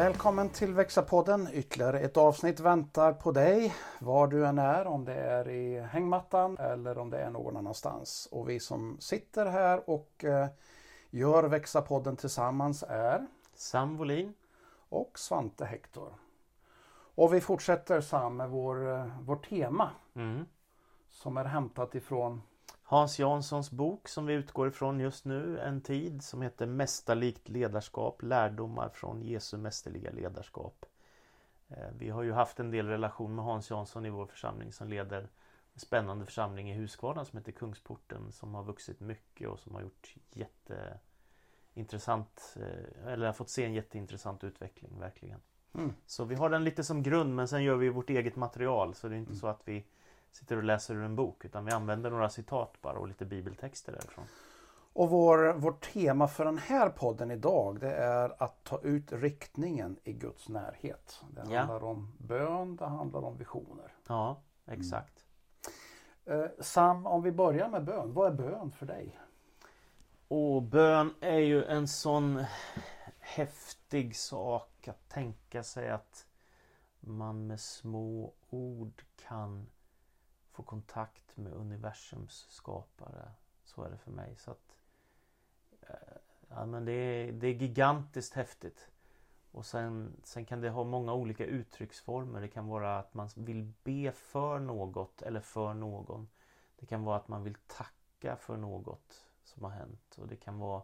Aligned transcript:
Välkommen 0.00 0.48
till 0.48 0.74
Växa-podden. 0.74 1.48
Ytterligare 1.52 2.00
ett 2.00 2.16
avsnitt 2.16 2.60
väntar 2.60 3.12
på 3.12 3.32
dig 3.32 3.74
var 3.98 4.26
du 4.26 4.46
än 4.46 4.58
är, 4.58 4.86
om 4.86 5.04
det 5.04 5.14
är 5.14 5.48
i 5.48 5.80
hängmattan 5.80 6.58
eller 6.58 6.98
om 6.98 7.10
det 7.10 7.18
är 7.18 7.30
någon 7.30 7.56
annanstans. 7.56 8.28
Och 8.30 8.48
vi 8.48 8.60
som 8.60 8.96
sitter 9.00 9.46
här 9.46 9.90
och 9.90 10.24
eh, 10.24 10.48
gör 11.10 11.44
Växa-podden 11.44 12.16
tillsammans 12.16 12.84
är 12.88 13.26
Sam 13.54 13.96
Wolin 13.96 14.34
och 14.88 15.18
Svante 15.18 15.64
Hector. 15.64 16.14
Och 17.14 17.34
vi 17.34 17.40
fortsätter 17.40 18.00
Sam 18.00 18.36
med 18.36 18.50
vår, 18.50 18.92
eh, 18.92 19.06
vårt 19.20 19.48
tema 19.48 19.90
mm. 20.14 20.46
som 21.08 21.36
är 21.36 21.44
hämtat 21.44 21.94
ifrån 21.94 22.42
Hans 22.90 23.18
Janssons 23.18 23.70
bok 23.70 24.08
som 24.08 24.26
vi 24.26 24.34
utgår 24.34 24.68
ifrån 24.68 25.00
just 25.00 25.24
nu, 25.24 25.60
En 25.60 25.80
tid, 25.80 26.22
som 26.22 26.42
heter 26.42 26.66
Mästarlikt 26.66 27.48
ledarskap, 27.48 28.22
lärdomar 28.22 28.88
från 28.88 29.22
Jesu 29.22 29.56
mästerliga 29.56 30.10
ledarskap. 30.10 30.86
Eh, 31.68 31.88
vi 31.98 32.10
har 32.10 32.22
ju 32.22 32.32
haft 32.32 32.60
en 32.60 32.70
del 32.70 32.86
relation 32.86 33.34
med 33.34 33.44
Hans 33.44 33.70
Jansson 33.70 34.06
i 34.06 34.10
vår 34.10 34.26
församling 34.26 34.72
som 34.72 34.88
leder 34.88 35.20
en 35.74 35.80
spännande 35.80 36.26
församling 36.26 36.70
i 36.70 36.74
Huskvarna 36.74 37.24
som 37.24 37.38
heter 37.38 37.52
Kungsporten 37.52 38.32
som 38.32 38.54
har 38.54 38.64
vuxit 38.64 39.00
mycket 39.00 39.48
och 39.48 39.60
som 39.60 39.74
har 39.74 39.82
gjort 39.82 40.14
jätteintressant, 40.32 42.56
eh, 42.56 43.12
eller 43.12 43.26
har 43.26 43.32
fått 43.32 43.50
se 43.50 43.64
en 43.64 43.74
jätteintressant 43.74 44.44
utveckling 44.44 45.00
verkligen. 45.00 45.40
Mm. 45.74 45.92
Så 46.06 46.24
vi 46.24 46.34
har 46.34 46.50
den 46.50 46.64
lite 46.64 46.84
som 46.84 47.02
grund 47.02 47.34
men 47.34 47.48
sen 47.48 47.62
gör 47.62 47.76
vi 47.76 47.88
vårt 47.88 48.10
eget 48.10 48.36
material 48.36 48.94
så 48.94 49.08
det 49.08 49.14
är 49.14 49.18
inte 49.18 49.30
Mm. 49.30 49.40
så 49.40 49.46
att 49.46 49.62
vi 49.64 49.84
sitter 50.32 50.56
och 50.56 50.62
läser 50.64 50.94
ur 50.94 51.02
en 51.04 51.16
bok 51.16 51.44
utan 51.44 51.64
vi 51.64 51.72
använder 51.72 52.10
några 52.10 52.30
citat 52.30 52.72
bara 52.82 52.98
och 52.98 53.08
lite 53.08 53.24
bibeltexter 53.24 53.92
därifrån. 53.92 54.24
Och 54.92 55.10
vår, 55.10 55.52
vårt 55.52 55.92
tema 55.92 56.28
för 56.28 56.44
den 56.44 56.58
här 56.58 56.88
podden 56.88 57.30
idag 57.30 57.80
det 57.80 57.92
är 57.94 58.42
att 58.42 58.64
ta 58.64 58.80
ut 58.80 59.12
riktningen 59.12 59.96
i 60.04 60.12
Guds 60.12 60.48
närhet. 60.48 61.20
Det 61.30 61.42
Ja. 61.50 61.58
handlar 61.58 61.84
om 61.84 62.12
bön, 62.18 62.76
det 62.76 62.86
handlar 62.86 63.20
om 63.24 63.36
visioner. 63.36 63.92
Ja, 64.08 64.40
exakt. 64.66 65.24
Eh, 66.24 66.44
Sam, 66.60 67.06
om 67.06 67.22
vi 67.22 67.32
börjar 67.32 67.68
med 67.68 67.84
bön. 67.84 68.12
Vad 68.14 68.26
är 68.32 68.34
bön 68.36 68.70
för 68.70 68.86
dig? 68.86 69.18
Och 70.28 70.62
bön 70.62 71.14
är 71.20 71.38
ju 71.38 71.64
en 71.64 71.88
sån 71.88 72.44
häftig 73.18 74.16
sak 74.16 74.88
att 74.88 75.08
tänka 75.08 75.62
sig 75.62 75.90
att 75.90 76.26
man 77.00 77.46
med 77.46 77.60
små 77.60 78.32
ord 78.50 79.02
kan 79.28 79.66
få 80.50 80.62
kontakt 80.62 81.36
med 81.36 81.52
universums 81.52 82.46
skapare. 82.48 83.32
Så 83.64 83.82
är 83.82 83.90
det 83.90 83.98
för 83.98 84.10
mig. 84.10 84.36
Så 84.36 84.50
att, 84.50 84.76
eh, 85.80 86.16
ja, 86.48 86.66
men 86.66 86.84
det, 86.84 86.92
är, 86.92 87.32
det 87.32 87.46
är 87.46 87.54
gigantiskt 87.54 88.34
häftigt. 88.34 88.90
Och 89.52 89.66
sen, 89.66 90.16
sen 90.24 90.44
kan 90.44 90.60
det 90.60 90.70
ha 90.70 90.84
många 90.84 91.14
olika 91.14 91.44
uttrycksformer. 91.44 92.40
Det 92.40 92.48
kan 92.48 92.66
vara 92.66 92.98
att 92.98 93.14
man 93.14 93.28
vill 93.34 93.72
be 93.82 94.12
för 94.12 94.58
något 94.58 95.22
eller 95.22 95.40
för 95.40 95.74
någon. 95.74 96.28
Det 96.76 96.86
kan 96.86 97.04
vara 97.04 97.16
att 97.16 97.28
man 97.28 97.44
vill 97.44 97.56
tacka 97.66 98.36
för 98.36 98.56
något 98.56 99.26
som 99.44 99.64
har 99.64 99.70
hänt. 99.70 100.18
Och 100.18 100.28
det 100.28 100.36
kan 100.36 100.58
vara 100.58 100.82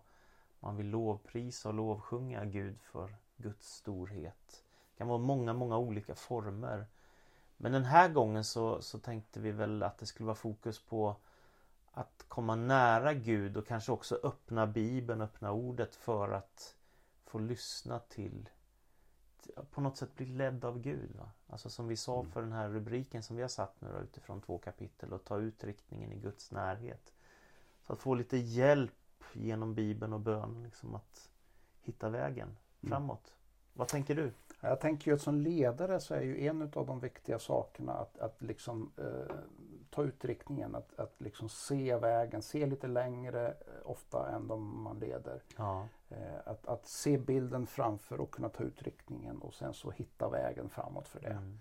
man 0.61 0.77
vill 0.77 0.91
lovprisa 0.91 1.69
och 1.69 1.75
lovsjunga 1.75 2.45
Gud 2.45 2.81
för 2.81 3.17
Guds 3.37 3.75
storhet. 3.75 4.65
Det 4.91 4.99
kan 4.99 5.09
vara 5.09 5.19
många, 5.19 5.53
många 5.53 5.79
olika 5.79 6.15
former. 6.15 6.87
Men 7.57 7.73
den 7.73 7.85
här 7.85 8.09
gången 8.09 8.45
så, 8.45 8.83
så 8.83 8.99
tänkte 8.99 9.41
vi 9.41 9.51
väl 9.53 9.83
att 9.83 9.99
det 9.99 10.07
skulle 10.07 10.27
vara 10.27 10.37
fokus 10.37 10.79
på 10.85 11.17
att 11.93 12.25
komma 12.29 12.57
nära 12.57 13.15
Gud 13.15 13.57
och 13.57 13.67
kanske 13.67 13.93
också 13.93 14.21
öppna 14.23 14.67
Bibeln, 14.67 15.21
öppna 15.21 15.53
ordet 15.53 15.95
för 15.95 16.29
att 16.33 16.77
få 17.25 17.39
lyssna 17.39 17.99
till 17.99 18.49
på 19.71 19.81
något 19.81 19.97
sätt 19.97 20.15
bli 20.17 20.27
ledd 20.27 20.65
av 20.65 20.79
Gud. 20.81 21.17
Va? 21.17 21.31
Alltså 21.47 21.71
som 21.71 21.89
vi 21.89 21.97
sa 21.97 22.21
Mm. 22.21 22.33
för 22.33 22.43
den 22.43 22.53
här 22.53 22.69
rubriken 22.69 23.23
som 23.23 23.37
vi 23.37 23.43
har 23.43 23.49
satt 23.49 23.81
nu 23.81 23.89
då, 23.93 23.99
utifrån 23.99 24.41
två 24.41 24.59
kapitel 24.59 25.13
och 25.13 25.25
ta 25.25 25.39
ut 25.39 25.65
riktningen 25.65 26.13
i 26.13 26.17
Guds 26.17 26.51
närhet. 26.51 27.13
Så 27.87 27.93
att 27.93 27.99
få 27.99 28.15
lite 28.15 28.37
hjälp 28.37 28.93
genom 29.33 29.75
Bibeln 29.75 30.13
och 30.13 30.21
bön 30.21 30.63
liksom 30.63 30.95
att 30.95 31.31
hitta 31.83 32.09
vägen 32.09 32.49
Mm. 32.49 32.91
framåt. 32.91 33.35
Vad 33.73 33.89
tänker 33.89 34.15
du? 34.15 34.33
Jag 34.69 34.81
tänker 34.81 35.11
ju 35.11 35.15
att 35.15 35.21
som 35.23 35.35
ledare 35.41 36.01
så 36.01 36.15
är 36.15 36.21
ju 36.23 36.47
en 36.47 36.63
av 36.63 36.87
de 36.87 37.01
viktiga 37.01 37.39
sakerna 37.39 37.93
att, 37.93 38.19
att 38.19 38.43
liksom 38.43 38.93
eh, 38.97 39.37
ta 39.91 40.03
ut 40.03 40.25
riktningen. 40.25 40.75
Att, 40.75 40.99
att 40.99 41.21
liksom 41.21 41.49
se 41.49 41.97
vägen, 41.97 42.43
se 42.43 42.67
lite 42.67 42.87
längre 42.87 43.47
eh, 43.49 43.55
ofta 43.91 44.29
än 44.31 44.49
de 44.49 44.83
man 44.83 44.99
leder. 44.99 45.43
Ja, 45.57 45.89
Eh, 46.09 46.39
att, 46.45 46.67
att 46.67 46.87
se 46.87 47.19
bilden 47.19 47.67
framför 47.67 48.21
och 48.21 48.31
kunna 48.31 48.49
ta 48.49 48.65
ut 48.65 48.83
riktningen 48.83 49.39
och 49.43 49.55
sen 49.55 49.75
så 49.75 49.91
hitta 49.91 50.29
vägen 50.29 50.69
framåt 50.69 51.09
för 51.09 51.21
det. 51.21 51.29
mm. 51.29 51.59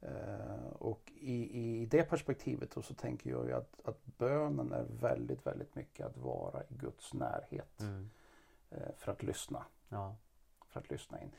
Eh, 0.00 0.66
och 0.78 1.12
i, 1.14 1.60
i 1.60 1.86
det 1.86 2.02
perspektivet 2.02 2.72
så 2.84 2.94
tänker 2.94 3.30
jag 3.30 3.46
ju 3.46 3.52
att, 3.52 3.80
att 3.84 4.06
bönen 4.06 4.72
är 4.72 4.86
väldigt, 5.00 5.46
väldigt 5.46 5.74
mycket 5.74 6.06
att 6.06 6.16
vara 6.16 6.62
i 6.62 6.66
Guds 6.74 7.14
närhet 7.14 7.80
Mm. 7.80 8.10
eh, 8.70 8.94
för 8.96 9.12
att 9.12 9.22
lyssna. 9.22 9.64
ja, 9.88 10.16
För 10.68 10.80
att 10.80 10.90
lyssna 10.90 11.18
in. 11.22 11.30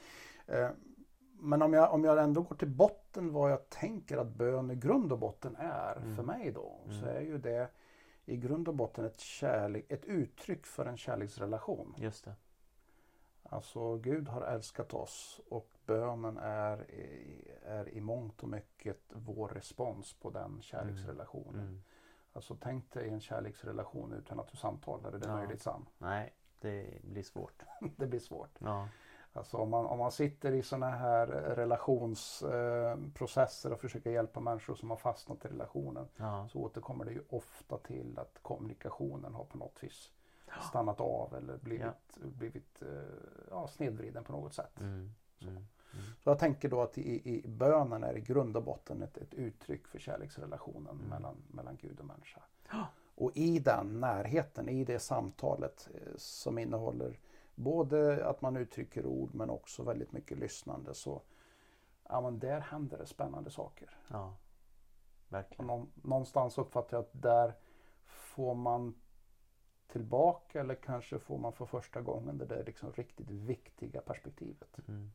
Men 1.42 1.62
om 1.62 1.74
jag, 1.74 1.94
om 1.94 2.04
jag 2.04 2.24
ändå 2.24 2.42
går 2.42 2.56
till 2.56 2.68
botten 2.70 3.34
vad 3.34 3.52
jag 3.52 3.70
tänker 3.70 4.18
att 4.18 4.28
bön 4.28 4.72
i 4.72 4.76
grund 4.76 5.12
och 5.12 5.20
botten 5.20 5.56
är 5.60 5.96
Mm. 5.96 6.16
för 6.16 6.24
mig 6.24 6.52
då. 6.52 6.80
Så 6.86 7.06
Mm. 7.06 7.16
är 7.16 7.22
ju 7.22 7.38
det 7.38 7.70
i 8.26 8.38
grund 8.38 8.68
och 8.68 8.76
botten 8.76 9.06
ett, 9.06 9.20
kärlek, 9.20 9.86
ett 9.92 10.06
uttryck 10.06 10.66
för 10.66 10.86
en 10.86 10.98
kärleksrelation. 10.98 11.94
just 11.98 12.26
det. 12.26 12.36
Alltså 13.44 13.96
Gud 13.98 14.28
har 14.28 14.42
älskat 14.42 14.94
oss 14.94 15.42
och 15.50 15.70
bönen 15.86 16.38
är, 16.38 16.92
i- 16.92 17.52
är 17.66 17.90
i 17.90 18.02
mångt 18.02 18.44
och 18.44 18.50
mycket 18.50 19.00
vår 19.14 19.48
respons 19.48 20.14
på 20.14 20.30
den 20.30 20.62
kärleksrelationen. 20.62 21.62
Mm. 21.68 21.82
Alltså 22.34 22.58
tänk 22.62 22.92
dig 22.94 23.10
en 23.10 23.20
kärleksrelation 23.22 24.14
utan 24.14 24.40
att 24.40 24.48
du 24.48 24.58
samtalar. 24.58 25.12
Är 25.14 25.18
det 25.20 25.28
Ja. 25.28 25.36
möjligt 25.36 25.62
Sam? 25.62 25.86
Nej, 25.98 26.34
det 26.60 27.02
blir 27.04 27.24
svårt. 27.24 27.64
Det 27.98 28.08
blir 28.08 28.20
svårt. 28.20 28.58
Ja, 28.60 28.88
Alltså 29.34 29.58
om 29.58 29.70
man, 29.70 29.86
om 29.86 30.00
man 30.00 30.12
sitter 30.12 30.52
i 30.52 30.64
sådana 30.64 30.90
här 30.90 31.28
relationsprocesser 31.28 33.74
och 33.74 33.80
försöker 33.80 34.10
hjälpa 34.12 34.40
människor 34.40 34.76
som 34.76 34.90
har 34.90 34.98
fastnat 34.98 35.46
i 35.46 35.48
relationen 35.48 36.08
ja, 36.18 36.48
så 36.52 36.60
återkommer 36.60 37.06
det 37.06 37.12
ju 37.12 37.22
ofta 37.30 37.78
till 37.78 38.20
att 38.20 38.40
kommunikationen 38.42 39.34
har 39.34 39.44
på 39.44 39.58
något 39.58 39.84
vis 39.84 40.12
stannat 40.70 41.02
av 41.02 41.36
eller 41.36 41.58
blivit, 41.58 42.18
blivit 42.22 42.82
eh, 42.82 42.88
ja, 43.50 43.68
snedvriden 43.68 44.24
på 44.24 44.32
något 44.32 44.54
sätt. 44.54 44.80
mm. 44.80 45.12
Mm. 45.42 45.54
Mm. 45.94 46.06
Så 46.24 46.30
jag 46.30 46.40
tänker 46.40 46.70
då 46.70 46.82
att 46.82 46.98
i, 46.98 47.36
i 47.36 47.48
bönen 47.48 48.04
är 48.04 48.18
i 48.18 48.22
grund 48.22 48.58
och 48.58 48.64
botten 48.64 49.02
ett, 49.02 49.18
ett 49.18 49.34
uttryck 49.34 49.88
för 49.88 50.00
kärleksrelationen 50.00 50.96
Mm. 50.96 51.10
mellan, 51.10 51.36
mellan 51.48 51.78
Gud 51.82 52.00
och 52.00 52.06
människa. 52.06 52.42
Ja. 52.72 52.86
Och 53.16 53.32
i 53.36 53.60
den 53.60 54.00
närheten, 54.00 54.70
i 54.70 54.84
det 54.86 55.00
samtalet 55.00 55.90
eh, 55.94 56.02
som 56.18 56.58
innehåller 56.58 57.20
både 57.60 58.26
att 58.26 58.42
man 58.42 58.58
uttrycker 58.58 59.06
ord 59.06 59.36
men 59.36 59.50
också 59.50 59.84
väldigt 59.84 60.12
mycket 60.12 60.38
lyssnande 60.38 60.94
så 60.94 61.22
ja, 62.10 62.22
men 62.22 62.40
där 62.40 62.60
händer 62.60 62.98
det 62.98 63.06
spännande 63.06 63.52
saker. 63.52 63.90
ja. 64.08 64.36
Verkligen. 65.30 65.68
någon, 65.68 65.92
någonstans 65.96 66.58
uppfattar 66.58 66.98
jag 66.98 67.02
att 67.02 67.22
där 67.22 67.54
får 68.06 68.56
man 68.56 68.96
tillbaka 69.88 70.60
eller 70.60 70.76
kanske 70.76 71.20
får 71.20 71.38
man 71.38 71.54
för 71.54 71.66
första 71.66 72.02
gången 72.02 72.38
det 72.38 72.46
där 72.46 72.64
liksom 72.66 72.92
riktigt 72.92 73.30
viktiga 73.30 74.02
perspektivet. 74.02 74.80
Mm. 74.88 75.12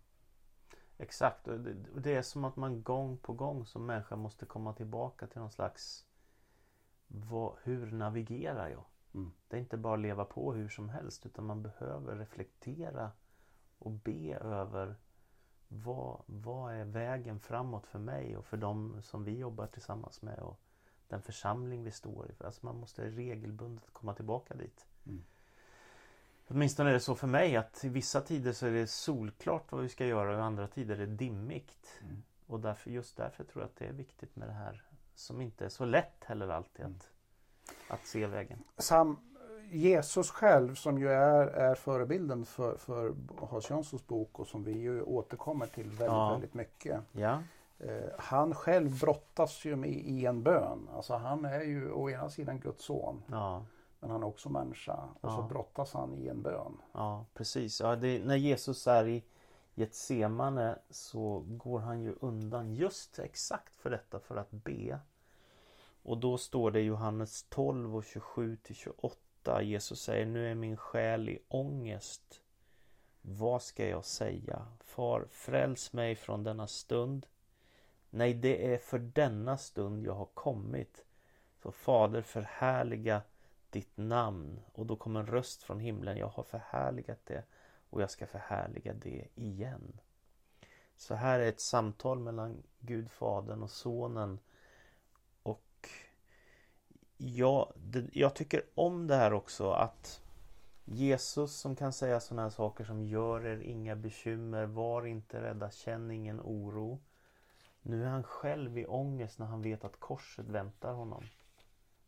Exakt, 0.98 1.48
och 1.48 1.60
det, 1.60 1.90
och 1.94 2.00
det 2.00 2.14
är 2.14 2.22
som 2.22 2.44
att 2.44 2.56
man 2.56 2.82
gång 2.82 3.18
på 3.18 3.32
gång 3.32 3.66
som 3.66 3.86
människa 3.86 4.16
måste 4.16 4.46
komma 4.46 4.72
tillbaka 4.72 5.26
till 5.26 5.40
någon 5.40 5.50
slags 5.50 6.06
vad, 7.06 7.56
Hur 7.62 7.92
navigerar 7.92 8.68
jag? 8.68 8.84
Mm. 9.14 9.32
Det 9.48 9.56
är 9.56 9.60
inte 9.60 9.76
bara 9.76 9.94
att 9.94 10.00
leva 10.00 10.24
på 10.24 10.52
hur 10.52 10.68
som 10.68 10.88
helst 10.88 11.26
utan 11.26 11.44
man 11.44 11.62
behöver 11.62 12.16
reflektera 12.16 13.10
och 13.78 13.90
be 13.90 14.34
över 14.34 14.96
vad, 15.68 16.22
vad 16.26 16.74
är 16.74 16.84
vägen 16.84 17.40
framåt 17.40 17.86
för 17.86 17.98
mig 17.98 18.36
och 18.36 18.44
för 18.44 18.56
dem 18.56 19.02
som 19.02 19.24
vi 19.24 19.38
jobbar 19.38 19.66
tillsammans 19.66 20.22
med 20.22 20.38
och 20.38 20.60
den 21.08 21.22
församling 21.22 21.84
vi 21.84 21.90
står 21.90 22.30
i. 22.30 22.44
Alltså 22.44 22.66
man 22.66 22.76
måste 22.76 23.10
regelbundet 23.10 23.84
komma 23.92 24.14
tillbaka 24.14 24.54
dit. 24.54 24.86
Mm. 25.06 25.24
Åtminstone 26.48 26.90
är 26.90 26.94
det 26.94 27.00
så 27.00 27.14
för 27.14 27.26
mig 27.26 27.56
att 27.56 27.84
i 27.84 27.88
vissa 27.88 28.20
tider 28.20 28.52
så 28.52 28.66
är 28.66 28.70
det 28.70 28.86
solklart 28.86 29.72
vad 29.72 29.82
vi 29.82 29.88
ska 29.88 30.06
göra 30.06 30.30
och 30.30 30.38
i 30.38 30.40
andra 30.40 30.68
tider 30.68 30.94
är 30.94 31.06
det 31.06 31.16
dimmigt. 31.16 32.00
Mm. 32.02 32.22
Och 32.46 32.60
därför, 32.60 32.90
just 32.90 33.16
därför 33.16 33.44
tror 33.44 33.62
jag 33.62 33.68
att 33.68 33.76
det 33.76 33.86
är 33.86 33.92
viktigt 33.92 34.36
med 34.36 34.48
det 34.48 34.52
här 34.52 34.82
som 35.14 35.40
inte 35.40 35.64
är 35.64 35.68
så 35.68 35.84
lätt 35.84 36.24
heller 36.24 36.48
alltid 36.48 36.84
Mm. 36.84 36.96
att, 36.96 37.10
att 37.88 38.06
se 38.06 38.26
vägen. 38.26 38.58
Sam, 38.78 39.16
Jesus 39.70 40.30
själv 40.30 40.74
som 40.74 40.98
ju 40.98 41.08
är, 41.12 41.46
är 41.46 41.74
förebilden 41.74 42.44
för, 42.44 42.76
för 42.76 43.14
Hans 43.40 43.70
Janssons 43.70 44.06
bok 44.06 44.38
och 44.40 44.46
som 44.46 44.64
vi 44.64 44.72
ju 44.78 45.02
återkommer 45.02 45.66
till 45.66 45.84
väldigt, 45.88 46.06
Ja. 46.06 46.30
väldigt 46.32 46.54
mycket. 46.54 47.00
Ja, 47.12 47.42
Eh, 47.78 48.10
han 48.18 48.54
själv 48.54 49.00
brottas 49.00 49.64
ju 49.64 49.76
med 49.76 49.90
i 49.90 50.26
en 50.26 50.42
bön. 50.42 50.88
Alltså 50.94 51.14
han 51.14 51.44
är 51.44 51.60
ju 51.60 51.92
å 51.92 52.10
ena 52.10 52.30
sidan 52.30 52.60
Guds 52.60 52.84
son 52.84 53.22
ja, 53.30 53.64
men 54.00 54.10
han 54.10 54.22
är 54.22 54.26
också 54.26 54.48
människa. 54.48 54.98
Och 55.20 55.30
så 55.30 55.42
brottas 55.42 55.92
han 55.94 56.14
i 56.14 56.28
en 56.28 56.42
bön. 56.42 56.76
ja 56.92 57.24
precis. 57.34 57.80
Ja, 57.80 57.96
det, 57.96 58.24
när 58.24 58.36
Jesus 58.36 58.86
är 58.86 59.08
i, 59.08 59.24
Getsemane 59.74 60.78
så 60.90 61.44
går 61.46 61.80
han 61.80 62.02
ju 62.02 62.14
undan 62.20 62.74
just 62.74 63.18
exakt 63.18 63.76
för 63.76 63.90
detta 63.90 64.20
för 64.20 64.36
att 64.36 64.50
be. 64.50 64.98
Och 66.04 66.18
då 66.18 66.38
står 66.38 66.70
det 66.70 66.80
i 66.80 66.84
Johannes 66.84 67.42
12 67.42 67.96
och 67.96 68.04
27 68.04 68.56
till 68.56 68.74
28. 68.74 69.62
Jesus 69.62 70.00
säger 70.00 70.26
nu 70.26 70.50
är 70.50 70.54
min 70.54 70.76
själ 70.76 71.28
i 71.28 71.38
ångest. 71.48 72.42
Vad 73.22 73.62
ska 73.62 73.88
jag 73.88 74.04
säga? 74.04 74.66
Far, 74.80 75.26
fräls 75.30 75.92
mig 75.92 76.14
från 76.14 76.42
denna 76.42 76.66
stund. 76.66 77.26
Nej, 78.10 78.34
det 78.34 78.74
är 78.74 78.78
för 78.78 78.98
denna 78.98 79.58
stund 79.58 80.06
jag 80.06 80.14
har 80.14 80.28
kommit. 80.34 81.04
Så 81.62 81.72
Fader, 81.72 82.22
förhärliga 82.22 83.22
ditt 83.70 83.96
namn. 83.96 84.60
Och 84.72 84.86
då 84.86 84.96
kommer 84.96 85.20
en 85.20 85.26
röst 85.26 85.62
från 85.62 85.80
himlen. 85.80 86.16
Jag 86.16 86.28
har 86.28 86.42
förhärligat 86.42 87.20
det 87.24 87.44
och 87.90 88.02
jag 88.02 88.10
ska 88.10 88.26
förhärliga 88.26 88.92
det 88.92 89.28
igen. 89.34 90.00
Så 90.96 91.14
här 91.14 91.40
är 91.40 91.48
ett 91.48 91.60
samtal 91.60 92.18
mellan 92.18 92.62
Gud 92.80 93.10
Fadern 93.10 93.62
och 93.62 93.70
Sonen. 93.70 94.38
Jag, 97.36 97.72
det, 97.76 98.04
jag 98.12 98.34
tycker 98.34 98.62
om 98.74 99.06
det 99.06 99.14
här 99.14 99.32
också 99.32 99.70
att 99.70 100.20
Jesus 100.84 101.52
som 101.52 101.76
kan 101.76 101.92
säga 101.92 102.20
sådana 102.20 102.42
här 102.42 102.50
saker 102.50 102.84
som 102.84 103.02
Gör 103.02 103.46
er 103.46 103.58
inga 103.58 103.96
bekymmer, 103.96 104.66
var 104.66 105.06
inte 105.06 105.42
rädda, 105.42 105.70
känn 105.70 106.10
ingen 106.10 106.40
oro. 106.40 107.00
Nu 107.82 108.04
är 108.04 108.08
han 108.08 108.22
själv 108.22 108.78
i 108.78 108.86
ångest 108.86 109.38
när 109.38 109.46
han 109.46 109.62
vet 109.62 109.84
att 109.84 110.00
korset 110.00 110.48
väntar 110.48 110.92
honom. 110.92 111.24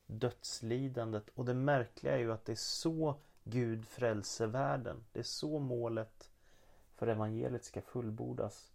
Dödslidandet. 0.06 1.28
Och 1.34 1.44
det 1.44 1.54
märkliga 1.54 2.14
är 2.14 2.18
ju 2.18 2.32
att 2.32 2.44
det 2.44 2.52
är 2.52 2.56
så 2.56 3.14
Gud 3.44 3.86
frälser 3.86 4.46
världen. 4.46 5.04
Det 5.12 5.18
är 5.18 5.22
så 5.22 5.58
målet 5.58 6.30
för 6.94 7.06
evangeliet 7.06 7.64
ska 7.64 7.82
fullbordas. 7.82 8.72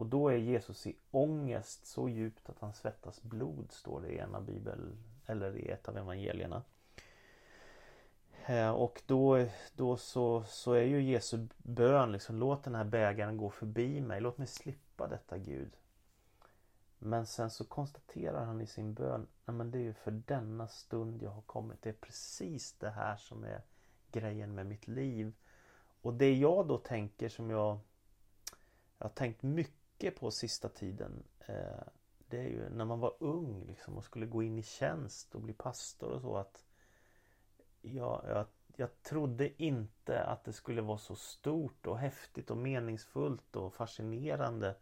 Och 0.00 0.06
då 0.06 0.28
är 0.28 0.36
Jesus 0.36 0.86
i 0.86 0.96
ångest 1.10 1.86
så 1.86 2.08
djupt 2.08 2.48
att 2.48 2.60
han 2.60 2.74
svettas 2.74 3.22
blod, 3.22 3.72
står 3.72 4.00
det 4.00 4.08
i 4.08 4.18
ena 4.18 4.40
bibel 4.40 4.96
eller 5.26 5.56
i 5.56 5.68
ett 5.68 5.88
av 5.88 5.96
evangelierna. 5.96 6.62
Eh, 8.46 8.70
och 8.70 9.02
då, 9.06 9.46
då 9.76 9.96
så, 9.96 10.44
så 10.44 10.72
är 10.72 10.82
ju 10.82 11.02
Jesu 11.02 11.46
bön 11.58 12.12
liksom, 12.12 12.36
låt 12.36 12.64
den 12.64 12.74
här 12.74 12.84
bägaren 12.84 13.36
gå 13.36 13.50
förbi 13.50 14.00
mig, 14.00 14.20
låt 14.20 14.38
mig 14.38 14.46
slippa 14.46 15.06
detta 15.06 15.38
Gud. 15.38 15.76
Men 16.98 17.26
sen 17.26 17.50
så 17.50 17.64
konstaterar 17.64 18.44
han 18.44 18.60
i 18.60 18.66
sin 18.66 18.94
bön, 18.94 19.26
nej 19.44 19.56
men 19.56 19.70
det 19.70 19.78
är 19.78 19.82
ju 19.82 19.94
för 19.94 20.10
denna 20.10 20.68
stund 20.68 21.22
jag 21.22 21.30
har 21.30 21.42
kommit, 21.42 21.82
det 21.82 21.88
är 21.88 21.94
precis 22.00 22.72
det 22.72 22.90
här 22.90 23.16
som 23.16 23.44
är 23.44 23.62
grejen 24.12 24.54
med 24.54 24.66
mitt 24.66 24.88
liv. 24.88 25.32
Och 26.02 26.14
det 26.14 26.34
jag 26.34 26.66
då 26.66 26.78
tänker 26.78 27.28
som 27.28 27.50
jag, 27.50 27.78
jag 28.98 29.04
har 29.04 29.14
tänkt 29.14 29.42
mycket 29.42 29.79
på 30.10 30.30
sista 30.30 30.68
tiden 30.68 31.22
eh, 31.46 31.82
Det 32.28 32.38
är 32.38 32.48
ju 32.48 32.68
när 32.70 32.84
man 32.84 33.00
var 33.00 33.14
ung 33.18 33.64
liksom 33.66 33.96
och 33.96 34.04
skulle 34.04 34.26
gå 34.26 34.42
in 34.42 34.58
i 34.58 34.62
tjänst 34.62 35.34
och 35.34 35.40
bli 35.40 35.52
pastor 35.52 36.10
och 36.10 36.20
så 36.20 36.36
att 36.36 36.66
jag, 37.80 38.24
jag, 38.28 38.46
jag 38.76 39.02
trodde 39.02 39.62
inte 39.62 40.22
att 40.22 40.44
det 40.44 40.52
skulle 40.52 40.82
vara 40.82 40.98
så 40.98 41.14
stort 41.16 41.86
och 41.86 41.98
häftigt 41.98 42.50
och 42.50 42.56
meningsfullt 42.56 43.56
och 43.56 43.74
fascinerande 43.74 44.76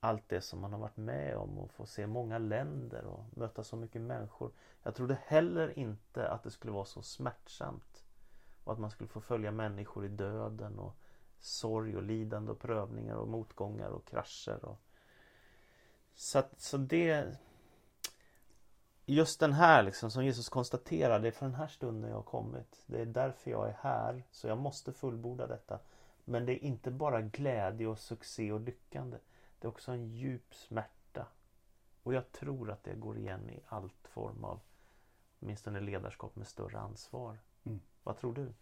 allt 0.00 0.28
det 0.28 0.40
som 0.40 0.60
man 0.60 0.72
har 0.72 0.80
varit 0.80 0.96
med 0.96 1.36
om 1.36 1.58
och 1.58 1.70
få 1.70 1.86
se 1.86 2.06
många 2.06 2.38
länder 2.38 3.04
och 3.04 3.38
möta 3.38 3.64
så 3.64 3.76
mycket 3.76 4.02
människor. 4.02 4.50
Jag 4.82 4.94
trodde 4.94 5.18
heller 5.26 5.78
inte 5.78 6.28
att 6.28 6.42
det 6.42 6.50
skulle 6.50 6.72
vara 6.72 6.84
så 6.84 7.02
smärtsamt. 7.02 8.04
Och 8.64 8.72
att 8.72 8.78
man 8.78 8.90
skulle 8.90 9.08
få 9.08 9.20
följa 9.20 9.50
människor 9.50 10.04
i 10.04 10.08
döden 10.08 10.78
och 10.78 10.96
sorg 11.42 11.96
och 11.96 12.02
lidande 12.02 12.52
och 12.52 12.58
prövningar 12.58 13.14
och 13.14 13.28
motgångar 13.28 13.88
och 13.88 14.04
krascher. 14.04 14.64
Och... 14.64 14.80
Så, 16.14 16.38
att, 16.38 16.60
så 16.60 16.76
det... 16.76 17.36
Just 19.06 19.40
den 19.40 19.52
här 19.52 19.82
liksom 19.82 20.10
som 20.10 20.24
Jesus 20.24 20.48
konstaterar, 20.48 21.20
det 21.20 21.28
är 21.28 21.32
för 21.32 21.46
den 21.46 21.54
här 21.54 21.66
stunden 21.66 22.10
jag 22.10 22.16
har 22.16 22.22
kommit. 22.22 22.84
Det 22.86 23.00
är 23.00 23.06
därför 23.06 23.50
jag 23.50 23.68
är 23.68 23.76
här. 23.80 24.22
Så 24.30 24.48
jag 24.48 24.58
måste 24.58 24.92
fullborda 24.92 25.46
detta. 25.46 25.78
Men 26.24 26.46
det 26.46 26.52
är 26.52 26.64
inte 26.64 26.90
bara 26.90 27.20
glädje 27.20 27.86
och 27.86 27.98
succé 27.98 28.52
och 28.52 28.60
lyckande. 28.60 29.18
Det 29.58 29.66
är 29.66 29.68
också 29.68 29.92
en 29.92 30.04
djup 30.04 30.54
smärta. 30.54 31.26
Och 32.02 32.14
jag 32.14 32.32
tror 32.32 32.70
att 32.70 32.84
det 32.84 32.94
går 32.94 33.18
igen 33.18 33.50
i 33.50 33.60
allt 33.68 34.08
form 34.08 34.44
av 34.44 34.60
åtminstone 35.40 35.80
ledarskap 35.80 36.36
med 36.36 36.46
större 36.46 36.78
ansvar. 36.78 37.38
Mm. 37.64 37.80
Vad 38.02 38.16
tror 38.16 38.34
du? 38.34 38.52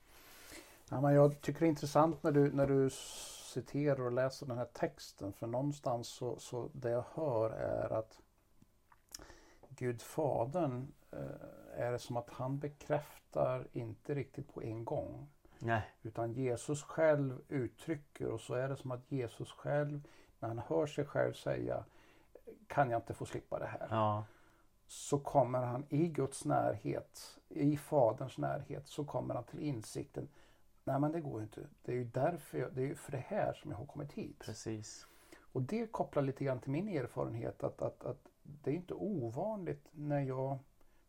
Ja, 0.93 1.01
men 1.01 1.15
jag 1.15 1.41
tycker 1.41 1.61
det 1.61 1.67
är 1.67 1.69
intressant 1.69 2.23
när 2.23 2.33
du, 2.33 2.53
när 2.53 2.67
du 2.67 2.91
citerar 3.53 4.01
och 4.01 4.13
läser 4.13 4.47
den 4.47 4.59
här 4.59 4.69
texten. 4.73 5.33
För 5.33 5.47
någonstans 5.47 6.09
så, 6.09 6.39
så 6.39 6.71
det 6.73 6.91
jag 6.91 7.05
hör 7.15 7.51
är 7.51 7.93
att 7.93 8.21
Gud 9.69 10.03
Fadern 10.03 10.93
eh, 11.13 11.81
är 11.81 11.93
det 11.93 11.99
som 11.99 12.17
att 12.17 12.31
han 12.31 12.59
bekräftar 12.59 13.69
inte 13.73 14.15
riktigt 14.15 14.55
på 14.55 14.63
en 14.63 14.85
gång. 14.85 15.29
Nej. 15.59 15.83
Utan 16.03 16.33
Jesus 16.33 16.83
själv 16.83 17.41
uttrycker 17.49 18.29
och 18.29 18.41
så 18.41 18.55
är 18.55 18.69
det 18.69 18.77
som 18.77 18.91
att 18.91 19.13
Jesus 19.13 19.53
själv 19.53 20.09
när 20.39 20.49
han 20.49 20.59
hör 20.59 20.87
sig 20.87 21.05
själv 21.05 21.33
säga 21.33 21.85
kan 22.67 22.91
jag 22.91 22.99
inte 22.99 23.15
få 23.15 23.25
slippa 23.25 23.59
det 23.59 23.67
här? 23.67 23.87
Ja 23.91 24.25
så 24.91 25.19
kommer 25.19 25.63
han 25.63 25.85
i 25.89 26.09
Guds 26.09 26.45
närhet, 26.45 27.39
i 27.49 27.77
Faderns 27.77 28.39
närhet, 28.39 28.87
så 28.87 29.05
kommer 29.05 29.35
han 29.35 29.45
till 29.45 29.61
insikten 29.61 30.29
Nej 30.85 31.01
men 31.01 31.13
det 31.13 31.21
går 31.21 31.43
inte. 31.43 31.67
Det 31.83 31.93
är 31.93 31.97
ju 31.97 32.05
därför 32.05 32.59
jag, 32.59 32.75
det 32.75 32.91
är 32.91 32.95
för 32.95 33.13
det 33.13 33.25
här 33.27 33.53
som 33.53 33.71
jag 33.71 33.79
har 33.79 33.87
kommit 33.87 34.13
hit. 34.13 34.39
Precis. 34.39 35.07
Och 35.53 35.63
det 35.63 35.87
kopplar 35.87 36.23
lite 36.23 36.45
grann 36.45 36.61
till 36.61 36.71
min 36.71 36.89
erfarenhet 36.89 37.65
att, 37.65 37.83
att, 37.83 38.05
att 38.05 38.29
det 38.43 38.71
är 38.71 38.75
inte 38.75 38.95
ovanligt 38.95 39.89
när 39.93 40.21
jag, 40.21 40.59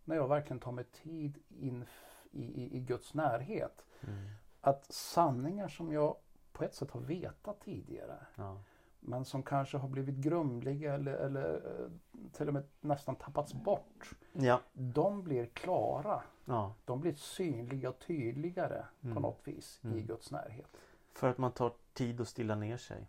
när 0.03 0.15
jag 0.15 0.27
verkligen 0.27 0.59
tar 0.59 0.71
mig 0.71 0.83
tid 0.83 1.37
in 1.49 1.85
i, 2.31 2.43
i, 2.43 2.77
i 2.77 2.79
Guds 2.79 3.13
närhet. 3.13 3.85
Mm. 4.01 4.29
Att 4.61 4.93
sanningar 4.93 5.67
som 5.67 5.91
jag 5.91 6.15
på 6.51 6.63
ett 6.63 6.75
sätt 6.75 6.91
har 6.91 7.01
vetat 7.01 7.59
tidigare 7.59 8.25
ja 8.35 8.61
men 9.01 9.25
som 9.25 9.43
kanske 9.43 9.77
har 9.77 9.89
blivit 9.89 10.15
grumliga 10.15 10.93
eller, 10.93 11.13
eller 11.13 11.53
eh, 11.53 11.91
till 12.31 12.47
och 12.47 12.53
med 12.53 12.63
nästan 12.81 13.15
tappats 13.15 13.53
bort. 13.53 14.09
Ja. 14.33 14.61
De 14.73 15.23
blir 15.23 15.45
klara. 15.45 16.23
Ja. 16.45 16.73
De 16.85 17.01
blir 17.01 17.13
synliga 17.13 17.89
och 17.89 17.99
tydligare 17.99 18.85
mm. 19.01 19.15
på 19.15 19.21
något 19.21 19.41
vis 19.43 19.79
mm. 19.83 19.97
i 19.97 20.01
Guds 20.01 20.31
närhet. 20.31 20.77
För 21.13 21.29
att 21.29 21.37
man 21.37 21.51
tar 21.51 21.71
tid 21.93 22.21
att 22.21 22.27
stilla 22.27 22.55
ner 22.55 22.77
sig? 22.77 23.07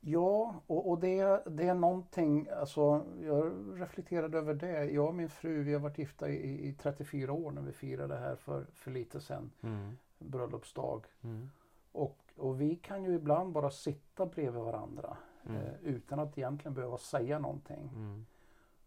Ja, 0.00 0.54
och, 0.66 0.90
och 0.90 0.98
det, 0.98 1.42
det 1.46 1.68
är 1.68 1.74
någonting, 1.74 2.48
alltså 2.48 3.04
jag 3.22 3.52
reflekterade 3.74 4.38
över 4.38 4.54
det. 4.54 4.84
Jag 4.84 5.08
och 5.08 5.14
min 5.14 5.28
fru, 5.28 5.62
vi 5.62 5.72
har 5.72 5.80
varit 5.80 5.98
gifta 5.98 6.28
i, 6.28 6.68
i 6.68 6.72
34 6.72 7.32
år 7.32 7.50
när 7.50 7.62
vi 7.62 7.72
firade 7.72 8.16
här 8.16 8.36
för, 8.36 8.66
för 8.74 8.90
lite 8.90 9.20
sedan. 9.20 9.50
Mm. 9.62 9.96
Bröllopsdag. 10.18 11.06
Mm. 11.22 11.50
Och 11.92 12.18
och 12.40 12.60
vi 12.60 12.76
kan 12.76 13.04
ju 13.04 13.14
ibland 13.14 13.52
bara 13.52 13.70
sitta 13.70 14.26
bredvid 14.26 14.62
varandra 14.62 15.16
mm. 15.44 15.62
eh, 15.62 15.72
utan 15.82 16.18
att 16.18 16.38
egentligen 16.38 16.74
behöva 16.74 16.98
säga 16.98 17.38
någonting. 17.38 17.90
Mm. 17.94 18.26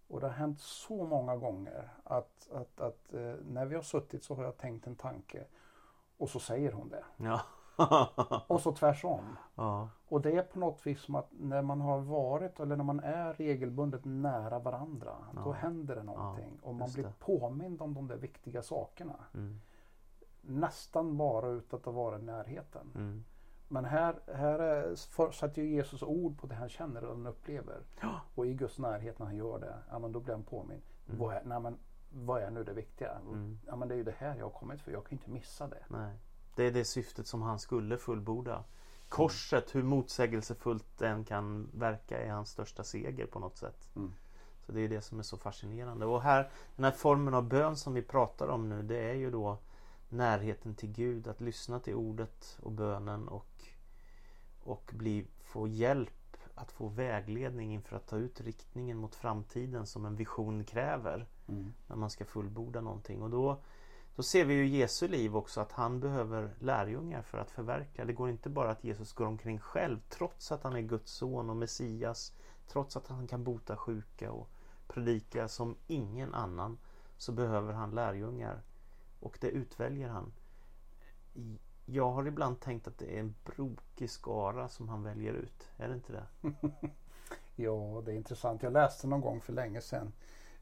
Och 0.07 0.19
det 0.19 0.27
har 0.27 0.33
hänt 0.33 0.59
så 0.59 1.03
många 1.03 1.35
gånger 1.37 1.93
att, 2.03 2.49
att, 2.51 2.81
att 2.81 3.13
eh, 3.13 3.33
när 3.45 3.65
vi 3.65 3.75
har 3.75 3.81
suttit 3.81 4.23
så 4.23 4.35
har 4.35 4.43
jag 4.43 4.57
tänkt 4.57 4.87
en 4.87 4.95
tanke 4.95 5.43
och 6.17 6.29
så 6.29 6.39
säger 6.39 6.71
hon 6.71 6.89
det. 6.89 7.03
Ja. 7.17 7.41
och 8.47 8.61
så 8.61 8.71
tvärsom. 8.71 9.37
Ja. 9.55 9.89
Och 10.07 10.21
det 10.21 10.31
är 10.31 10.43
på 10.43 10.59
något 10.59 10.87
vis 10.87 11.01
som 11.01 11.15
att 11.15 11.29
när 11.31 11.61
man 11.61 11.81
har 11.81 11.99
varit 11.99 12.59
eller 12.59 12.75
när 12.75 12.83
man 12.83 12.99
är 12.99 13.33
regelbundet 13.33 14.05
nära 14.05 14.59
varandra 14.59 15.15
ja. 15.35 15.41
då 15.45 15.51
händer 15.51 15.95
det 15.95 16.03
någonting 16.03 16.59
och 16.61 16.75
man 16.75 16.91
blir 16.93 17.03
det. 17.03 17.13
påmind 17.19 17.81
om 17.81 17.93
de 17.93 18.07
där 18.07 18.17
viktiga 18.17 18.61
sakerna. 18.61 19.15
Mm. 19.33 19.61
Nästan 20.41 21.17
bara 21.17 21.47
utan 21.47 21.79
att 21.79 21.93
vara 21.93 22.19
i 22.19 22.21
närheten. 22.21 22.91
Mm. 22.95 23.23
Men 23.67 23.85
här, 23.85 24.19
här 24.35 24.95
sätter 25.31 25.61
ju 25.61 25.69
Jesus 25.69 26.03
ord 26.03 26.37
på 26.37 26.47
det 26.47 26.55
han 26.55 26.69
känner 26.69 27.03
och 27.03 27.15
han 27.15 27.27
upplever. 27.27 27.81
Ja. 28.01 28.21
Och 28.35 28.45
i 28.45 28.53
Guds 28.53 28.79
närhet 28.79 29.19
när 29.19 29.25
han 29.25 29.35
gör 29.35 29.59
det, 29.59 29.75
ja, 29.89 29.99
men 29.99 30.11
då 30.11 30.19
blir 30.19 30.33
han 30.33 30.43
påminn. 30.43 30.81
Mm. 31.07 31.19
Vad, 31.19 31.35
är, 31.35 31.43
nej, 31.45 31.59
men, 31.59 31.77
vad 32.09 32.41
är 32.41 32.51
nu 32.51 32.63
det 32.63 32.73
viktiga? 32.73 33.11
Mm. 33.11 33.59
Ja, 33.67 33.75
men 33.75 33.87
det 33.87 33.95
är 33.95 33.97
ju 33.97 34.03
det 34.03 34.15
här 34.17 34.35
jag 34.35 34.45
har 34.45 34.59
kommit 34.59 34.81
för, 34.81 34.91
jag 34.91 35.03
kan 35.03 35.11
inte 35.11 35.29
missa 35.29 35.67
det. 35.67 35.83
Nej. 35.87 36.15
Det 36.55 36.63
är 36.63 36.71
det 36.71 36.85
syftet 36.85 37.27
som 37.27 37.41
han 37.41 37.59
skulle 37.59 37.97
fullborda. 37.97 38.63
Korset, 39.09 39.75
hur 39.75 39.83
motsägelsefullt 39.83 40.97
den 40.97 41.25
kan 41.25 41.69
verka, 41.73 42.23
är 42.23 42.31
hans 42.31 42.49
största 42.49 42.83
seger 42.83 43.25
på 43.25 43.39
något 43.39 43.57
sätt. 43.57 43.89
Mm. 43.95 44.13
Så 44.65 44.71
det 44.71 44.81
är 44.81 44.89
det 44.89 45.01
som 45.01 45.19
är 45.19 45.23
så 45.23 45.37
fascinerande. 45.37 46.05
Och 46.05 46.21
här, 46.21 46.49
den 46.75 46.85
här 46.85 46.91
formen 46.91 47.33
av 47.33 47.43
bön 47.43 47.75
som 47.75 47.93
vi 47.93 48.01
pratar 48.01 48.47
om 48.47 48.69
nu, 48.69 48.83
det 48.83 49.09
är 49.09 49.13
ju 49.13 49.31
då 49.31 49.57
närheten 50.09 50.75
till 50.75 50.91
Gud, 50.91 51.27
att 51.27 51.41
lyssna 51.41 51.79
till 51.79 51.95
ordet 51.95 52.59
och 52.61 52.71
bönen 52.71 53.27
och 53.27 53.52
och 54.63 54.91
bli, 54.93 55.25
få 55.41 55.67
hjälp 55.67 56.37
att 56.55 56.71
få 56.71 56.87
vägledning 56.87 57.73
inför 57.73 57.95
att 57.95 58.07
ta 58.07 58.17
ut 58.17 58.41
riktningen 58.41 58.97
mot 58.97 59.15
framtiden 59.15 59.85
som 59.85 60.05
en 60.05 60.15
vision 60.15 60.63
kräver. 60.63 61.27
Mm. 61.47 61.73
När 61.87 61.95
man 61.95 62.09
ska 62.09 62.25
fullborda 62.25 62.81
någonting. 62.81 63.21
Och 63.21 63.29
då 63.29 63.59
Då 64.15 64.23
ser 64.23 64.45
vi 64.45 64.53
ju 64.53 64.67
Jesu 64.67 65.07
liv 65.07 65.35
också 65.35 65.61
att 65.61 65.71
han 65.71 65.99
behöver 65.99 66.55
lärjungar 66.59 67.21
för 67.21 67.37
att 67.37 67.51
förverkliga. 67.51 68.05
Det 68.05 68.13
går 68.13 68.29
inte 68.29 68.49
bara 68.49 68.71
att 68.71 68.83
Jesus 68.83 69.13
går 69.13 69.25
omkring 69.25 69.59
själv 69.59 69.99
trots 70.09 70.51
att 70.51 70.63
han 70.63 70.75
är 70.75 70.81
Guds 70.81 71.11
son 71.11 71.49
och 71.49 71.55
Messias. 71.55 72.33
Trots 72.67 72.97
att 72.97 73.07
han 73.07 73.27
kan 73.27 73.43
bota 73.43 73.77
sjuka 73.77 74.31
och 74.31 74.49
predika 74.87 75.47
som 75.47 75.75
ingen 75.87 76.33
annan 76.33 76.77
så 77.17 77.31
behöver 77.31 77.73
han 77.73 77.91
lärjungar. 77.91 78.61
Och 79.19 79.37
det 79.41 79.47
utväljer 79.49 80.09
han. 80.09 80.31
Jag 81.93 82.11
har 82.11 82.27
ibland 82.27 82.59
tänkt 82.59 82.87
att 82.87 82.97
det 82.97 83.15
är 83.15 83.19
en 83.19 83.35
brokig 83.43 84.09
skara 84.09 84.69
som 84.69 84.89
han 84.89 85.03
väljer 85.03 85.33
ut. 85.33 85.69
Är 85.77 85.87
det 85.87 85.93
inte 85.93 86.13
det? 86.13 86.51
ja, 87.55 88.01
det 88.05 88.11
är 88.11 88.15
intressant. 88.15 88.63
Jag 88.63 88.73
läste 88.73 89.07
någon 89.07 89.21
gång 89.21 89.41
för 89.41 89.53
länge 89.53 89.81
sedan 89.81 90.11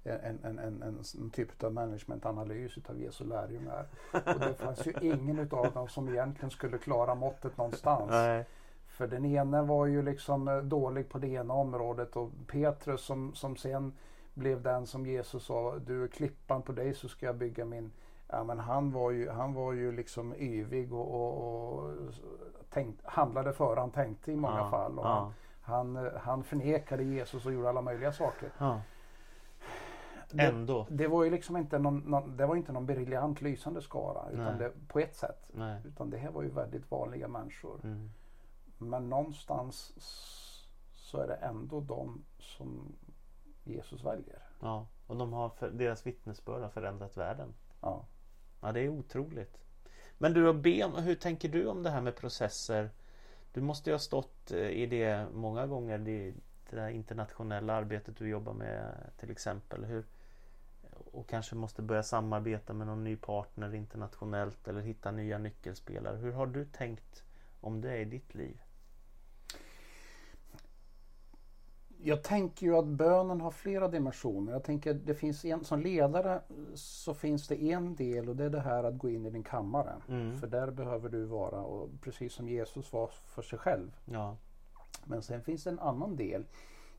en, 0.03 0.39
en, 0.43 0.59
en, 0.59 0.83
en, 0.83 1.29
typ 1.29 1.63
av 1.63 1.73
managementanalys 1.73 2.77
av 2.89 3.01
Jesu 3.01 3.23
lärjungar. 3.23 3.87
Och 4.11 4.39
det 4.39 4.53
fanns 4.53 4.87
ju 4.87 4.93
ingen 5.01 5.39
utav 5.39 5.73
dem 5.73 5.87
som 5.87 6.09
egentligen 6.09 6.51
skulle 6.51 6.77
klara 6.77 7.15
måttet 7.15 7.57
någonstans. 7.57 8.09
Nej. 8.09 8.45
För 8.87 9.07
den 9.07 9.25
ene 9.25 9.61
var 9.61 9.85
ju 9.85 10.01
liksom 10.01 10.47
eh, 10.47 10.57
dålig 10.57 11.09
på 11.09 11.17
det 11.17 11.27
ena 11.27 11.53
området 11.53 12.15
och 12.15 12.31
Petrus 12.47 13.01
som, 13.01 13.35
som 13.35 13.55
sen 13.55 13.93
blev 14.33 14.61
den 14.61 14.87
som 14.87 15.05
Jesus 15.05 15.43
sa, 15.43 15.79
du 15.79 16.03
är 16.03 16.07
klippan 16.07 16.61
på 16.61 16.71
dig 16.71 16.93
så 16.93 17.07
ska 17.07 17.25
jag 17.25 17.35
bygga 17.35 17.65
min 17.65 17.91
Ja, 18.31 18.43
men 18.43 18.59
han 18.59 18.91
var 18.91 19.11
ju, 19.11 19.29
han 19.29 19.53
var 19.53 19.73
ju 19.73 19.91
liksom 19.91 20.35
yvig 20.35 20.93
och, 20.93 21.13
och, 21.13 21.83
och 21.83 21.91
tänkt, 22.69 23.05
handlade 23.05 23.53
före 23.53 23.79
han 23.79 23.91
tänkte 23.91 24.31
i 24.31 24.35
många 24.35 24.57
Ja, 24.57 24.69
fall. 24.69 24.99
Och 24.99 25.05
ja. 25.05 25.33
han, 25.61 25.95
han, 25.95 26.11
han 26.21 26.43
förnekade 26.43 27.03
Jesus 27.03 27.45
och 27.45 27.53
gjorde 27.53 27.69
alla 27.69 27.81
möjliga 27.81 28.13
saker. 28.13 28.49
Ja. 28.57 28.81
Det, 30.31 30.43
Ändå. 30.43 30.87
det 30.89 31.07
var 31.07 31.23
ju 31.23 31.29
liksom 31.29 31.57
inte 31.57 31.79
någon, 31.79 31.99
någon, 31.99 32.37
det 32.37 32.45
var 32.45 32.55
inte 32.55 32.71
någon 32.71 32.85
briljant 32.85 33.41
lysande 33.41 33.81
skara 33.81 34.29
utan 34.31 34.57
det, 34.57 34.71
på 34.87 34.99
ett 34.99 35.15
sätt. 35.15 35.49
Nej. 35.53 35.81
Utan 35.85 36.09
det 36.09 36.17
här 36.17 36.31
var 36.31 36.43
ju 36.43 36.49
väldigt 36.49 36.91
vanliga 36.91 37.27
människor. 37.27 37.79
Mm. 37.83 38.11
Men 38.77 39.09
någonstans 39.09 39.93
så 40.93 41.17
är 41.17 41.27
det 41.27 41.35
ändå 41.35 41.79
de 41.79 42.23
som 42.39 42.95
Jesus 43.63 44.03
väljer. 44.03 44.39
Ja. 44.59 44.85
Och 45.07 45.17
de 45.17 45.33
har 45.33 45.49
för, 45.49 45.69
deras 45.69 46.07
vittnesbörd 46.07 46.61
har 46.61 46.69
förändrat 46.69 47.17
världen. 47.17 47.53
Ja. 47.81 48.05
Ja, 48.61 48.71
det 48.71 48.79
är 48.79 48.89
otroligt. 48.89 49.57
Men 50.17 50.33
du, 50.33 50.53
Ben, 50.53 50.95
hur 50.95 51.15
tänker 51.15 51.49
du 51.49 51.67
om 51.67 51.83
det 51.83 51.89
här 51.89 52.01
med 52.01 52.15
processer? 52.15 52.89
Du 53.53 53.61
måste 53.61 53.89
ju 53.89 53.93
ha 53.93 53.99
stått 53.99 54.51
eh, 54.51 54.69
i 54.69 54.85
det 54.85 55.27
många 55.33 55.67
gånger, 55.67 55.97
det, 55.97 56.33
det 56.69 56.91
internationella 56.91 57.73
arbetet 57.73 58.17
du 58.17 58.29
jobbar 58.29 58.53
med 58.53 58.93
till 59.17 59.31
exempel. 59.31 59.85
Hur, 59.85 60.05
och 61.11 61.29
kanske 61.29 61.55
måste 61.55 61.81
börja 61.81 62.03
samarbeta 62.03 62.73
med 62.73 62.87
någon 62.87 63.03
ny 63.03 63.15
partner 63.15 63.75
internationellt 63.75 64.67
eller 64.67 64.81
hitta 64.81 65.11
nya 65.11 65.37
nyckelspelare. 65.37 66.17
Hur 66.17 66.31
har 66.31 66.47
du 66.47 66.65
tänkt 66.65 67.23
om 67.61 67.81
det 67.81 67.97
i 67.97 68.05
ditt 68.05 68.35
liv? 68.35 68.57
Jag 72.03 72.23
tänker 72.23 72.65
ju 72.65 72.75
att 72.77 72.85
bönen 72.85 73.41
har 73.41 73.51
flera 73.51 73.87
dimensioner. 73.87 74.51
Jag 74.51 74.63
tänker 74.63 74.93
det 74.93 75.15
finns 75.15 75.45
en, 75.45 75.63
som 75.63 75.79
ledare 75.79 76.41
så 76.73 77.13
finns 77.13 77.47
det 77.47 77.63
en 77.63 77.95
del 77.95 78.29
och 78.29 78.35
det 78.35 78.43
är 78.43 78.49
det 78.49 78.59
här 78.59 78.83
att 78.83 78.97
gå 78.97 79.09
in 79.09 79.25
i 79.25 79.29
din 79.29 79.43
kammare. 79.43 79.93
Mm. 80.07 80.39
För 80.39 80.47
där 80.47 80.71
behöver 80.71 81.09
du 81.09 81.25
vara 81.25 81.61
och 81.61 81.89
precis 82.01 82.33
som 82.33 82.49
Jesus 82.49 82.93
var 82.93 83.07
för 83.07 83.41
sig 83.41 83.59
själv. 83.59 83.97
Ja. 84.05 84.37
Men 85.05 85.21
sen 85.21 85.41
finns 85.41 85.63
det 85.63 85.69
en 85.69 85.79
annan 85.79 86.15
del 86.15 86.45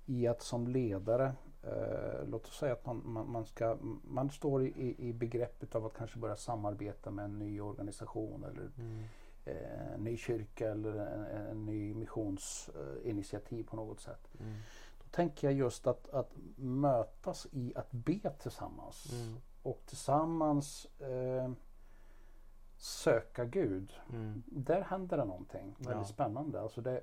i 0.06 0.26
att 0.26 0.42
som 0.42 0.68
ledare, 0.68 1.32
eh, 1.62 2.26
låt 2.28 2.46
oss 2.46 2.58
säga 2.58 2.72
att 2.72 2.86
man, 2.86 3.02
man, 3.04 3.30
man, 3.30 3.44
ska, 3.46 3.76
man 4.04 4.30
står 4.30 4.62
i, 4.66 4.94
i 4.98 5.12
begreppet 5.12 5.74
av 5.74 5.86
att 5.86 5.94
kanske 5.94 6.18
börja 6.18 6.36
samarbeta 6.36 7.10
med 7.10 7.24
en 7.24 7.38
ny 7.38 7.60
organisation 7.60 8.44
eller 8.44 8.70
Mm. 8.78 9.02
eh, 9.44 9.94
en 9.94 10.04
ny 10.04 10.16
kyrka 10.16 10.70
eller 10.70 10.92
en, 10.92 11.24
en 11.50 11.66
ny 11.66 11.94
missionsinitiativ 11.94 13.64
på 13.64 13.76
något 13.76 14.00
sätt. 14.00 14.28
Mm. 14.40 14.52
Tänker 15.12 15.46
jag 15.46 15.54
just 15.54 15.86
att, 15.86 16.08
att 16.08 16.32
mötas 16.56 17.46
i 17.52 17.72
att 17.76 17.92
be 17.92 18.30
tillsammans 18.38 19.12
Mm. 19.12 19.36
och 19.62 19.82
tillsammans 19.86 20.86
eh, 21.00 21.50
söka 22.76 23.44
Gud. 23.44 23.92
Mm. 24.12 24.42
Där 24.46 24.80
händer 24.80 25.16
det 25.16 25.24
någonting 25.24 25.74
väldigt 25.78 25.96
Ja. 25.96 26.04
spännande. 26.04 26.60
Alltså 26.60 26.80
det, 26.80 27.00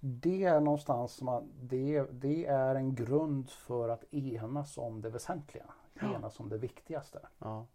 det 0.00 0.44
är 0.44 0.60
någonstans 0.60 1.12
som 1.12 1.24
man, 1.26 1.52
det, 1.60 2.02
det 2.12 2.46
är 2.46 2.74
en 2.74 2.94
grund 2.94 3.50
för 3.50 3.88
att 3.88 4.14
enas 4.14 4.78
om 4.78 5.00
det 5.00 5.10
väsentliga. 5.10 5.64
Ja. 6.00 6.14
Enas 6.14 6.40
om 6.40 6.48
det 6.48 6.58
viktigaste. 6.58 7.28
Ja. 7.38 7.66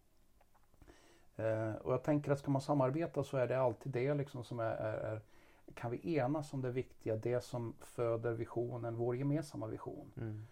Eh, 1.36 1.74
och 1.76 1.94
jag 1.94 2.04
tänker 2.04 2.32
att 2.32 2.40
ska 2.40 2.52
man 2.52 2.62
samarbeta 2.62 3.24
så 3.24 3.38
är 3.38 3.48
det 3.48 3.60
alltid 3.62 3.92
det 3.92 4.14
liksom 4.14 4.44
som 4.44 4.60
är, 4.60 4.64
är, 4.76 4.94
är 4.98 5.22
kan 5.76 5.92
vi 5.92 6.16
enas 6.18 6.54
om 6.54 6.62
det 6.62 6.72
viktiga, 6.72 7.16
det 7.16 7.42
som 7.44 7.74
föder 7.82 8.32
visionen, 8.34 8.96
vår 8.96 9.16
gemensamma 9.16 9.68
vision. 9.68 10.12
Mm. 10.18 10.48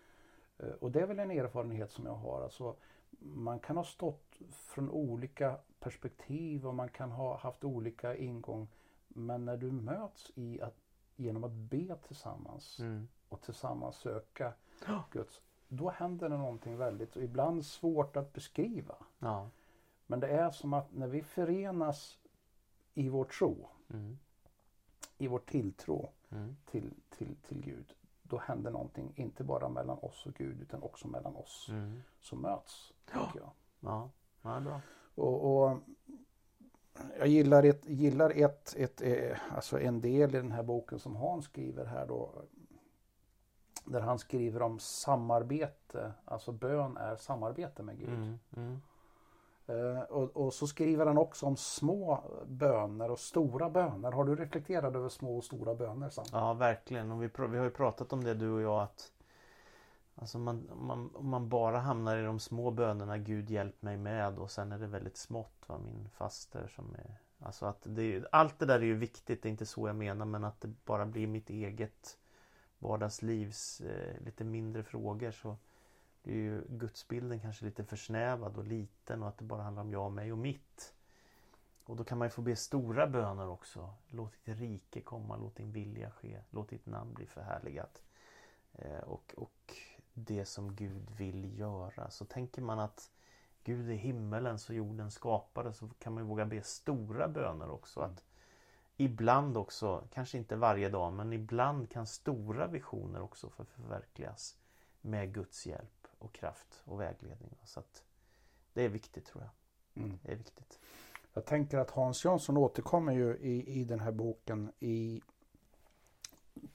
Eh, 0.58 0.70
Och 0.80 0.92
det 0.92 1.01
är 1.01 1.08
väl 1.08 1.20
en 1.20 1.32
erfarenhet 1.32 1.92
som 1.92 2.06
jag 2.06 2.16
har. 2.16 2.42
Alltså, 2.44 2.75
man 3.20 3.60
kan 3.60 3.78
ha 3.78 3.84
stått 3.84 4.38
från 4.51 4.90
olika 4.90 5.58
perspektiv 5.80 6.68
och 6.68 6.75
man 6.75 6.90
kan 6.90 7.12
ha 7.12 7.38
haft 7.38 7.63
olika 7.63 8.16
ingång. 8.16 8.68
Men 9.08 9.46
när 9.46 9.58
du 9.58 9.72
möts 9.72 10.32
i 10.36 10.62
att, 10.62 10.75
genom 11.16 11.44
att 11.44 11.51
be 11.51 11.96
tillsammans 12.08 12.80
Mm. 12.80 13.08
och 13.30 13.42
tillsammans 13.42 13.96
söka 13.96 14.54
Ja. 14.88 15.04
Guds, 15.12 15.42
då 15.68 15.90
händer 15.90 16.30
det 16.30 16.38
någonting 16.38 16.78
väldigt, 16.78 17.16
och 17.16 17.24
ibland 17.24 17.66
svårt 17.66 18.16
att 18.18 18.34
beskriva. 18.34 18.96
Ja. 19.20 19.50
Men 20.08 20.20
det 20.20 20.28
är 20.28 20.51
som 20.51 20.74
att 20.74 20.94
när 20.94 21.08
vi 21.08 21.22
förenas 21.22 22.20
i 22.94 23.10
vår 23.10 23.25
tro, 23.25 23.68
Mm. 23.90 24.18
I 25.24 25.28
vår 25.28 25.40
tilltro 25.40 26.10
Mm. 26.34 26.56
till, 26.66 26.94
till, 27.10 27.36
till 27.48 27.62
Gud, 27.62 27.94
då 28.24 28.38
händer 28.38 28.72
någonting, 28.72 29.13
inte 29.16 29.44
bara 29.44 29.70
mellan 29.70 29.98
oss 29.98 30.25
och 30.25 30.34
Gud, 30.34 30.62
utan 30.62 30.84
också 30.84 31.08
mellan 31.08 31.36
oss 31.36 31.68
Mm. 31.70 32.01
som 32.20 32.40
möts. 32.42 32.94
Tänker 33.06 33.40
jag. 33.40 33.51
Ja. 33.80 34.10
Ja, 34.42 34.60
bra. 34.60 34.82
Och, 35.16 35.63
och 35.66 35.78
jag 37.18 37.28
gillar, 37.28 37.63
ett, 37.63 37.86
gillar 37.90 38.30
ett, 38.30 38.75
ett, 38.78 39.01
eh, 39.01 39.38
alltså 39.51 39.80
en 39.80 40.01
del 40.01 40.30
i 40.36 40.38
den 40.38 40.51
här 40.51 40.63
boken 40.63 41.00
som 41.00 41.16
Hans 41.16 41.46
skriver 41.46 41.86
här 41.86 42.08
då. 42.08 42.44
Där 43.86 44.00
han 44.01 44.20
skriver 44.20 44.62
om 44.62 44.80
samarbete, 44.80 46.13
alltså 46.25 46.51
bön 46.51 46.98
är 46.98 47.16
samarbete 47.16 47.84
med 47.84 47.98
Gud. 48.00 48.38
Mm. 48.56 48.82
Eh, 49.68 50.01
och, 50.01 50.38
och 50.38 50.53
så 50.53 50.68
skriver 50.68 51.06
han 51.06 51.18
också 51.18 51.46
om 51.46 51.58
små 51.58 52.24
böner 52.48 53.12
och 53.12 53.20
stora 53.20 53.70
böner. 53.70 54.12
Har 54.12 54.25
du 54.25 54.36
reflekterat 54.36 54.96
över 54.96 55.10
små 55.10 55.38
och 55.38 55.44
stora 55.44 55.75
böner? 55.75 56.10
Sam? 56.10 56.25
Ja, 56.32 56.53
verkligen. 56.53 57.12
Och 57.12 57.24
vi, 57.24 57.30
vi 57.50 57.58
har 57.58 57.65
ju 57.65 57.72
pratat 57.72 58.13
om 58.13 58.24
det 58.24 58.34
du 58.34 58.51
och 58.51 58.62
jag 58.62 58.82
att 58.82 59.12
Alltså 60.15 60.38
man, 60.38 60.70
om 60.70 60.88
man, 60.88 61.15
om 61.15 61.30
man 61.30 61.50
bara 61.50 61.80
hamnar 61.80 62.18
i 62.18 62.24
de 62.24 62.39
små 62.39 62.72
bönerna 62.72 63.18
Gud 63.18 63.50
hjälp 63.50 63.82
mig 63.82 63.98
med 63.98 64.39
och 64.39 64.51
sen 64.51 64.72
är 64.72 64.80
det 64.80 64.88
väldigt 64.88 65.18
smått. 65.18 65.63
Va? 65.68 65.77
Min 65.77 66.10
faster 66.10 66.68
som 66.68 66.96
är 66.96 67.18
Alltså 67.44 67.65
att 67.65 67.82
det, 67.84 68.24
allt 68.32 68.60
det 68.60 68.65
där 68.65 68.80
är 68.80 68.84
ju 68.86 68.96
viktigt, 68.96 69.41
det 69.41 69.50
är 69.50 69.51
inte 69.51 69.65
så 69.65 69.88
jag 69.88 69.96
menar 69.96 70.25
men 70.25 70.44
att 70.44 70.62
det 70.62 70.68
bara 70.86 71.06
blir 71.06 71.27
mitt 71.27 71.50
eget 71.50 72.18
vardagslivs 72.80 73.82
eh, 73.82 74.22
lite 74.25 74.44
mindre 74.44 74.84
frågor 74.84 75.32
så 75.32 75.58
blir 76.24 76.36
ju 76.36 76.63
gudsbilden 76.70 77.40
kanske 77.40 77.66
lite 77.66 77.84
försnävad 77.84 78.58
och 78.58 78.66
liten 78.66 79.24
och 79.24 79.30
att 79.30 79.38
det 79.38 79.46
bara 79.46 79.62
handlar 79.62 79.84
om 79.84 79.92
jag, 79.92 80.12
mig 80.12 80.32
och 80.32 80.38
mitt. 80.38 80.94
Och 81.84 81.96
då 81.96 82.04
kan 82.04 82.18
man 82.18 82.25
ju 82.25 82.30
få 82.30 82.42
be 82.42 82.56
stora 82.56 83.08
böner 83.08 83.48
också. 83.48 83.94
Låt 84.08 84.32
ditt 84.46 84.58
rike 84.58 85.01
komma, 85.01 85.38
låt 85.38 85.56
din 85.56 85.72
vilja 85.72 86.12
ske, 86.12 86.42
låt 86.50 86.70
ditt 86.70 86.86
namn 86.86 87.13
bli 87.13 87.25
förhärligat. 87.25 88.04
Eh, 88.74 89.00
och, 89.00 89.34
och 89.38 89.75
det 90.13 90.46
som 90.46 90.75
Gud 90.75 91.12
vill 91.18 91.60
göra. 91.60 92.10
Så 92.10 92.25
tänker 92.25 92.62
man 92.62 92.80
att 92.80 93.12
Gud 93.63 93.90
är 93.90 93.96
himmelen 93.96 94.60
så 94.60 94.74
jorden 94.74 95.12
skapade 95.12 95.74
så 95.74 95.90
kan 96.00 96.13
man 96.13 96.24
ju 96.24 96.28
våga 96.28 96.46
be 96.46 96.63
stora 96.63 97.28
böner 97.28 97.70
också. 97.70 98.00
Att 98.00 98.24
ibland 98.98 99.58
också, 99.58 100.04
kanske 100.13 100.38
inte 100.38 100.56
varje 100.56 100.90
dag, 100.90 101.13
men 101.13 101.34
ibland 101.34 101.90
kan 101.90 102.08
stora 102.08 102.68
visioner 102.68 103.22
också 103.22 103.50
förverkligas 103.50 104.58
med 105.01 105.34
Guds 105.34 105.66
hjälp 105.66 106.00
och 106.22 106.34
kraft 106.34 106.82
och 106.86 107.01
vägledning. 107.01 107.58
Så 107.63 107.80
att 107.80 108.04
det 108.74 108.82
är 108.82 108.90
viktigt 108.90 109.25
tror 109.25 109.44
jag. 109.44 110.04
Mm. 110.04 110.20
Det 110.24 110.32
är 110.32 110.36
viktigt. 110.36 110.80
Jag 111.34 111.46
tänker 111.46 111.78
att 111.78 111.92
Hans 111.92 112.25
Jansson 112.25 112.58
återkommer 112.58 113.13
ju 113.13 113.38
i, 113.38 113.80
i 113.80 113.84
den 113.84 114.00
här 114.00 114.12
boken 114.12 114.72
i 114.80 115.22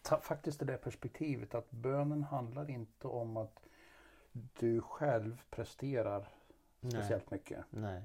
ta, 0.03 0.21
faktiskt 0.21 0.59
det 0.59 0.65
där 0.65 0.77
perspektivet 0.77 1.55
att 1.55 1.71
bönen 1.71 2.23
handlar 2.23 2.71
inte 2.71 3.09
om 3.09 3.37
att 3.37 3.69
du 4.33 4.81
själv 4.81 5.43
presterar 5.51 6.29
speciellt 6.81 7.31
mycket. 7.31 7.65
Nej. 7.71 8.03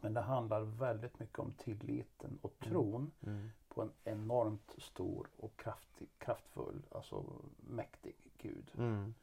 Men 0.00 0.14
det 0.14 0.20
handlar 0.20 0.60
väldigt 0.60 1.18
mycket 1.18 1.38
om 1.38 1.52
tilliten 1.52 2.38
och 2.42 2.58
tron 2.58 3.10
Mm. 3.22 3.50
på 3.68 3.82
en 3.82 3.92
enormt 4.04 4.74
stor 4.78 5.28
och 5.36 5.56
kraftig, 5.56 6.08
kraftfull, 6.18 6.82
alltså 6.90 7.24
mäktig 7.56 8.14
Gud. 8.38 8.70
Mm. 8.78 9.14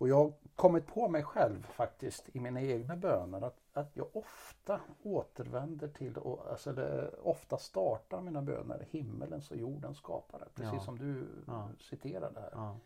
Och 0.00 0.08
jag 0.08 0.16
har 0.16 0.32
kommit 0.56 0.86
på 0.86 1.08
mig 1.08 1.22
själv 1.22 1.62
faktiskt 1.62 2.28
i 2.36 2.40
mina 2.40 2.60
egna 2.62 2.96
böner 2.96 3.40
att, 3.42 3.60
att 3.72 3.96
jag 3.96 4.16
ofta 4.16 4.80
återvänder 5.02 5.88
till, 5.88 6.16
och, 6.16 6.50
alltså 6.50 6.72
det, 6.72 7.10
ofta 7.22 7.58
startar 7.58 8.20
mina 8.20 8.42
böner 8.42 8.86
himmelens 8.90 9.50
och 9.50 9.56
jordens 9.56 9.96
skapare. 9.98 10.44
Precis 10.54 10.72
Ja. 10.74 10.80
som 10.80 10.98
du 10.98 11.26
Ja. 11.46 11.68
citerade 11.80 12.40
här. 12.40 12.50
Ja. 12.52 12.76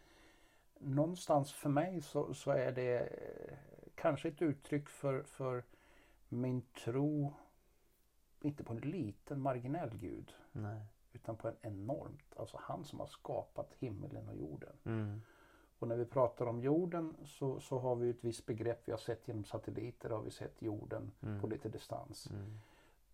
Någonstans 0.79 1.53
för 1.53 1.69
mig 1.69 2.01
så, 2.01 2.35
så 2.35 2.51
är 2.51 2.73
det 2.73 2.99
eh, 3.01 3.57
kanske 3.95 4.29
ett 4.29 4.43
uttryck 4.43 4.89
för, 4.89 5.23
för 5.23 5.65
min 6.29 6.63
tro, 6.85 7.33
inte 8.41 8.65
på 8.65 8.73
en 8.73 8.79
liten 8.81 9.41
marginell 9.41 9.91
gud, 9.97 10.35
Nej. 10.53 10.81
utan 11.13 11.37
på 11.37 11.49
en 11.49 11.57
enormt, 11.61 12.37
alltså 12.37 12.59
han 12.61 12.85
som 12.85 13.01
har 13.01 13.07
skapat 13.07 13.73
himmelen 13.79 14.29
och 14.29 14.37
jorden. 14.37 14.77
Mm. 14.85 15.23
Och 15.85 15.89
när 15.89 15.97
vi 15.97 16.05
pratar 16.05 16.47
om 16.47 16.61
jorden 16.61 17.17
så, 17.25 17.61
så 17.61 17.79
har 17.79 17.95
vi 17.95 18.11
ett 18.11 18.25
visst 18.25 18.47
begrepp. 18.47 18.83
Vi 18.85 18.93
har 18.93 18.99
sett 18.99 19.29
genom 19.29 19.45
satelliter 19.45 20.11
har 20.11 20.21
vi 20.23 20.31
sett 20.31 20.63
jorden 20.63 21.11
Mm. 21.23 21.41
på 21.41 21.47
lite 21.47 21.69
distans. 21.69 22.27
Mm. 22.31 22.59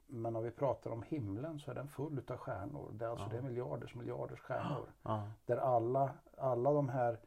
Men 0.07 0.33
när 0.33 0.41
vi 0.41 0.51
pratar 0.51 0.91
om 0.91 1.03
himlen 1.03 1.59
så 1.61 1.71
är 1.71 1.75
den 1.75 1.89
full 1.89 2.19
utav 2.19 2.37
stjärnor. 2.37 2.91
Det 2.93 3.05
är 3.05 3.09
alltså 3.09 3.27
Ja. 3.27 3.31
det 3.33 3.39
är 3.39 3.43
miljarders 3.43 3.95
miljarders 3.95 4.41
stjärnor. 4.41 4.87
Ja. 5.03 5.29
Där 5.47 5.57
alla, 5.57 6.11
alla 6.37 6.73
de 6.73 6.89
här 6.89 7.19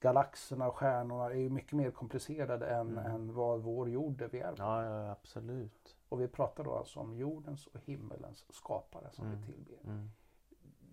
galaxerna 0.00 0.68
och 0.68 0.76
stjärnorna 0.76 1.24
är 1.24 1.34
ju 1.34 1.50
mycket 1.50 1.72
mer 1.72 1.90
komplicerade 1.90 2.66
än, 2.66 2.98
Mm. 2.98 3.06
än 3.12 3.34
vad 3.34 3.60
vår 3.62 3.88
jord 3.88 4.22
är 4.22 4.28
vi 4.28 4.40
är. 4.40 4.54
Ja, 4.58 4.84
ja, 4.84 5.10
absolut. 5.10 5.96
Och 6.08 6.20
vi 6.20 6.28
pratar 6.28 6.64
då 6.64 6.74
alltså 6.74 7.00
om 7.00 7.14
jordens 7.16 7.66
och 7.66 7.80
himmelens 7.84 8.46
skapare 8.50 9.10
som 9.12 9.26
Mm. 9.26 9.38
vi 9.40 9.46
tillber. 9.52 9.76
Mm. 9.84 10.10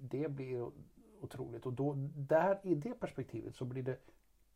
Det 0.01 0.31
blir 0.31 0.71
otroligt. 1.21 1.65
Och 1.65 1.73
då, 1.73 1.93
där, 2.15 2.59
i 2.63 2.75
det 2.75 2.93
perspektivet 2.93 3.55
så 3.55 3.65
blir 3.65 3.83
det 3.83 3.97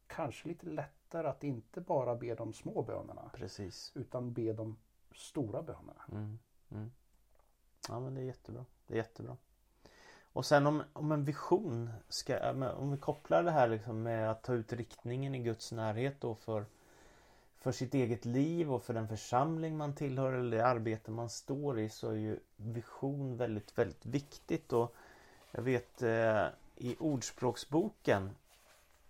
kanske 0.08 0.48
lite 0.48 0.65
lättare 0.65 1.27
att 1.27 1.43
inte 1.43 1.82
bara 1.82 2.15
be 2.15 2.36
de 2.36 2.53
små 2.53 2.84
bönerna 2.84 3.32
Precis. 3.34 3.91
utan 3.96 4.34
be 4.34 4.53
de 4.53 4.77
stora 5.15 5.62
bönerna. 5.62 6.03
Mm. 6.12 6.39
Mm. 6.72 6.91
Ja 7.89 8.00
men 8.00 8.15
det 8.15 8.22
är 8.22 8.25
jättebra. 8.25 8.65
Det 8.88 8.93
är 8.93 8.98
jättebra. 8.98 9.38
Och 10.34 10.46
sen 10.46 10.67
om, 10.67 10.84
om 10.93 11.12
en 11.12 11.25
vision 11.25 11.89
ska, 12.10 12.51
om 12.74 12.91
vi 12.91 12.98
kopplar 12.98 13.43
det 13.43 13.51
här 13.51 13.67
liksom 13.67 14.03
med 14.03 14.32
att 14.32 14.43
ta 14.43 14.53
ut 14.53 14.74
riktningen 14.74 15.36
i 15.36 15.39
Guds 15.39 15.72
närhet 15.72 16.22
då 16.22 16.36
för 16.36 16.65
för 17.63 17.72
sitt 17.72 17.93
eget 17.93 18.25
liv 18.25 18.74
och 18.74 18.84
för 18.84 18.93
den 18.93 19.08
församling 19.08 19.77
man 19.77 19.96
tillhör 19.96 20.34
eller 20.34 20.58
det 20.58 20.65
arbete 20.65 21.12
man 21.12 21.29
står 21.29 21.79
i 21.79 21.89
så 21.89 22.10
är 22.10 22.15
ju 22.15 22.39
vision 22.55 23.38
väldigt, 23.38 23.77
väldigt 23.77 24.05
viktigt. 24.05 24.74
Och 24.74 24.96
jag 25.55 25.63
vet 25.63 26.01
eh, 26.01 26.45
i 26.75 26.95
Ordspråksboken 27.00 28.36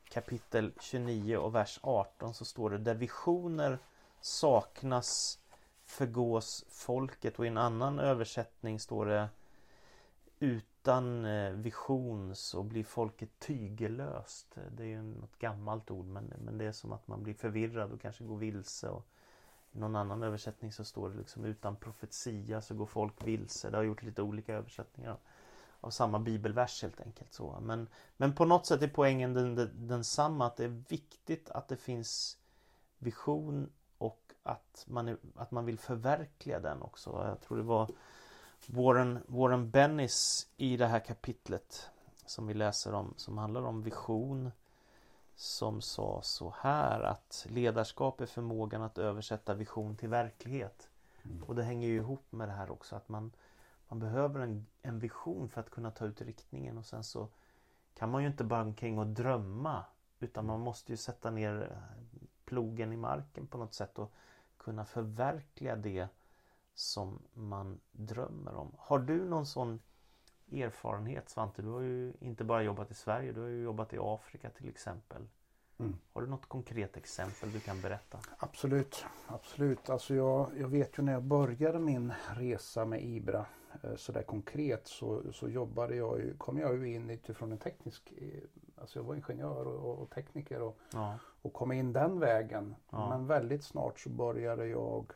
kapitel 0.10 0.72
29 0.80 1.38
och 1.38 1.56
vers 1.56 1.80
18 1.84 2.34
så 2.34 2.46
står 2.46 2.70
det 2.70 2.78
där 2.78 2.96
visioner 2.96 3.78
saknas 4.22 5.40
förgås 5.86 6.66
folket 6.70 7.40
och 7.40 7.46
i 7.46 7.48
en 7.48 7.58
annan 7.58 8.00
översättning 8.00 8.80
står 8.80 9.06
det 9.06 9.30
utan 10.40 11.26
eh, 11.26 11.52
vision 11.52 12.36
så 12.36 12.64
blir 12.64 12.84
folket 12.84 13.40
tygelöst. 13.40 14.58
Det 14.72 14.84
är 14.84 14.88
ju 14.88 15.02
något 15.02 15.40
gammalt 15.40 15.92
ord 15.92 16.06
men, 16.06 16.34
men 16.38 16.58
det 16.58 16.66
är 16.66 16.72
som 16.72 16.92
att 16.92 17.08
man 17.08 17.24
blir 17.24 17.34
förvirrad 17.34 17.92
och 17.92 18.02
kanske 18.02 18.24
går 18.24 18.38
vilse. 18.38 18.90
Och 18.90 19.06
I 19.72 19.80
någon 19.80 19.96
annan 19.96 20.24
översättning 20.24 20.72
så 20.72 20.84
står 20.84 21.10
det 21.10 21.18
liksom 21.18 21.46
utan 21.46 21.76
profetia 21.76 22.62
så 22.62 22.76
går 22.76 22.86
folk 22.86 23.28
vilse. 23.28 23.70
Det 23.70 23.78
har 23.78 23.84
gjort 23.84 24.04
lite 24.04 24.22
olika 24.22 24.54
översättningar 24.54 25.18
av 25.84 25.90
samma 25.90 26.20
bibelvers 26.20 26.82
helt 26.82 27.02
enkelt. 27.02 27.34
Så. 27.34 27.60
Men, 27.62 27.88
men 28.18 28.36
på 28.36 28.46
något 28.46 28.66
sätt 28.66 28.82
är 28.82 28.88
poängen 28.88 29.34
den, 29.34 29.56
den, 29.56 29.88
densamma 29.88 30.46
att 30.46 30.58
det 30.58 30.64
är 30.64 30.84
viktigt 30.90 31.50
att 31.50 31.68
det 31.68 31.78
finns 31.78 32.38
vision 33.00 33.70
och 33.98 34.34
att 34.44 34.86
man, 34.88 35.08
är, 35.08 35.18
att 35.36 35.52
man 35.52 35.66
vill 35.66 35.80
förverkliga 35.80 36.60
den 36.60 36.82
också. 36.82 37.26
Jag 37.28 37.42
tror 37.42 37.58
det 37.58 37.64
var 37.64 37.90
Warren, 38.68 39.20
Warren 39.28 39.70
Bennis 39.70 40.48
i 40.58 40.78
det 40.78 40.88
här 40.88 41.00
kapitlet 41.00 41.90
som 42.26 42.48
vi 42.48 42.54
läser 42.54 42.94
om 42.94 43.14
som 43.18 43.38
handlar 43.38 43.62
om 43.62 43.84
vision 43.84 44.52
som 45.36 45.82
sa 45.82 46.22
så 46.22 46.54
här 46.60 47.02
att 47.02 47.46
ledarskap 47.50 48.22
är 48.22 48.26
förmågan 48.26 48.82
att 48.82 48.98
översätta 48.98 49.54
vision 49.54 49.96
till 49.96 50.10
verklighet. 50.10 50.90
Mm. 51.24 51.44
Och 51.44 51.56
det 51.56 51.64
hänger 51.64 51.88
ju 51.88 51.96
ihop 51.96 52.26
med 52.30 52.48
det 52.48 52.54
här 52.54 52.72
också 52.72 52.96
att 52.96 53.10
man, 53.10 53.32
man 53.94 54.00
behöver 54.00 54.40
en, 54.40 54.66
en 54.82 55.00
vision 55.00 55.50
för 55.50 55.62
att 55.62 55.70
kunna 55.70 55.92
ta 55.92 56.06
ut 56.06 56.22
riktningen 56.22 56.78
och 56.78 56.86
sen 56.86 57.04
så 57.04 57.28
kan 57.94 58.12
man 58.12 58.22
ju 58.22 58.28
inte 58.28 58.44
bara 58.44 58.62
omkring 58.62 59.00
och 59.00 59.08
drömma 59.08 59.86
utan 60.20 60.46
man 60.46 60.60
måste 60.60 60.92
ju 60.92 60.98
sätta 60.98 61.32
ner 61.32 61.62
eh, 61.72 62.28
plogen 62.46 62.94
i 62.94 62.98
marken 62.98 63.48
på 63.48 63.58
något 63.58 63.74
sätt 63.74 64.00
och 64.00 64.14
kunna 64.58 64.86
förverkliga 64.86 65.76
det 65.76 66.08
som 66.74 67.20
man 67.34 67.80
drömmer 67.92 68.56
om. 68.56 68.72
Har 68.78 69.00
du 69.00 69.26
någon 69.26 69.46
sån 69.46 69.80
erfarenhet 70.52 71.30
Svante? 71.30 71.62
Du 71.62 71.70
har 71.70 71.82
ju 71.82 72.14
inte 72.20 72.44
bara 72.44 72.64
jobbat 72.64 72.92
i 72.92 72.94
Sverige, 72.94 73.32
du 73.32 73.42
har 73.42 73.48
ju 73.48 73.64
jobbat 73.64 73.94
i 73.94 73.98
Afrika 74.02 74.50
till 74.50 74.70
exempel. 74.70 75.28
Mm. 75.78 75.96
Har 76.14 76.22
du 76.22 76.28
något 76.28 76.46
konkret 76.46 76.98
exempel 76.98 77.52
du 77.52 77.60
kan 77.60 77.82
berätta? 77.82 78.20
Absolut, 78.38 79.06
absolut. 79.28 79.90
Alltså 79.90 80.16
jag, 80.16 80.52
jag 80.58 80.68
vet 80.68 81.00
ju 81.00 81.04
när 81.04 81.14
jag 81.14 81.24
började 81.24 81.80
min 81.80 82.14
resa 82.36 82.86
med 82.86 83.04
IBRA 83.04 83.46
sådär 83.96 84.24
konkret 84.24 84.88
så, 84.88 85.34
så 85.34 85.50
jobbade 85.50 85.96
jag 85.96 86.20
ju, 86.20 86.38
kom 86.38 86.58
jag 86.60 86.76
ju 86.78 86.94
in 86.94 87.10
utifrån 87.10 87.52
en 87.52 87.58
teknisk, 87.58 88.14
eh, 88.18 88.44
alltså 88.82 89.00
jag 89.00 89.04
var 89.04 89.16
ingenjör 89.16 89.68
och, 89.68 90.00
och 90.02 90.10
tekniker 90.10 90.62
och, 90.62 90.78
Ja, 90.94 91.18
och 91.42 91.54
kom 91.54 91.72
in 91.72 91.94
den 91.94 92.20
vägen. 92.20 92.76
Ja. 92.90 93.10
Men 93.10 93.28
väldigt 93.28 93.64
snart 93.64 94.00
så 94.00 94.10
började 94.10 94.68
jag 94.68 95.12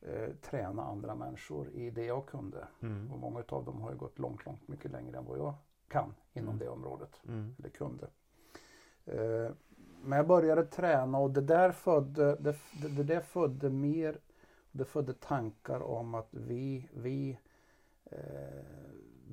eh, 0.00 0.28
träna 0.40 0.82
andra 0.84 1.14
människor 1.14 1.70
i 1.70 1.90
det 1.90 2.04
jag 2.04 2.26
kunde. 2.26 2.66
mm. 2.80 3.12
Och 3.12 3.18
många 3.18 3.42
av 3.48 3.64
dem 3.64 3.80
har 3.80 3.90
ju 3.90 3.96
gått 3.96 4.18
långt, 4.18 4.46
långt 4.46 4.68
mycket 4.68 4.90
längre 4.90 5.18
än 5.18 5.24
vad 5.24 5.38
jag 5.38 5.54
kan 5.88 6.14
inom 6.32 6.48
Mm. 6.48 6.58
det 6.58 6.68
området. 6.68 7.20
Mm. 7.28 7.54
Eller 7.58 7.68
kunde. 7.70 8.06
Eh, 9.04 9.50
men 10.04 10.16
jag 10.16 10.26
började 10.26 10.64
träna 10.64 11.18
och 11.18 11.30
det 11.30 11.40
där 11.40 11.72
födde, 11.72 12.36
det, 12.40 12.56
det, 12.82 12.88
det 12.88 13.02
där 13.02 13.20
födde 13.20 13.70
mer, 13.70 14.18
det 14.72 14.84
födde 14.84 15.14
tankar 15.14 15.82
om 15.82 16.14
att 16.14 16.28
vi, 16.30 16.88
vi, 16.94 17.30
eh, 17.30 17.36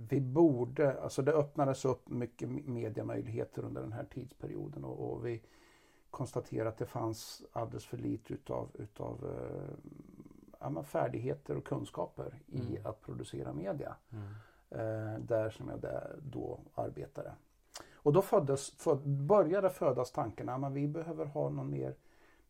vi 0.09 0.21
borde, 0.21 1.01
alltså 1.01 1.21
det 1.21 1.33
öppnades 1.33 1.85
upp 1.85 2.09
mycket 2.09 2.49
mediamöjligheter 2.49 3.65
under 3.65 3.81
den 3.81 3.93
här 3.93 4.05
tidsperioden 4.13 4.83
och, 4.85 5.11
och 5.11 5.25
vi 5.25 5.41
konstaterade 6.11 6.69
att 6.69 6.77
det 6.77 6.85
fanns 6.85 7.43
alldeles 7.51 7.85
för 7.85 7.97
lite 7.97 8.33
utav, 8.33 8.69
utav 8.73 9.25
eh, 9.25 9.89
ja, 10.59 10.83
färdigheter 10.83 11.57
och 11.57 11.65
kunskaper 11.65 12.41
i 12.47 12.59
Mm. 12.59 12.85
att 12.85 13.01
producera 13.01 13.53
media 13.53 13.95
Mm. 14.09 14.25
eh, 14.69 15.19
där 15.19 15.49
som 15.49 15.69
jag 15.69 15.79
där 15.81 16.19
då 16.21 16.59
arbetade. 16.75 17.31
Och 17.93 18.13
då 18.13 18.21
föddes, 18.21 18.71
föd, 18.71 19.07
började 19.07 19.69
födas 19.69 20.11
tanken 20.11 20.49
att 20.49 20.73
vi 20.73 20.87
behöver 20.87 21.25
ha 21.25 21.49
någon 21.49 21.69
mer, 21.71 21.95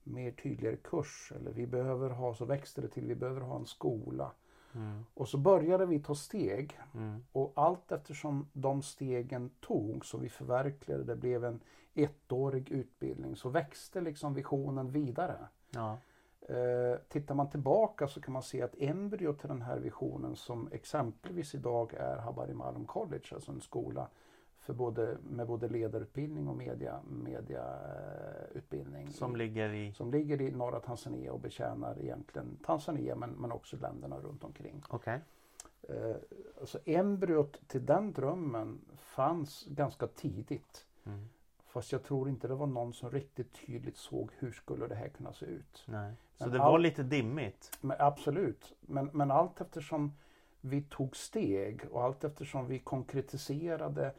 mer 0.04 0.32
tydligare 0.32 0.78
kurs 0.78 1.34
eller 1.36 1.52
vi 1.52 1.68
behöver 1.68 2.10
ha, 2.10 2.34
så 2.34 2.46
växte 2.46 2.82
det 2.82 2.88
till, 2.88 3.08
vi 3.08 3.16
behöver 3.16 3.42
ha 3.42 3.56
en 3.56 3.66
skola. 3.66 4.32
Mm. 4.76 5.06
Och 5.14 5.28
så 5.28 5.38
började 5.38 5.86
vi 5.86 6.00
ta 6.00 6.16
steg 6.16 6.80
Mm. 6.94 7.24
och 7.32 7.54
allt 7.56 7.92
eftersom 7.92 8.50
de 8.54 8.82
stegen 8.82 9.50
togs 9.60 10.14
och 10.14 10.24
vi 10.24 10.30
förverkligade 10.30 11.04
det 11.04 11.16
blev 11.16 11.46
en 11.46 11.60
ettårig 11.94 12.70
utbildning 12.72 13.36
så 13.36 13.50
växte 13.50 14.02
liksom 14.02 14.34
visionen 14.34 14.92
vidare. 14.92 15.38
Ja. 15.70 15.98
Eh, 16.42 17.00
tittar 17.08 17.36
man 17.36 17.50
tillbaka 17.50 18.08
så 18.08 18.22
kan 18.22 18.34
man 18.34 18.44
se 18.44 18.62
att 18.62 18.76
embryot 18.78 19.40
till 19.40 19.50
den 19.50 19.62
här 19.62 19.80
visionen 19.80 20.36
som 20.36 20.70
exempelvis 20.72 21.56
idag 21.56 21.94
är 21.94 22.18
Habari 22.18 22.54
Malum 22.54 22.86
College, 22.86 23.26
alltså 23.34 23.52
en 23.52 23.62
skola 23.62 24.08
för 24.70 24.74
både, 24.74 25.18
med 25.30 25.48
både 25.48 25.68
ledarutbildning 25.68 26.48
och 26.48 26.58
media, 26.58 27.00
mediautbildning. 27.10 29.08
Som 29.08 29.36
ligger 29.36 29.74
i... 29.74 29.94
som 29.94 30.12
ligger 30.12 30.42
i 30.42 30.52
norra 30.52 30.80
Tanzania 30.80 31.34
och 31.34 31.40
betjänar 31.40 32.00
egentligen 32.02 32.58
Tanzania 32.66 33.16
men, 33.16 33.30
men 33.30 33.52
också 33.52 33.78
länderna 33.78 34.20
runt 34.20 34.44
omkring. 34.44 34.84
Okej. 34.90 35.22
Eh, 35.82 36.16
alltså 36.60 36.80
embryot 36.86 37.62
till 37.68 37.86
den 37.86 38.14
drömmen 38.14 38.82
fanns 38.96 39.66
ganska 39.66 40.08
tidigt. 40.08 40.86
Mm. 41.06 41.30
Fast 41.66 41.92
jag 41.92 42.04
tror 42.04 42.30
inte 42.30 42.48
det 42.48 42.56
var 42.56 42.68
någon 42.68 42.94
som 42.94 43.12
riktigt 43.12 43.66
tydligt 43.66 43.98
såg 43.98 44.32
hur 44.38 44.52
skulle 44.52 44.88
det 44.88 44.96
här 44.96 45.10
kunna 45.10 45.34
se 45.34 45.46
ut. 45.46 45.84
Nej. 45.88 46.14
Så 46.36 46.44
Men 46.44 46.54
det 46.54 46.62
all- 46.62 46.72
var 46.72 46.80
lite 46.80 47.04
dimmigt? 47.04 47.78
Men 47.82 47.98
absolut, 48.00 48.74
men, 48.82 49.10
men 49.14 49.32
allt 49.32 49.62
eftersom 49.62 50.14
vi 50.62 50.82
tog 50.82 51.16
steg 51.16 51.82
och 51.92 52.04
allt 52.04 52.24
eftersom 52.24 52.68
vi 52.68 52.80
konkretiserade 52.80 54.14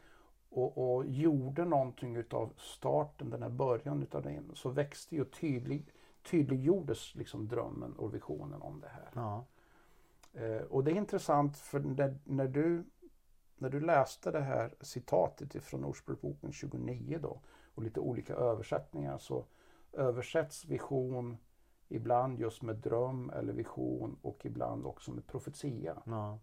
och, 0.51 0.95
och 0.95 1.05
gjorde 1.05 1.65
någonting 1.65 2.15
utav 2.15 2.53
starten, 2.57 3.29
den 3.29 3.41
här 3.41 3.49
början 3.49 4.03
utav 4.03 4.21
det, 4.21 4.41
så 4.53 4.69
växte 4.69 5.15
ju 5.15 5.25
tydlig, 5.25 5.85
tydliggjordes 6.31 7.15
liksom 7.15 7.47
drömmen 7.47 7.93
och 7.93 8.13
visionen 8.13 8.61
om 8.61 8.81
det 8.81 8.87
här. 8.87 9.09
Ja. 9.13 9.45
Eh, 10.33 10.61
och 10.61 10.83
det 10.83 10.91
är 10.91 10.95
intressant 10.95 11.57
för 11.57 11.79
när, 11.79 12.17
när, 12.23 12.47
du, 12.47 12.83
när 13.57 13.69
du 13.69 13.79
läste 13.79 14.31
det 14.31 14.41
här 14.41 14.75
citatet 14.81 15.55
ifrån 15.55 15.85
Ordspråksboken 15.85 16.51
29 16.51 17.19
då 17.21 17.41
och 17.75 17.83
lite 17.83 17.99
olika 17.99 18.33
översättningar 18.33 19.17
så 19.17 19.45
översätts 19.93 20.65
vision 20.65 21.37
Ibland 21.91 22.39
just 22.39 22.61
med 22.61 22.75
dröm 22.75 23.29
eller 23.29 23.53
vision 23.53 24.17
och 24.21 24.45
ibland 24.45 24.85
också 24.85 25.11
med 25.11 25.27
profetia. 25.27 26.01
Ja. 26.05 26.39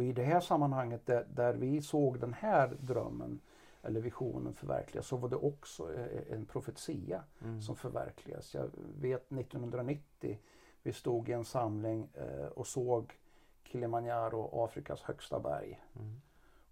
Och 0.00 0.04
i 0.04 0.12
det 0.12 0.22
här 0.22 0.40
sammanhanget 0.40 1.06
där, 1.06 1.26
där 1.34 1.54
vi 1.54 1.82
såg 1.82 2.20
den 2.20 2.32
här 2.32 2.76
drömmen 2.80 3.40
eller 3.82 4.00
visionen 4.00 4.54
förverkligas 4.54 5.06
så 5.06 5.16
var 5.16 5.28
det 5.28 5.36
också 5.36 5.94
eh, 5.94 6.32
en 6.32 6.46
profetia 6.46 7.24
Mm. 7.42 7.62
som 7.62 7.76
förverkligas. 7.76 8.54
Jag 8.54 8.70
vet 9.00 9.32
1990 9.32 10.38
vi 10.82 10.92
stod 10.92 11.28
i 11.28 11.32
en 11.32 11.44
samling 11.44 12.08
eh, 12.14 12.46
och 12.46 12.66
såg 12.66 13.18
Kilimanjaro, 13.62 14.64
Afrikas 14.64 15.02
högsta 15.02 15.40
berg. 15.40 15.82
Mm. 15.96 16.20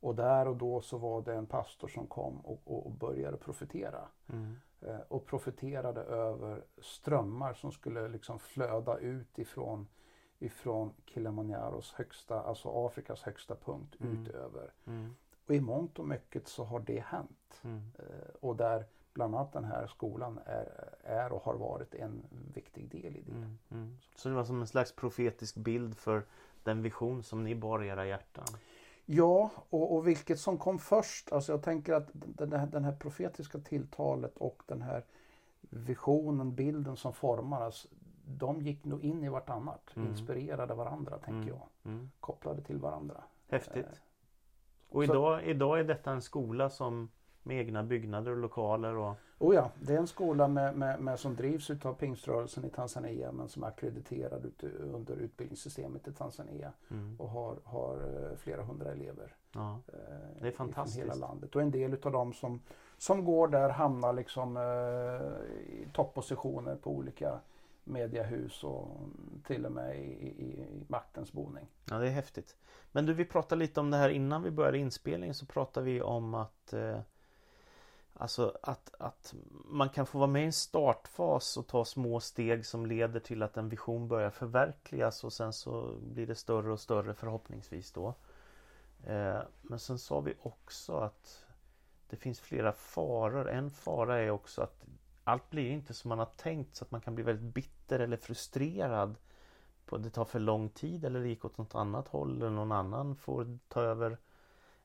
Och 0.01 0.15
där 0.15 0.49
och 0.49 0.57
då 0.57 0.81
så 0.81 0.99
var 0.99 1.23
det 1.23 1.35
en 1.35 1.47
pastor 1.47 1.89
som 1.89 2.07
kom 2.07 2.41
och, 2.41 2.61
och, 2.65 2.87
och 2.87 2.93
började 2.93 3.37
profetera. 3.37 4.09
Mm. 4.33 4.57
Eh, 4.81 5.01
och 5.09 5.27
profeterade 5.27 6.01
över 6.01 6.65
strömmar 6.79 7.55
som 7.55 7.73
skulle 7.73 8.09
liksom 8.09 8.39
flöda 8.39 8.99
ut 8.99 9.39
ifrån, 9.39 9.89
ifrån 10.39 10.93
Kilimanjaros 11.05 11.93
högsta, 11.93 12.43
alltså 12.43 12.87
Afrikas 12.87 13.23
högsta 13.23 13.55
punkt 13.55 13.97
Mm. 14.01 14.23
utöver. 14.23 14.73
Mm. 14.87 15.15
Och 15.47 15.55
i 15.55 15.61
mångt 15.61 15.99
och 15.99 16.09
mycket 16.09 16.49
så 16.49 16.65
har 16.65 16.81
det 16.81 17.01
hänt. 17.07 17.61
Mm. 17.63 17.91
Eh, 17.99 18.35
och 18.41 18.57
där 18.57 18.85
bland 19.15 19.35
annat 19.35 19.53
den 19.53 19.65
här 19.65 19.87
skolan 19.87 20.41
är, 20.47 20.95
är 21.03 21.33
och 21.33 21.43
har 21.43 21.55
varit 21.55 21.95
en 21.95 22.23
viktig 22.55 22.89
del 22.89 23.17
i 23.17 23.23
det. 23.27 23.33
Mm. 23.33 23.59
Mm. 23.71 23.99
Så 24.17 24.29
det 24.29 24.35
var 24.35 24.45
som 24.45 24.61
en 24.61 24.67
slags 24.67 24.93
profetisk 24.93 25.57
bild 25.57 25.97
för 25.97 26.23
den 26.63 26.83
vision 26.83 27.23
som 27.23 27.45
ni 27.45 27.55
bar 27.55 27.85
i 27.85 27.89
era 27.89 28.07
hjärtan. 28.07 28.47
Ja, 29.05 29.51
och, 29.71 29.97
och 29.97 30.09
vilket 30.09 30.41
som 30.41 30.59
kom 30.59 30.79
först. 30.79 31.33
Alltså 31.33 31.53
jag 31.53 31.63
tänker 31.63 31.95
att 31.95 32.09
den 32.13 32.53
här, 32.53 32.67
den 32.67 32.85
här 32.85 32.93
profetiska 32.97 33.59
tilltalet 33.59 34.37
och 34.37 34.63
den 34.67 34.83
här 34.83 35.05
visionen, 35.61 36.55
bilden 36.55 36.97
som 36.97 37.13
formades. 37.13 37.87
De 38.31 38.61
gick 38.63 38.85
nog 38.85 39.05
in 39.05 39.25
i 39.25 39.29
vartannat. 39.29 39.91
Mm. 39.97 40.09
Inspirerade 40.09 40.75
varandra 40.75 41.19
tänker 41.19 41.33
Mm. 41.33 41.49
jag. 41.49 41.93
Mm. 41.93 42.11
Kopplade 42.21 42.63
till 42.63 42.79
varandra. 42.79 43.23
Häftigt. 43.49 43.87
Eh, 43.87 43.93
Och 44.89 45.05
så- 45.05 45.13
idag, 45.13 45.43
idag 45.45 45.81
är 45.81 45.85
detta 45.85 46.11
en 46.13 46.23
skola 46.23 46.71
som 46.71 47.11
med 47.43 47.57
egna 47.61 47.83
byggnader 47.83 48.31
och 48.31 48.37
lokaler 48.37 48.97
och 48.97 49.15
Oh 49.41 49.55
ja, 49.55 49.71
det 49.81 49.95
är 49.95 49.99
en 49.99 50.07
skola 50.07 50.49
med, 50.49 50.77
med, 50.77 51.01
med, 51.01 51.21
som 51.21 51.37
drivs 51.37 51.71
utav 51.71 51.95
pingströrelsen 51.95 52.65
i 52.65 52.71
Tanzania 52.71 53.33
men 53.33 53.49
som 53.49 53.63
är 53.63 53.67
akkrediterad 53.69 54.45
ut, 54.47 54.63
under 54.81 55.15
utbildningssystemet 55.17 56.09
i 56.09 56.13
Tanzania 56.13 56.73
mm. 56.91 57.17
och 57.21 57.29
har, 57.29 57.57
har 57.65 57.95
eh, 57.97 58.37
flera 58.37 58.63
hundra 58.63 58.93
elever. 58.93 59.35
ja. 59.55 59.81
eh, 59.89 60.41
Det 60.41 60.49
är 60.49 60.53
fantastiskt. 60.53 60.99
hela 61.01 61.15
landet. 61.15 61.57
Och 61.57 61.63
en 61.63 61.71
del 61.71 61.95
utav 61.95 62.13
dem 62.13 62.33
som, 62.33 62.61
som 62.99 63.25
går 63.25 63.49
där 63.49 63.69
hamnar 63.69 64.13
liksom 64.13 64.57
eh, 64.57 65.83
i 65.83 65.89
toppositioner 65.93 66.77
på 66.77 66.91
olika 66.91 67.41
mediehus 67.89 68.65
och 68.65 69.09
till 69.47 69.67
och 69.67 69.73
med 69.73 69.99
i, 69.99 70.13
i, 70.13 70.45
i 70.45 70.85
maktens 70.89 71.33
boning. 71.33 71.67
ja, 71.85 71.99
det 71.99 72.07
är 72.07 72.13
häftigt. 72.13 72.57
Men 72.93 73.07
du, 73.07 73.15
vi 73.15 73.25
pratade 73.25 73.59
lite 73.59 73.81
om 73.81 73.91
det 73.91 73.97
här 73.97 74.09
innan 74.09 74.43
vi 74.43 74.51
började 74.51 74.79
inspelningen 74.79 75.35
så 75.35 75.47
pratade 75.47 75.87
vi 75.87 76.03
om 76.03 76.35
att 76.35 76.73
eh, 76.73 77.01
Alltså 78.21 78.59
att, 78.63 78.95
att 78.99 79.35
man 79.65 79.89
kan 79.89 80.07
få 80.07 80.19
vara 80.19 80.31
med 80.31 80.43
i 80.43 80.47
en 80.47 80.53
startfas 80.53 81.57
och 81.57 81.67
ta 81.67 81.85
små 81.85 82.21
steg 82.21 82.67
som 82.67 82.87
leder 82.87 83.21
till 83.21 83.43
att 83.43 83.57
en 83.57 83.69
vision 83.69 84.09
börjar 84.09 84.31
förverkligas 84.31 85.25
och 85.25 85.33
sen 85.33 85.53
så 85.53 85.99
blir 86.01 86.27
det 86.27 86.35
större 86.35 86.73
och 86.73 86.81
större 86.81 87.15
förhoppningsvis 87.15 87.93
då. 87.93 88.15
Eh, 89.07 89.41
men 89.63 89.79
sen 89.79 89.99
sa 89.99 90.21
vi 90.21 90.35
också 90.43 90.97
att 90.97 91.47
det 92.09 92.17
finns 92.17 92.41
flera 92.41 92.73
faror. 92.73 93.51
En 93.51 93.71
fara 93.71 94.19
är 94.19 94.31
också 94.31 94.63
att 94.63 94.85
allt 95.29 95.51
blir 95.51 95.71
inte 95.71 95.95
som 95.95 96.09
man 96.09 96.19
har 96.19 96.31
tänkt 96.37 96.77
så 96.77 96.85
att 96.85 96.91
man 96.91 97.01
kan 97.01 97.15
bli 97.15 97.25
väldigt 97.25 97.55
bitter 97.55 98.01
eller 98.01 98.17
frustrerad. 98.17 99.15
På 99.87 99.99
det 99.99 100.11
tar 100.11 100.25
för 100.25 100.41
lång 100.41 100.69
tid 100.69 101.05
eller 101.05 101.21
det 101.21 101.29
gick 101.29 101.45
åt 101.45 101.59
något 101.59 101.75
annat 101.75 102.09
håll 102.09 102.37
eller 102.37 102.51
någon 102.51 102.73
annan 102.73 103.17
får 103.17 103.59
ta 103.69 103.81
över. 103.83 104.19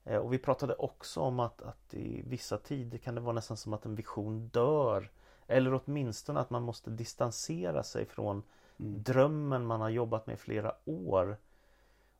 Eh, 0.03 0.17
Och 0.17 0.33
vi 0.33 0.37
pratade 0.37 0.73
också 0.75 1.19
om 1.21 1.39
att, 1.39 1.61
att 1.61 1.93
i 1.93 2.21
vissa 2.27 2.57
tider 2.57 2.97
kan 2.97 3.15
det 3.15 3.21
vara 3.21 3.35
nästan 3.35 3.57
som 3.57 3.73
att 3.73 3.85
en 3.85 3.95
vision 3.95 4.47
dör. 4.47 5.11
Eller 5.47 5.81
åtminstone 5.85 6.39
att 6.39 6.49
man 6.49 6.63
måste 6.63 6.89
distansera 6.89 7.83
sig 7.83 8.05
från 8.05 8.43
Mm. 8.79 9.03
drömmen 9.03 9.65
man 9.65 9.81
har 9.81 9.89
jobbat 9.89 10.27
med 10.27 10.33
i 10.33 10.37
flera 10.37 10.75
år. 10.85 11.37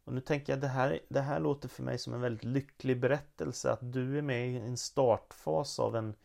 Och 0.04 0.14
nu 0.14 0.22
tänker 0.22 0.54
jag 0.54 0.62
det 0.62 0.68
här, 0.68 1.00
det 1.10 1.22
här 1.22 1.40
låter 1.40 1.70
för 1.70 1.84
mig 1.84 1.98
som 1.98 2.14
en 2.14 2.22
väldigt 2.22 2.44
lycklig 2.44 3.00
berättelse 3.00 3.72
att 3.72 3.94
du 3.94 4.18
är 4.18 4.22
med 4.22 4.50
i 4.50 4.58
en 4.58 4.78
startfas 4.78 5.80
av 5.80 5.96
en 5.96 6.16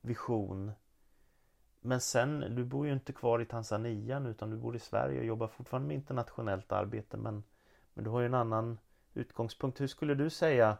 vision. 0.00 0.72
Men 1.88 2.00
sen, 2.00 2.40
du 2.54 2.64
bor 2.64 2.86
ju 2.86 2.92
inte 2.92 3.12
kvar 3.12 3.40
i 3.40 3.44
Tanzania 3.44 4.18
nu 4.18 4.30
utan 4.30 4.50
du 4.50 4.56
bor 4.56 4.76
i 4.76 4.78
Sverige 4.78 5.18
och 5.18 5.24
jobbar 5.24 5.48
fortfarande 5.48 5.88
med 5.88 5.94
internationellt 5.94 6.72
arbete 6.72 7.16
men, 7.16 7.42
men 7.94 8.04
du 8.04 8.10
har 8.10 8.20
ju 8.20 8.26
en 8.26 8.34
annan 8.34 8.78
utgångspunkt. 9.14 9.80
Hur 9.80 9.86
skulle 9.86 10.14
du 10.14 10.30
säga 10.30 10.76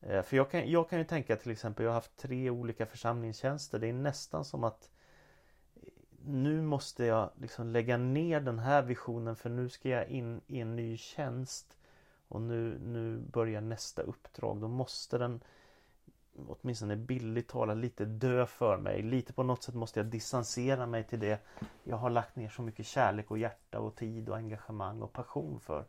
eh, 0.00 0.22
För 0.22 0.36
jag 0.36 0.50
kan, 0.50 0.70
jag 0.70 0.88
kan 0.90 0.98
ju 0.98 1.04
tänka 1.04 1.36
till 1.36 1.50
exempel, 1.50 1.84
jag 1.84 1.90
har 1.90 1.94
haft 1.94 2.16
tre 2.16 2.50
olika 2.50 2.86
församlingstjänster. 2.86 3.78
Det 3.78 3.88
är 3.88 3.92
nästan 3.92 4.44
som 4.44 4.64
att 4.64 4.90
eh, 5.74 5.88
nu 6.24 6.62
måste 6.62 7.04
jag 7.04 7.30
liksom 7.36 7.68
lägga 7.68 7.96
ner 7.96 8.40
den 8.40 8.58
här 8.58 8.82
visionen 8.82 9.36
för 9.36 9.50
nu 9.50 9.68
ska 9.68 9.88
jag 9.88 10.08
in 10.08 10.40
i 10.46 10.60
en 10.60 10.76
ny 10.76 10.96
tjänst. 10.96 11.78
Och 12.28 12.42
nu, 12.42 12.78
nu 12.78 13.18
börjar 13.18 13.60
nästa 13.60 14.02
uppdrag. 14.02 14.60
Då 14.60 14.68
måste 14.68 15.18
den 15.18 15.40
åtminstone 16.36 16.96
billigt 16.96 17.48
talat 17.48 17.76
lite 17.76 18.04
dö 18.04 18.46
för 18.46 18.76
mig. 18.76 19.02
Lite 19.02 19.32
på 19.32 19.42
något 19.42 19.62
sätt 19.62 19.74
måste 19.74 20.00
jag 20.00 20.06
distansera 20.06 20.86
mig 20.86 21.04
till 21.04 21.20
det 21.20 21.40
jag 21.84 21.96
har 21.96 22.10
lagt 22.10 22.36
ner 22.36 22.48
så 22.48 22.62
mycket 22.62 22.86
kärlek 22.86 23.30
och 23.30 23.38
hjärta 23.38 23.80
och 23.80 23.96
tid 23.96 24.28
och 24.28 24.36
engagemang 24.36 25.02
och 25.02 25.12
passion 25.12 25.60
för. 25.60 25.84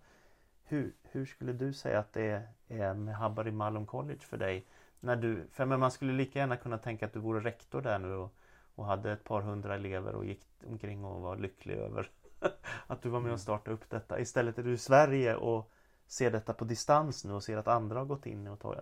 Hur, 0.63 0.93
hur 1.03 1.25
skulle 1.25 1.53
du 1.53 1.73
säga 1.73 1.99
att 1.99 2.13
det 2.13 2.47
är 2.67 2.93
med 2.93 3.15
Habari 3.15 3.51
Malum 3.51 3.86
College 3.86 4.19
för 4.19 4.38
dig? 4.38 4.67
När 4.99 5.15
du, 5.15 5.47
för 5.51 5.65
men 5.65 5.79
man 5.79 5.91
skulle 5.91 6.13
lika 6.13 6.39
gärna 6.39 6.58
kunna 6.58 6.77
tänka 6.77 7.05
att 7.05 7.13
du 7.13 7.19
vore 7.19 7.39
rektor 7.39 7.81
där 7.81 7.99
nu 7.99 8.13
och, 8.13 8.36
och 8.75 8.86
hade 8.86 9.12
ett 9.12 9.23
par 9.23 9.41
hundra 9.41 9.75
elever 9.75 10.15
och 10.15 10.25
gick 10.25 10.41
omkring 10.67 11.05
och 11.05 11.21
var 11.21 11.38
lycklig 11.38 11.75
över 11.75 12.10
att 12.88 13.01
du 13.01 13.10
var 13.10 13.19
med 13.19 13.34
och 13.34 13.39
startade 13.39 13.75
upp 13.75 13.89
detta. 13.89 14.19
Istället 14.19 14.60
är 14.60 14.63
du 14.63 14.73
i 14.73 14.77
Sverige 14.77 15.36
och 15.36 15.71
ser 16.08 16.31
detta 16.31 16.53
på 16.53 16.65
distans 16.65 17.25
nu 17.25 17.34
och 17.34 17.43
ser 17.43 17.58
att 17.58 17.67
andra 17.67 17.99
har 17.99 18.05
gått 18.05 18.25
in 18.25 18.47
och 18.47 18.60
tagit 18.60 18.79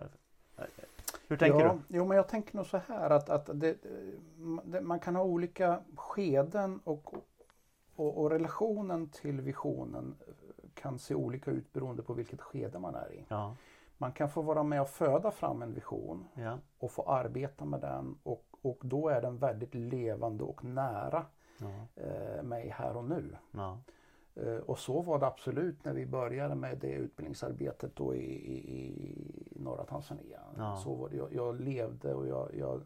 Hur 1.28 1.36
tänker 1.36 1.60
ja, 1.60 1.72
du? 1.88 1.96
Jo, 1.96 2.04
men 2.04 2.16
jag 2.16 2.28
tänker 2.28 2.56
nog 2.56 2.66
så 2.66 2.80
här 2.88 3.10
att, 3.10 3.28
att 3.28 3.46
det, 3.46 3.76
det, 4.64 4.80
man 4.80 5.00
kan 5.00 5.16
ha 5.16 5.22
olika 5.22 5.80
skeden 5.96 6.80
och, 6.84 7.14
och, 7.96 8.18
och 8.18 8.30
relationen 8.30 9.08
till 9.08 9.40
visionen 9.40 10.14
kan 10.74 10.98
se 10.98 11.14
olika 11.14 11.50
ut 11.50 11.72
beroende 11.72 12.02
på 12.02 12.12
vilket 12.14 12.40
skede 12.40 12.78
man 12.78 12.94
är 12.94 13.12
i. 13.12 13.24
Ja, 13.28 13.56
Man 13.98 14.12
kan 14.12 14.30
få 14.30 14.42
vara 14.42 14.62
med 14.62 14.80
och 14.80 14.88
föda 14.88 15.30
fram 15.30 15.62
en 15.62 15.74
vision 15.74 16.28
ja, 16.34 16.58
och 16.78 16.90
få 16.90 17.02
arbeta 17.02 17.64
med 17.64 17.80
den 17.80 18.18
och, 18.22 18.44
och 18.62 18.78
då 18.82 19.08
är 19.08 19.22
den 19.22 19.38
väldigt 19.38 19.74
levande 19.74 20.44
och 20.44 20.64
nära 20.64 21.26
eh, 21.96 22.42
mig 22.42 22.68
här 22.68 22.96
och 22.96 23.04
nu. 23.04 23.36
Eh, 24.34 24.56
och 24.56 24.78
så 24.78 25.02
var 25.02 25.18
det 25.18 25.26
absolut 25.26 25.84
när 25.84 25.92
vi 25.92 26.06
började 26.06 26.54
med 26.54 26.78
det 26.78 26.92
utbildningsarbetet 26.92 27.96
då 27.96 28.14
i, 28.14 28.20
i 28.20 29.43
norra 29.64 29.84
Tanzania. 29.84 30.40
Ja. 30.58 30.76
Så 30.76 30.94
var 30.94 31.08
det. 31.08 31.16
Jag, 31.16 31.34
jag 31.34 31.60
levde 31.60 32.14
och 32.14 32.26
jag, 32.26 32.54
jag 32.54 32.82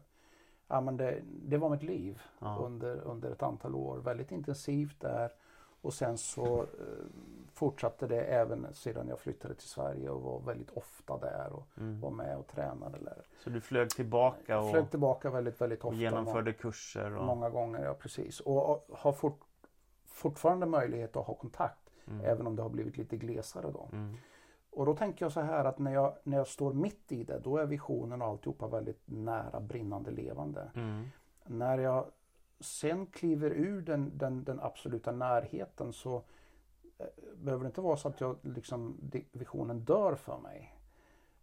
ja, 0.67 0.81
men 0.81 0.97
det, 0.97 1.21
det 1.23 1.57
var 1.57 1.69
mitt 1.69 1.83
liv 1.83 2.21
Ja. 2.39 2.57
under, 2.61 2.95
under 3.01 3.31
ett 3.31 3.43
antal 3.43 3.75
år. 3.75 3.97
Väldigt 3.97 4.31
intensivt 4.31 4.99
där. 4.99 5.31
Och 5.81 5.93
sen 5.93 6.17
så 6.17 6.59
eh, 6.61 6.65
fortsatte 7.53 8.07
det 8.07 8.21
även 8.21 8.73
sedan 8.73 9.07
jag 9.07 9.19
flyttade 9.19 9.53
till 9.55 9.67
Sverige 9.69 10.09
och 10.09 10.21
var 10.21 10.39
väldigt 10.39 10.69
ofta 10.71 11.17
där 11.17 11.53
och 11.53 11.67
mm. 11.77 12.01
var 12.01 12.11
med 12.11 12.37
och 12.37 12.47
tränade 12.47 12.97
där. 12.99 13.23
Så 13.43 13.49
du 13.49 13.61
flög 13.61 13.89
tillbaka 13.89 14.59
och, 14.59 14.71
flög 14.71 14.89
tillbaka 14.89 15.29
väldigt, 15.29 15.61
väldigt 15.61 15.79
och 15.83 15.87
ofta. 15.89 15.99
genomförde 16.01 16.53
kurser? 16.53 17.15
Och, 17.17 17.25
Många 17.25 17.49
gånger, 17.49 17.83
ja 17.85 17.93
precis. 17.93 18.39
Och, 18.39 18.69
och 18.69 18.85
har 18.97 19.11
fort, 19.13 19.39
fortfarande 20.05 20.65
möjlighet 20.65 21.15
att 21.15 21.25
ha 21.27 21.33
kontakt. 21.33 21.89
mm, 22.07 22.25
Även 22.25 22.47
om 22.47 22.55
det 22.55 22.61
har 22.61 22.69
blivit 22.69 22.97
lite 22.97 23.17
glesare 23.17 23.71
då. 23.71 23.89
mm, 23.91 24.15
Och 24.79 24.85
då 24.85 24.95
tänker 24.95 25.25
jag 25.25 25.31
så 25.31 25.41
här 25.41 25.65
att 25.65 25.79
när 25.79 25.93
jag, 25.93 26.13
när 26.23 26.37
jag 26.37 26.47
står 26.47 26.73
mitt 26.73 27.11
i 27.11 27.23
det, 27.23 27.39
då 27.39 27.57
är 27.57 27.65
visionen 27.65 28.21
och 28.21 28.27
alltihopa 28.27 28.67
väldigt 28.67 29.01
nära, 29.05 29.59
brinnande, 29.59 30.11
levande. 30.11 30.71
mm, 30.75 31.05
När 31.45 31.77
jag 31.77 32.05
sen 32.59 33.05
kliver 33.05 33.49
ur 33.51 33.81
den, 33.81 34.17
den, 34.17 34.43
den 34.43 34.59
absoluta 34.59 35.11
närheten 35.11 35.93
så 35.93 36.15
eh, 36.97 37.05
behöver 37.37 37.63
det 37.63 37.67
inte 37.67 37.81
vara 37.81 37.97
så 37.97 38.07
att 38.07 38.21
jag 38.21 38.37
liksom, 38.41 38.97
visionen 39.31 39.79
dör 39.79 40.15
för 40.15 40.37
mig. 40.37 40.75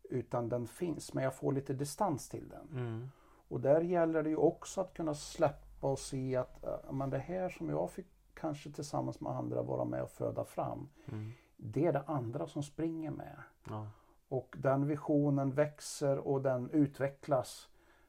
Utan 0.03 0.49
den 0.49 0.67
finns, 0.67 1.15
men 1.15 1.25
jag 1.25 1.35
får 1.35 1.53
lite 1.53 1.73
distans 1.73 2.29
till 2.29 2.49
den. 2.49 2.69
mm, 2.73 3.09
Och 3.49 3.61
där 3.61 3.81
gäller 3.81 4.23
det 4.23 4.31
ju 4.31 4.37
också 4.37 4.81
att 4.81 4.95
kunna 4.95 5.15
släppa 5.15 5.91
och 5.91 5.99
se 5.99 6.37
att 6.37 6.65
äh, 6.65 6.93
men 6.93 7.11
det 7.11 7.19
här 7.19 7.49
som 7.49 7.71
jag 7.71 7.91
fick 7.91 8.07
kanske 8.35 8.71
tillsammans 8.71 9.21
med 9.21 9.33
andra 9.33 9.63
vara 9.63 9.85
med 9.85 10.03
och 10.03 10.11
föda 10.11 10.45
fram. 10.45 10.89
mm, 11.07 11.33
Det 11.57 11.87
är 11.87 11.93
det 11.93 12.03
andra 12.07 12.47
som 12.47 12.63
springer 12.63 13.11
med. 13.11 13.37
ja, 13.71 13.87
Och 14.29 14.57
den 14.59 14.87
visionen 14.87 15.51
växer 15.53 16.19
och 16.19 16.43
den 16.43 16.71
utvecklas 16.71 17.69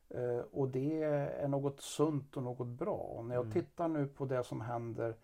Eh, 0.09 0.39
och 0.51 0.67
det 0.67 1.03
är 1.03 1.47
något 1.47 1.81
sunt 1.81 2.37
och 2.37 2.43
något 2.43 2.67
bra. 2.67 2.93
Och 2.97 3.25
när 3.25 3.35
jag 3.35 3.41
Mm. 3.45 3.53
tittar 3.53 3.87
nu 3.87 4.07
på 4.07 4.25
det 4.25 4.43
som 4.43 4.61
händer 4.61 5.15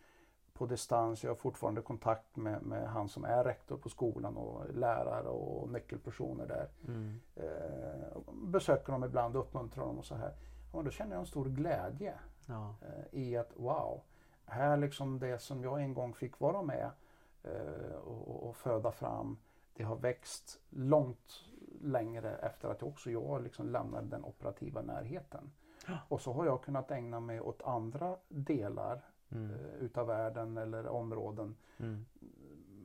på 0.54 0.66
distans, 0.66 1.24
jag 1.24 1.32
har 1.32 1.36
fortfarande 1.36 1.82
kontakt 1.82 2.36
med, 2.36 2.62
med 2.62 2.90
han 2.90 3.10
som 3.10 3.24
är 3.26 3.44
rektor 3.44 3.78
på 3.78 3.90
skolan 3.90 4.38
och 4.38 4.74
lärare 4.74 5.28
och 5.28 5.70
nyckelpersoner 5.70 6.46
där. 6.48 6.70
Mm. 6.88 7.20
Eh, 7.36 8.18
besöker 8.34 8.92
dem 8.92 9.04
ibland 9.04 9.36
och 9.36 9.42
uppmuntrar 9.42 9.86
dem 9.86 9.98
och 10.00 10.06
så 10.06 10.16
här. 10.16 10.34
Ja, 10.74 10.82
då 10.82 10.90
känner 10.92 11.12
jag 11.12 11.20
en 11.20 11.26
stor 11.26 11.46
glädje 11.46 12.14
Ja. 12.46 12.76
eh, 12.82 13.20
i 13.20 13.38
att 13.38 13.52
wow, 13.56 14.02
här 14.46 14.78
liksom 14.78 15.20
det 15.20 15.40
som 15.40 15.64
jag 15.64 15.82
en 15.82 15.94
gång 15.94 16.14
fick 16.14 16.40
vara 16.40 16.62
med 16.62 16.90
och, 18.04 18.48
och 18.50 18.56
föda 18.56 18.92
fram, 18.92 19.38
det 19.74 19.84
har 19.84 19.96
växt 19.96 20.62
långt 20.70 21.44
längre 21.82 22.36
efter 22.36 22.70
att 22.70 22.84
också 22.84 23.12
jag 23.12 23.44
liksom 23.44 23.70
lämnade 23.70 24.08
den 24.08 24.26
operativa 24.26 24.82
närheten. 24.82 25.52
Och 26.08 26.22
så 26.22 26.34
har 26.34 26.46
jag 26.46 26.64
kunnat 26.64 26.92
ägna 26.92 27.20
mig 27.20 27.42
åt 27.42 27.62
andra 27.62 28.18
delar 28.28 29.02
Mm. 29.34 29.52
eh, 29.52 29.74
utav 29.80 30.08
världen 30.08 30.58
eller 30.58 30.88
områden. 30.88 31.56
Mm. 31.78 32.06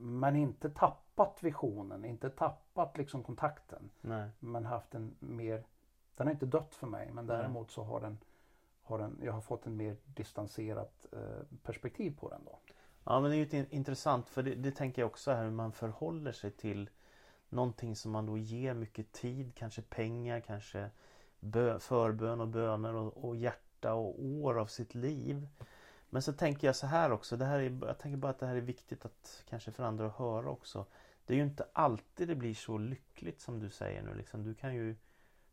Men 0.01 0.37
inte 0.37 0.71
tappat 0.71 1.43
visionen, 1.43 2.05
inte 2.05 2.31
tappat 2.31 2.97
liksom 2.99 3.23
kontakten. 3.23 3.91
Nej. 4.01 4.31
Men 4.39 4.65
haft 4.65 4.95
en 4.95 5.17
mer, 5.19 5.65
den 6.17 6.27
har 6.27 6.33
inte 6.35 6.47
dött 6.47 6.75
för 6.75 6.87
mig 6.87 7.11
men 7.13 7.27
däremot 7.27 7.71
så 7.71 7.83
har 7.83 8.01
den, 8.01 8.19
har 8.83 8.99
den 8.99 9.21
jag 9.23 9.33
har 9.33 9.41
fått 9.41 9.67
en 9.67 9.77
mer 9.77 9.97
distanserat 10.05 11.07
eh, 11.13 11.59
perspektiv 11.63 12.17
på 12.21 12.29
den 12.29 12.45
då. 12.45 12.59
Ja 13.11 13.21
men 13.21 13.31
det 13.31 13.37
är 13.37 13.55
ju 13.55 13.67
intressant 13.71 14.29
för 14.29 14.43
det, 14.43 14.55
det 14.55 14.71
tänker 14.71 15.03
jag 15.03 15.07
också 15.07 15.31
här 15.31 15.45
hur 15.45 15.51
man 15.51 15.73
förhåller 15.73 16.33
sig 16.33 16.51
till 16.51 16.91
Någonting 17.49 17.97
som 17.97 18.13
man 18.13 18.27
då 18.27 18.39
ger 18.39 18.75
mycket 18.75 19.13
tid, 19.13 19.55
kanske 19.55 19.83
pengar, 19.83 20.41
kanske 20.41 20.91
bö, 21.41 21.79
förbön 21.79 22.41
och 22.41 22.49
böner 22.49 22.95
och, 22.95 23.25
och 23.25 23.37
hjärta 23.37 23.95
och 23.95 24.25
år 24.25 24.59
av 24.59 24.67
sitt 24.67 24.95
liv. 24.95 25.49
Men 26.11 26.23
så 26.23 26.33
tänker 26.33 26.67
jag 26.67 26.77
så 26.77 26.87
här 26.87 27.13
också, 27.13 27.37
det 27.37 27.45
här 27.45 27.59
är, 27.59 27.87
jag 27.87 27.99
tänker 27.99 28.17
bara 28.17 28.31
att 28.31 28.39
det 28.39 28.47
här 28.47 28.57
är 28.57 28.61
viktigt 28.61 29.05
att 29.05 29.45
kanske 29.49 29.73
för 29.73 29.85
andra 29.85 30.07
att 30.07 30.17
höra 30.17 30.51
också. 30.51 30.87
Det 31.27 31.33
är 31.33 31.37
ju 31.37 31.43
inte 31.43 31.67
alltid 31.73 32.29
det 32.29 32.35
blir 32.35 32.55
så 32.55 32.79
lyckligt 32.79 33.41
som 33.41 33.61
du 33.61 33.71
säger 33.71 34.03
nu. 34.03 34.15
Liksom, 34.15 34.45
du 34.45 34.55
kan 34.55 34.75
ju, 34.75 34.97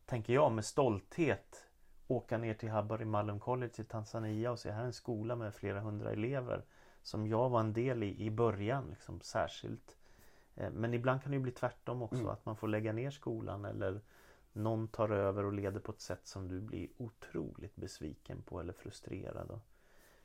tänker 0.05 0.33
jag, 0.33 0.51
med 0.51 0.65
stolthet 0.65 1.65
åka 2.07 2.37
ner 2.37 2.53
till 2.53 2.69
Habari 2.69 3.05
Malum 3.05 3.39
College 3.39 3.73
i 3.77 3.83
Tanzania 3.83 4.51
och 4.51 4.59
se 4.59 4.71
här 4.71 4.81
är 4.81 4.85
en 4.85 4.93
skola 4.93 5.35
med 5.35 5.55
flera 5.55 5.79
hundra 5.79 6.11
elever 6.11 6.65
som 7.05 7.27
jag 7.27 7.49
var 7.49 7.59
en 7.59 7.73
del 7.73 8.03
i 8.03 8.25
i 8.25 8.31
början 8.31 8.87
liksom, 8.89 9.21
särskilt. 9.21 9.97
Eh, 10.55 10.71
Men 10.71 10.93
ibland 10.93 11.23
kan 11.23 11.31
det 11.31 11.39
bli 11.39 11.51
tvärtom 11.51 12.01
också 12.01 12.19
Mm. 12.19 12.29
att 12.29 12.45
man 12.45 12.55
får 12.55 12.67
lägga 12.67 12.93
ner 12.93 13.11
skolan 13.11 13.65
eller 13.65 14.01
någon 14.53 14.87
tar 14.87 15.09
över 15.09 15.43
och 15.45 15.53
leder 15.53 15.79
på 15.79 15.91
ett 15.91 16.01
sätt 16.01 16.27
som 16.27 16.47
du 16.47 16.61
blir 16.61 16.89
otroligt 16.97 17.75
besviken 17.75 18.41
på 18.41 18.59
eller 18.59 18.73
frustrerad. 18.73 19.59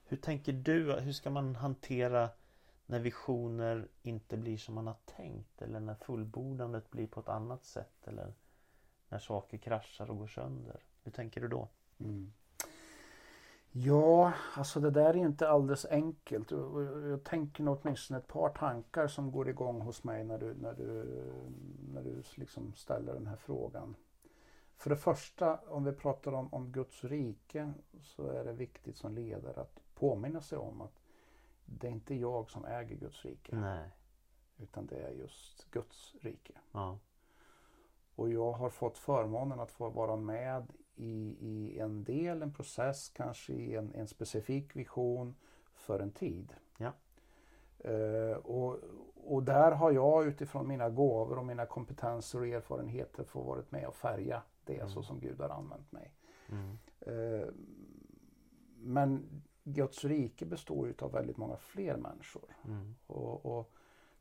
Hur 0.05 0.17
tänker 0.17 0.53
du? 0.53 0.93
Hur 1.01 1.13
ska 1.13 1.31
man 1.31 1.57
hantera 1.57 2.31
när 2.87 2.99
visioner 3.01 3.89
inte 4.03 4.37
blir 4.37 4.59
som 4.59 4.75
man 4.75 4.87
har 4.87 4.97
tänkt 5.05 5.63
eller 5.63 5.81
när 5.81 5.95
fullbordandet 5.95 6.91
blir 6.91 7.07
på 7.07 7.21
ett 7.21 7.29
annat 7.29 7.65
sätt 7.65 8.09
eller 8.09 8.35
när 9.09 9.19
saker 9.19 9.59
kraschar 9.59 10.11
och 10.11 10.19
går 10.19 10.27
sönder? 10.27 10.81
Hur 11.03 11.13
tänker 11.13 11.41
du 11.41 11.49
då? 11.49 11.69
Mm. 11.99 12.33
Ja, 13.73 14.33
alltså 14.55 14.81
det 14.81 14.91
där 14.91 15.05
är 15.05 15.17
inte 15.17 15.49
alldeles 15.49 15.85
enkelt. 15.85 16.51
Jag 16.51 17.25
tänker 17.25 17.63
nog 17.63 17.79
åtminstone 17.83 18.19
ett 18.19 18.27
par 18.27 18.49
tankar 18.49 19.09
som 19.09 19.33
går 19.33 19.49
igång 19.49 19.81
hos 19.81 20.05
mig 20.05 20.25
när 20.25 20.39
du, 20.39 20.55
när 20.55 20.75
du, 20.75 21.05
när 21.93 22.03
du 22.03 22.23
liksom 22.35 22.73
ställer 22.75 23.15
den 23.15 23.27
här 23.27 23.37
frågan. 23.37 23.97
För 24.77 24.91
det 24.91 24.97
första, 24.97 25.57
om 25.57 25.85
vi 25.85 25.93
pratar 25.93 26.33
om, 26.33 26.55
om 26.55 26.73
Guds 26.73 27.05
rike 27.05 27.73
så 28.03 28.27
är 28.27 28.45
det 28.45 28.53
viktigt 28.53 28.97
som 28.97 29.15
ledare 29.15 29.61
att 29.61 29.81
påminna 29.95 30.41
sig 30.41 30.59
om 30.59 30.81
att 30.81 31.01
det 31.65 31.87
är 31.87 31.91
inte 31.91 32.15
jag 32.15 32.51
som 32.51 32.65
äger 32.65 32.97
Guds 32.97 33.25
rike. 33.25 33.57
Nej. 33.57 33.91
Utan 34.59 34.87
det 34.87 34.97
är 34.97 35.11
just 35.11 35.71
Guds 35.71 36.15
rike. 36.21 36.53
Ja. 36.73 36.99
Och 38.15 38.31
jag 38.31 38.53
har 38.53 38.71
fått 38.71 38.99
förmånen 38.99 39.61
att 39.61 39.71
få 39.71 39.89
vara 39.89 40.17
med 40.17 40.73
i, 41.01 41.37
i 41.41 41.79
en 41.79 42.05
del, 42.05 42.43
en 42.43 42.53
process, 42.53 43.09
kanske 43.09 43.53
i 43.53 43.77
en, 43.77 43.95
en 43.95 44.07
specifik 44.07 44.77
vision 44.77 45.35
för 45.75 46.01
en 46.01 46.13
tid. 46.13 46.55
Ja. 46.79 46.93
Eh, 47.79 48.37
och, 48.37 48.79
och 49.15 49.43
där 49.43 49.73
har 49.73 49.91
jag 49.93 50.27
utifrån 50.27 50.69
mina 50.69 50.91
gåvor 50.91 51.39
och 51.39 51.47
mina 51.47 51.67
kompetenser 51.67 52.39
och 52.39 52.47
erfarenheter 52.47 53.25
få 53.25 53.43
varit 53.43 53.71
med 53.71 53.87
och 53.87 53.95
färga 53.95 54.43
det 54.65 54.77
Mm. 54.77 54.89
så 54.89 55.03
som 55.03 55.21
Gud 55.21 55.41
har 55.41 55.49
använt 55.49 55.93
mig. 55.93 56.13
Mm. 56.49 56.79
Eh, 57.01 57.49
men 58.77 59.43
Guds 59.65 60.05
rike 60.05 60.47
består 60.47 60.87
ju 60.87 60.95
av 60.99 61.13
väldigt 61.13 61.37
många 61.37 61.57
fler 61.57 61.97
människor. 61.97 62.57
Mm. 62.65 62.95
Och, 63.07 63.59
och 63.59 63.73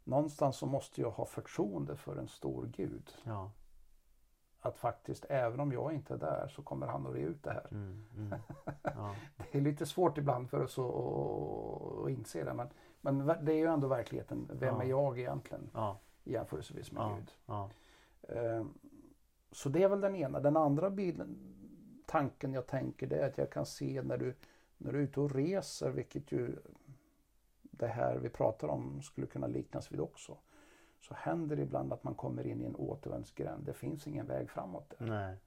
någonstans 0.04 0.58
så 0.58 0.65
måste 0.65 1.02
jag 1.02 1.12
ha 1.12 1.26
förtroende 1.26 1.96
för 1.96 2.15
en 2.15 2.28
stor 2.28 2.65
Gud. 2.65 3.13
Ja. 3.24 3.52
Att 4.62 4.78
faktiskt, 4.78 5.26
även 5.30 5.60
om 5.60 5.72
jag 5.72 5.93
inte 5.93 6.13
är 6.13 6.17
där, 6.17 6.48
så 6.48 6.62
kommer 6.62 6.88
han 6.88 7.08
att 7.08 7.13
re 7.13 7.19
ut 7.19 7.43
det 7.43 7.52
här. 7.52 7.67
Mm. 7.72 8.06
Mm. 8.17 8.39
Ja. 8.84 9.15
Det 9.52 9.58
är 9.58 9.62
lite 9.62 9.86
svårt 9.86 10.17
ibland 10.17 10.50
för 10.50 10.63
oss 10.63 10.80
att, 10.80 10.86
att, 10.86 12.04
att 12.06 12.10
inse 12.10 12.43
det. 12.43 12.54
Men, 12.54 12.67
men 13.02 13.45
det 13.45 13.54
är 13.54 13.58
ju 13.58 13.65
ändå 13.65 13.88
verkligheten. 13.88 14.50
Vem 14.54 14.76
Ja. 14.76 14.84
är 14.84 14.88
jag 14.89 15.19
egentligen 15.19 15.69
Ja. 15.74 16.00
jämförelsevis 16.24 16.91
med 16.91 17.02
Ja. 17.02 17.15
Gud? 17.15 17.32
Ja. 17.45 17.69
Eh, 18.22 18.65
Så 19.52 19.69
det 19.69 19.84
är 19.84 19.89
väl 19.89 20.02
den 20.02 20.15
ena. 20.15 20.39
Den 20.39 20.58
andra 20.58 20.89
bilden, 20.89 21.38
tanken 22.06 22.54
jag 22.54 22.67
tänker 22.67 23.08
det 23.08 23.15
är 23.17 23.28
att 23.30 23.38
jag 23.38 23.50
kan 23.50 23.65
se 23.65 24.02
när 24.02 24.17
du, 24.17 24.36
när 24.78 24.91
du 24.91 24.98
är 25.00 25.04
ute 25.04 25.19
och 25.22 25.32
reser, 25.32 25.89
vilket 25.89 26.32
ju 26.32 26.56
det 27.62 27.88
här 27.88 28.17
vi 28.17 28.30
pratar 28.30 28.67
om 28.67 29.02
skulle 29.02 29.28
kunna 29.28 29.48
liknas 29.48 29.91
vid 29.91 30.00
också. 30.00 30.38
Så 30.99 31.13
händer 31.13 31.55
det 31.55 31.62
ibland 31.62 31.93
att 31.93 32.03
man 32.03 32.15
kommer 32.15 32.47
in 32.47 32.62
i 32.62 32.65
en 32.65 32.75
återvändsgränd. 32.75 33.63
Det 33.65 33.73
finns 33.73 34.07
ingen 34.07 34.25
väg 34.27 34.49
framåt 34.49 34.93
där. 34.97 35.05
Nej. 35.05 35.38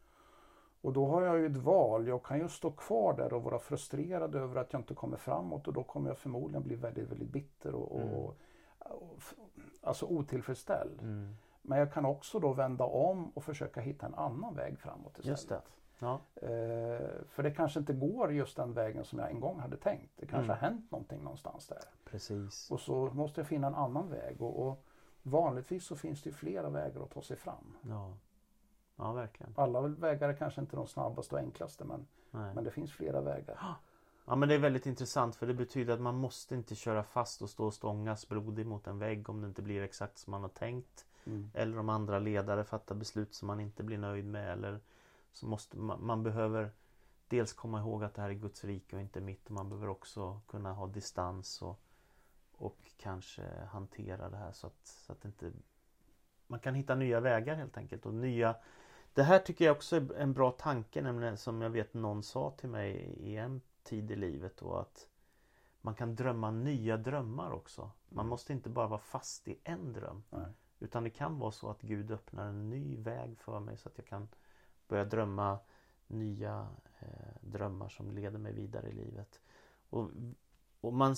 Och 0.81 0.93
då 0.93 1.07
har 1.07 1.23
jag 1.23 1.39
ju 1.39 1.47
ett 1.47 1.57
val. 1.57 2.07
Jag 2.09 2.23
kan 2.25 2.39
ju 2.39 2.49
stå 2.49 2.71
kvar 2.71 3.15
där 3.17 3.33
och 3.33 3.43
vara 3.43 3.59
frustrerad 3.59 4.35
över 4.35 4.57
att 4.61 4.73
jag 4.73 4.81
inte 4.81 4.95
kommer 4.95 5.17
framåt 5.17 5.69
och 5.69 5.75
då 5.75 5.83
kommer 5.85 6.11
jag 6.11 6.19
förmodligen 6.19 6.63
bli 6.63 6.75
väldigt, 6.77 7.11
väldigt 7.11 7.29
bitter 7.31 7.75
och, 7.75 8.01
Mm. 8.01 8.15
och, 8.15 8.37
och 8.79 9.19
alltså 9.83 10.07
otillfredsställd. 10.07 11.03
Mm. 11.03 11.35
Men 11.63 11.79
jag 11.79 11.93
kan 11.93 12.05
också 12.05 12.39
då 12.39 12.53
vända 12.53 12.85
om 12.85 13.31
och 13.35 13.45
försöka 13.45 13.81
hitta 13.81 14.07
en 14.07 14.15
annan 14.15 14.55
väg 14.55 14.79
framåt 14.79 15.19
istället. 15.19 15.27
Just 15.39 15.49
det. 15.49 15.61
Ja. 15.99 16.21
Eh, 16.35 17.07
för 17.29 17.43
det 17.43 17.51
kanske 17.51 17.79
inte 17.81 17.93
går 17.93 18.33
just 18.33 18.57
den 18.57 18.73
vägen 18.75 19.05
som 19.05 19.19
jag 19.19 19.31
en 19.31 19.41
gång 19.41 19.59
hade 19.61 19.77
tänkt. 19.77 20.13
Det 20.17 20.27
kanske 20.27 20.53
Mm. 20.53 20.61
har 20.63 20.69
hänt 20.71 20.91
någonting 20.91 21.23
någonstans 21.23 21.67
där. 21.69 21.79
Precis. 22.05 22.71
Och 22.71 22.81
så 22.81 23.05
måste 23.13 23.41
jag 23.41 23.49
finna 23.49 23.67
en 23.67 23.75
annan 23.75 24.09
väg. 24.11 24.43
Och, 24.43 24.69
och 24.69 24.85
vanligtvis 25.23 25.85
så 25.85 25.97
finns 25.97 26.23
det 26.23 26.33
flera 26.33 26.71
vägar 26.71 27.03
att 27.03 27.11
ta 27.11 27.23
sig 27.23 27.37
fram. 27.37 27.77
Ja. 27.83 28.17
Ja, 28.97 29.13
verkligen. 29.13 29.53
Alla 29.57 29.81
vägar 29.81 30.29
är 30.29 30.37
kanske 30.37 30.61
inte 30.61 30.77
de 30.77 30.87
snabbaste 30.87 31.35
och 31.35 31.41
enklaste 31.41 31.85
men, 31.85 32.07
Nej. 32.31 32.55
men 32.55 32.65
det 32.65 32.71
finns 32.71 32.93
flera 32.93 33.21
vägar. 33.21 33.59
Ja 34.25 34.37
men 34.37 34.49
det 34.49 34.55
är 34.55 34.59
väldigt 34.59 34.87
intressant 34.87 35.37
för 35.37 35.47
det 35.47 35.55
betyder 35.55 35.95
att 35.95 36.01
man 36.01 36.15
måste 36.15 36.55
inte 36.55 36.75
köra 36.75 37.03
fast 37.03 37.43
och 37.43 37.51
stå 37.51 37.67
och 37.67 37.75
stångas 37.75 38.29
blodig 38.29 38.67
mot 38.67 38.87
en 38.87 38.99
vägg 38.99 39.29
om 39.29 39.41
det 39.41 39.47
inte 39.47 39.63
blir 39.63 39.83
exakt 39.83 40.19
som 40.19 40.31
man 40.31 40.43
har 40.43 40.49
tänkt. 40.49 41.07
Mm. 41.25 41.51
Eller 41.55 41.79
om 41.79 41.89
andra 41.89 42.19
ledare 42.19 42.65
fattar 42.65 42.95
beslut 42.95 43.35
som 43.35 43.47
man 43.47 43.61
inte 43.61 43.83
blir 43.83 43.99
nöjd 43.99 44.25
med. 44.25 44.53
Eller 44.53 44.81
så 45.33 45.47
måste 45.47 45.79
man, 45.79 46.07
man 46.07 46.23
behöver 46.23 46.71
dels 47.29 47.53
komma 47.53 47.81
ihåg 47.81 48.05
att 48.05 48.15
det 48.15 48.23
här 48.23 48.31
är 48.31 48.35
Guds 48.35 48.65
rike 48.65 48.97
och 48.97 49.03
inte 49.03 49.21
mitt. 49.21 49.47
Och 49.47 49.53
man 49.53 49.69
behöver 49.69 49.89
också 49.89 50.41
kunna 50.47 50.73
ha 50.73 50.87
distans 50.87 51.63
och, 51.63 51.81
och 52.63 52.93
kanske 52.97 53.43
hantera 53.71 54.29
det 54.29 54.37
här 54.37 54.53
så 54.53 54.67
att, 54.67 54.87
så 54.87 55.13
att 55.13 55.25
inte 55.25 55.53
man 56.47 56.61
kan 56.61 56.75
hitta 56.75 56.95
nya 56.95 57.21
vägar 57.21 57.55
helt 57.55 57.77
enkelt. 57.77 58.07
Och 58.07 58.15
nya 58.15 58.57
Det 59.15 59.23
här 59.23 59.39
tycker 59.39 59.65
jag 59.65 59.77
också 59.77 59.97
är 59.97 60.15
en 60.15 60.33
bra 60.33 60.51
tanke 60.51 61.03
nämligen 61.03 61.37
som 61.37 61.63
jag 61.63 61.71
vet 61.71 61.95
någon 61.95 62.23
sa 62.23 62.51
till 62.51 62.69
mig 62.69 62.91
i 63.21 63.37
en 63.37 63.61
tid 63.83 64.11
i 64.11 64.17
livet 64.17 64.57
då 64.57 64.75
att 64.75 65.09
man 65.81 65.95
kan 65.95 66.15
drömma 66.15 66.51
nya 66.51 66.97
drömmar 66.97 67.51
också. 67.51 67.91
Man 68.09 68.23
Mm. 68.23 68.29
måste 68.29 68.53
inte 68.53 68.71
bara 68.71 68.87
vara 68.87 69.01
fast 69.01 69.49
i 69.49 69.59
en 69.65 69.93
dröm. 69.93 70.23
Nej. 70.31 70.47
Utan 70.79 71.05
det 71.05 71.11
kan 71.11 71.39
vara 71.39 71.51
så 71.53 71.71
att 71.71 71.81
Gud 71.83 72.11
öppnar 72.11 72.47
en 72.47 72.71
ny 72.71 72.97
väg 72.97 73.39
för 73.39 73.61
mig 73.61 73.77
så 73.77 73.89
att 73.89 73.99
jag 73.99 74.07
kan 74.07 74.29
börja 74.89 75.05
drömma 75.05 75.59
nya 76.07 76.69
eh, 77.01 77.35
drömmar 77.41 77.89
som 77.89 78.11
leder 78.11 78.39
mig 78.39 78.53
vidare 78.53 78.89
i 78.89 78.93
livet. 78.93 79.41
Och, 79.91 80.11
och 80.81 80.93
man, 80.93 81.17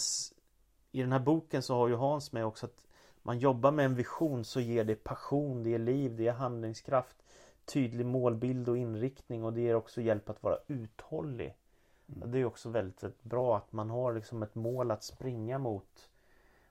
I 0.94 1.00
den 1.00 1.12
här 1.12 1.20
boken 1.20 1.62
så 1.62 1.74
har 1.74 1.88
ju 1.88 1.94
Hans 1.94 2.32
med 2.32 2.46
också 2.46 2.66
att 2.66 2.86
man 3.22 3.38
jobbar 3.38 3.70
med 3.70 3.84
en 3.84 3.94
vision 3.94 4.44
så 4.44 4.60
ger 4.60 4.84
det 4.84 4.94
passion, 4.94 5.62
det 5.62 5.70
ger 5.70 5.78
liv, 5.78 6.16
det 6.16 6.22
ger 6.22 6.32
handlingskraft, 6.32 7.16
tydlig 7.64 8.06
målbild 8.06 8.68
och 8.68 8.78
inriktning 8.78 9.44
och 9.44 9.52
det 9.52 9.60
ger 9.60 9.74
också 9.74 10.00
hjälp 10.00 10.30
att 10.30 10.42
vara 10.42 10.58
uthållig. 10.66 11.54
Mm. 12.14 12.30
Det 12.30 12.38
är 12.38 12.44
också 12.44 12.68
väldigt, 12.68 13.22
bra 13.22 13.56
att 13.56 13.72
man 13.72 13.90
har 13.90 14.12
liksom 14.12 14.42
ett 14.42 14.54
mål 14.54 14.90
att 14.90 15.04
springa 15.04 15.58
mot. 15.58 16.10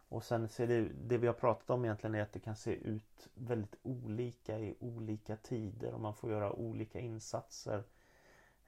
Och 0.09 0.23
sen 0.23 0.49
ser 0.49 0.67
det, 0.67 0.89
det 1.07 1.17
vi 1.17 1.27
har 1.27 1.33
pratat 1.33 1.69
om 1.69 1.85
egentligen 1.85 2.15
är 2.15 2.21
att 2.21 2.33
det 2.33 2.39
kan 2.39 2.55
se 2.55 2.71
ut 2.71 3.27
väldigt 3.33 3.75
olika 3.83 4.59
i 4.59 4.75
olika 4.79 5.35
tider 5.35 5.93
och 5.93 6.01
man 6.01 6.15
får 6.15 6.31
göra 6.31 6.53
olika 6.53 6.99
insatser. 6.99 7.83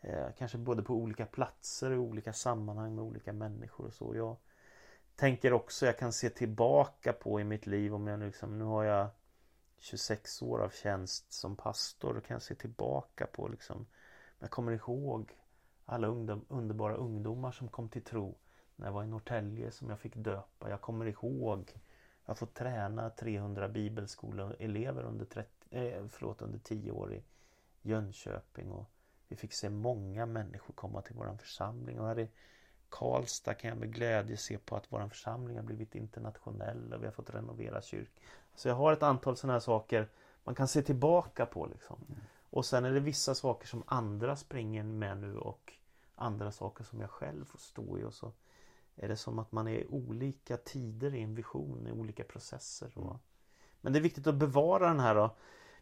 Eh, 0.02 0.28
kanske 0.38 0.58
både 0.58 0.84
på 0.84 0.94
olika 0.94 1.26
platser 1.26 1.92
och 1.92 1.96
i 1.96 2.00
olika 2.00 2.34
sammanhang 2.34 2.96
med 2.96 3.04
olika 3.04 3.34
människor 3.34 3.86
och 3.86 3.94
så. 3.94 4.16
Jag 4.16 4.36
tänker 5.16 5.54
också 5.54 5.86
jag 5.86 5.98
kan 5.98 6.14
se 6.14 6.30
tillbaka 6.30 7.14
på 7.14 7.40
i 7.40 7.44
mitt 7.44 7.68
liv 7.68 7.96
om 7.96 8.08
jag 8.08 8.20
nu 8.20 8.26
liksom, 8.26 8.58
nu 8.58 8.64
har 8.64 8.84
jag 8.84 9.08
26 9.78 10.42
år 10.42 10.60
av 10.60 10.70
tjänst 10.70 11.34
som 11.34 11.56
pastor. 11.56 12.14
Då 12.14 12.22
kan 12.22 12.36
jag 12.36 12.42
se 12.42 12.56
tillbaka 12.56 13.28
på 13.28 13.48
liksom 13.48 13.86
Jag 14.40 14.50
kommer 14.50 14.72
ihåg 14.72 15.32
alla 15.86 16.08
ungdom, 16.08 16.46
underbara 16.48 16.96
ungdomar 16.96 17.52
som 17.52 17.68
kom 17.68 17.90
till 17.90 18.04
tro 18.04 18.36
när 18.76 18.88
jag 18.88 18.94
var 18.94 19.04
i 19.04 19.08
Norrtälje 19.08 19.72
som 19.72 19.90
jag 19.90 20.00
fick 20.00 20.16
döpa. 20.16 20.70
Jag 20.70 20.82
kommer 20.82 21.06
ihåg 21.06 21.72
Jag 22.26 22.30
har 22.30 22.36
fått 22.36 22.54
träna 22.54 23.10
300 23.10 23.70
bibelskoleelever 23.70 25.04
under, 25.04 25.26
30, 25.26 25.50
eh, 25.70 26.08
förlåt, 26.10 26.42
under 26.42 26.60
10 26.60 26.92
år 26.92 27.14
i 27.14 27.24
Jönköping. 27.82 28.72
Och 28.72 28.90
vi 29.28 29.36
fick 29.36 29.54
se 29.54 29.70
många 29.70 30.26
människor 30.26 30.74
komma 30.74 31.02
till 31.02 31.16
våran 31.16 31.38
församling. 31.38 32.00
Och 32.00 32.08
här 32.08 32.20
Karlstad 32.96 33.54
kan 33.54 33.70
jag 33.70 33.78
med 33.78 33.94
glädje 33.94 34.38
se 34.38 34.58
på 34.58 34.76
att 34.76 34.92
våran 34.92 35.10
församling 35.10 35.58
har 35.58 35.64
blivit 35.64 35.96
internationell 35.96 36.94
och 36.94 37.02
vi 37.02 37.06
har 37.06 37.14
fått 37.14 37.36
renovera 37.36 37.82
kyrkan. 37.82 38.24
Så 38.56 38.68
jag 38.68 38.76
har 38.76 38.94
ett 38.94 39.04
antal 39.04 39.38
sådana 39.38 39.54
här 39.54 39.60
saker 39.60 40.10
man 40.44 40.56
kan 40.56 40.68
se 40.68 40.82
tillbaka 40.82 41.46
på 41.46 41.66
liksom. 41.66 42.06
Mm. 42.10 42.22
Och 42.50 42.66
sen 42.66 42.86
är 42.86 42.92
det 42.92 43.00
vissa 43.00 43.36
saker 43.36 43.68
som 43.68 43.84
andra 43.88 44.36
springer 44.36 44.84
med 44.84 45.18
nu 45.18 45.38
och 45.38 45.74
andra 46.16 46.52
saker 46.52 46.84
som 46.84 47.02
jag 47.02 47.10
själv 47.10 47.46
får 47.46 47.60
stå 47.60 48.00
i 48.00 48.04
och 48.04 48.14
så 48.14 48.32
är 48.96 49.08
det 49.08 49.18
som 49.18 49.40
att 49.40 49.52
man 49.52 49.68
är 49.68 49.76
i 49.76 49.88
olika 49.90 50.58
tider 50.58 51.16
i 51.16 51.22
en 51.22 51.36
vision, 51.36 51.88
i 51.88 51.92
olika 51.92 52.24
processer. 52.24 52.92
Mm. 52.96 53.18
Men 53.82 53.94
det 53.94 54.00
är 54.00 54.04
viktigt 54.04 54.28
att 54.28 54.36
bevara 54.36 54.88
den 54.88 55.00
här 55.00 55.16
då. 55.16 55.36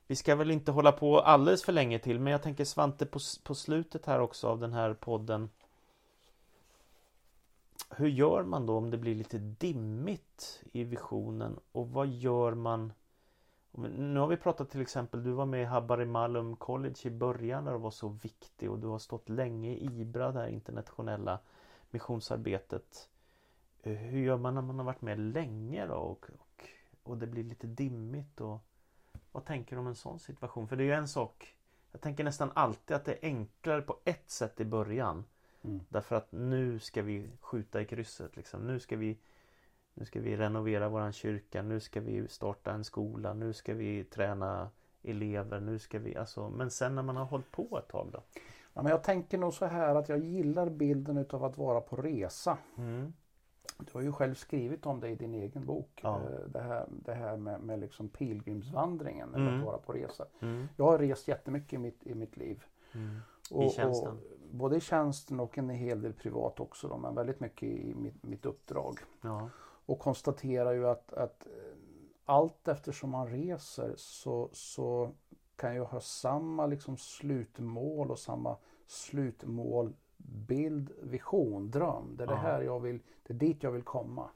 Vi 0.07 0.15
ska 0.15 0.35
väl 0.35 0.51
inte 0.51 0.71
hålla 0.71 0.91
på 0.91 1.19
alldeles 1.19 1.63
för 1.63 1.73
länge 1.73 1.99
till 1.99 2.19
men 2.19 2.31
jag 2.31 2.41
tänker 2.41 2.65
Svante 2.65 3.05
på, 3.05 3.19
på 3.43 3.55
slutet 3.55 4.05
här 4.05 4.19
också 4.19 4.47
av 4.47 4.59
den 4.59 4.73
här 4.73 4.93
podden 4.93 5.49
hur 7.97 8.07
gör 8.07 8.43
man 8.43 8.65
då 8.65 8.77
om 8.77 8.91
det 8.91 8.97
blir 8.97 9.15
lite 9.15 9.37
dimmigt 9.37 10.63
i 10.71 10.83
visionen 10.83 11.59
och 11.71 11.89
vad 11.89 12.07
gör 12.07 12.53
man 12.53 12.93
nu 13.75 14.19
har 14.19 14.27
vi 14.27 14.37
pratat 14.37 14.69
till 14.69 14.81
exempel, 14.81 15.23
du 15.23 15.31
var 15.31 15.45
med 15.45 15.61
i 15.61 15.65
Habari 15.65 16.05
Malum 16.05 16.55
College 16.55 16.95
i 17.03 17.09
början 17.09 17.63
när 17.63 17.71
det 17.71 17.77
var 17.77 17.91
så 17.91 18.07
viktig 18.07 18.71
och 18.71 18.79
du 18.79 18.87
har 18.87 18.99
stått 18.99 19.29
länge 19.29 19.71
i 19.71 20.01
IBRA, 20.01 20.31
det 20.31 20.39
här 20.39 20.47
internationella 20.47 21.39
missionsarbetet. 21.89 23.09
Hur 23.81 24.19
gör 24.19 24.37
man 24.37 24.53
när 24.55 24.61
man 24.61 24.77
har 24.77 24.85
varit 24.85 25.01
med 25.01 25.19
länge 25.19 25.85
då 25.85 25.95
och, 25.95 26.25
och, 26.39 26.69
och 27.03 27.17
det 27.17 27.27
blir 27.27 27.43
lite 27.43 27.67
dimmigt? 27.67 28.41
Och, 28.41 28.59
vad 29.31 29.45
tänker 29.45 29.75
du 29.75 29.79
om 29.79 29.87
en 29.87 29.95
sån 29.95 30.19
situation? 30.19 30.67
För 30.67 30.75
det 30.75 30.83
är 30.83 30.85
ju 30.85 30.93
en 30.93 31.07
sak 31.07 31.55
Jag 31.91 32.01
tänker 32.01 32.23
nästan 32.23 32.51
alltid 32.53 32.95
att 32.95 33.05
det 33.05 33.13
är 33.13 33.19
enklare 33.21 33.81
på 33.81 33.99
ett 34.03 34.29
sätt 34.29 34.61
i 34.61 34.65
början. 34.65 35.23
Mm. 35.63 35.79
Därför 35.89 36.15
att 36.15 36.31
nu 36.31 36.79
ska 36.79 37.01
vi 37.01 37.29
skjuta 37.39 37.81
i 37.81 37.85
krysset 37.85 38.35
liksom. 38.35 38.67
Nu 38.67 38.79
ska 38.79 38.97
vi 38.97 39.17
Nu 39.93 40.05
ska 40.05 40.19
vi 40.21 40.37
renovera 40.37 40.89
våran 40.89 41.13
kyrka. 41.13 41.61
Nu 41.61 41.79
ska 41.79 42.01
vi 42.01 42.27
starta 42.27 42.71
en 42.71 42.83
skola. 42.83 43.33
Nu 43.33 43.53
ska 43.53 43.73
vi 43.73 44.03
träna 44.03 44.69
elever. 45.03 45.59
Nu 45.59 45.79
ska 45.79 45.99
vi 45.99 46.15
alltså 46.15 46.49
Men 46.49 46.71
sen 46.71 46.95
när 46.95 47.03
man 47.03 47.15
har 47.15 47.25
hållit 47.25 47.51
på 47.51 47.77
ett 47.77 47.87
tag 47.87 48.09
då? 48.11 48.23
Ja, 48.73 48.81
men 48.81 48.91
jag 48.91 49.03
tänker 49.03 49.37
nog 49.37 49.53
så 49.53 49.65
här 49.65 49.95
att 49.95 50.09
jag 50.09 50.19
gillar 50.19 50.69
bilden 50.69 51.17
utav 51.17 51.43
att 51.43 51.57
vara 51.57 51.81
på 51.81 51.95
resa. 51.95 52.57
Mm. 52.77 53.13
Du 53.77 53.91
har 53.93 54.01
ju 54.01 54.11
själv 54.11 54.35
skrivit 54.35 54.85
om 54.85 54.99
det 54.99 55.09
i 55.09 55.15
din 55.15 55.33
egen 55.33 55.65
bok. 55.65 55.99
Ja. 56.03 56.15
Eh, 56.15 56.47
det 56.47 56.61
här, 56.61 56.85
det 56.89 57.13
här 57.13 57.37
med, 57.37 57.61
med 57.61 57.79
liksom 57.79 58.09
pilgrimsvandringen, 58.09 59.35
mm. 59.35 59.59
att 59.59 59.65
vara 59.65 59.77
på 59.77 59.93
resa. 59.93 60.25
Mm. 60.39 60.67
Jag 60.77 60.85
har 60.85 60.97
rest 60.97 61.27
jättemycket 61.27 61.73
i 61.73 61.77
mitt, 61.77 62.07
i 62.07 62.15
mitt 62.15 62.37
liv. 62.37 62.63
Mm. 62.95 63.19
Och, 63.51 63.63
I 63.63 63.69
tjänsten? 63.69 64.11
Och, 64.11 64.17
både 64.51 64.77
i 64.77 64.79
tjänsten 64.79 65.39
och 65.39 65.57
en 65.57 65.69
hel 65.69 66.01
del 66.01 66.13
privat 66.13 66.59
också 66.59 66.87
då, 66.87 66.97
men 66.97 67.15
väldigt 67.15 67.39
mycket 67.39 67.63
i 67.63 67.93
mitt, 67.93 68.23
mitt 68.23 68.45
uppdrag. 68.45 68.99
Ja. 69.21 69.49
Och 69.85 69.99
konstaterar 69.99 70.71
ju 70.71 70.87
att, 70.87 71.13
att 71.13 71.47
eh, 71.47 71.77
allt 72.25 72.67
eftersom 72.67 73.09
man 73.09 73.27
reser 73.27 73.93
så, 73.97 74.49
så 74.51 75.11
kan 75.55 75.75
jag 75.75 75.85
ha 75.85 75.99
samma 75.99 76.65
liksom 76.65 76.97
slutmål 76.97 78.11
och 78.11 78.19
samma 78.19 78.57
slutmål, 78.87 79.93
bild, 80.47 80.91
vision, 81.01 81.71
dröm. 81.71 82.15
Det 82.17 82.23
är, 82.23 82.27
det 82.27 82.35
här 82.35 82.61
jag 82.61 82.79
vill, 82.79 82.99
det 83.23 83.33
är 83.33 83.37
dit 83.37 83.63
jag 83.63 83.71
vill 83.71 83.83
komma. 83.83 84.29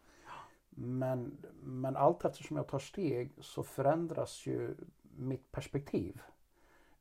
Men, 0.70 1.38
men 1.63 1.96
allt 1.96 2.26
eftersom 2.26 2.58
jag 2.58 2.67
tar 2.67 2.80
steg 2.80 3.32
så 3.41 3.63
förändras 3.63 4.46
ju 4.46 4.76
mitt 5.02 5.52
perspektiv 5.52 6.22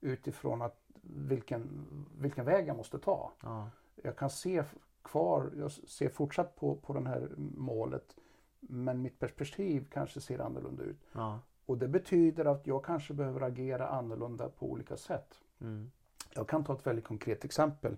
utifrån 0.00 0.62
att 0.62 0.85
vilken, 1.08 1.86
vilken 2.18 2.44
väg 2.44 2.68
jag 2.68 2.76
måste 2.76 2.98
ta. 2.98 3.32
Ja. 3.42 3.70
Jag 4.02 4.16
kan 4.16 4.30
se 4.30 4.64
kvar, 5.02 5.50
jag 5.58 5.70
ser 5.70 6.08
fortsatt 6.08 6.56
på, 6.56 6.74
på 6.74 6.92
det 6.92 7.08
här 7.08 7.28
målet 7.56 8.16
men 8.60 9.02
mitt 9.02 9.18
perspektiv 9.18 9.86
kanske 9.92 10.20
ser 10.20 10.38
annorlunda 10.38 10.82
ut. 10.82 11.00
Ja. 11.12 11.40
Och 11.66 11.78
det 11.78 11.88
betyder 11.88 12.44
att 12.44 12.66
jag 12.66 12.84
kanske 12.84 13.14
behöver 13.14 13.40
agera 13.40 13.88
annorlunda 13.88 14.48
på 14.48 14.66
olika 14.70 14.96
sätt. 14.96 15.34
Mm. 15.60 15.90
Jag 16.34 16.48
kan 16.48 16.64
ta 16.64 16.72
ett 16.72 16.86
väldigt 16.86 17.04
konkret 17.04 17.44
exempel. 17.44 17.96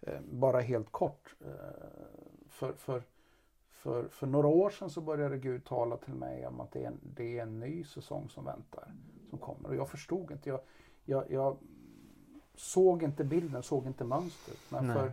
Eh, 0.00 0.20
bara 0.20 0.60
helt 0.60 0.92
kort. 0.92 1.34
Eh, 1.40 1.48
för, 2.48 2.72
för, 2.72 3.02
för, 3.70 4.08
för 4.08 4.26
några 4.26 4.48
år 4.48 4.70
sedan 4.70 4.90
så 4.90 5.00
började 5.00 5.38
Gud 5.38 5.64
tala 5.64 5.96
till 5.96 6.14
mig 6.14 6.46
om 6.46 6.60
att 6.60 6.72
det 6.72 6.84
är 6.84 6.86
en, 6.86 7.00
det 7.02 7.38
är 7.38 7.42
en 7.42 7.60
ny 7.60 7.84
säsong 7.84 8.28
som 8.28 8.44
väntar. 8.44 8.92
Som 9.30 9.38
kommer. 9.38 9.68
Och 9.68 9.76
jag 9.76 9.88
förstod 9.88 10.30
inte. 10.30 10.48
Jag, 10.48 10.60
jag, 11.04 11.30
jag 11.30 11.56
såg 12.54 13.02
inte 13.02 13.24
bilden, 13.24 13.62
såg 13.62 13.86
inte 13.86 14.04
mönstret. 14.04 14.58
Men 14.68 14.94
för, 14.94 15.12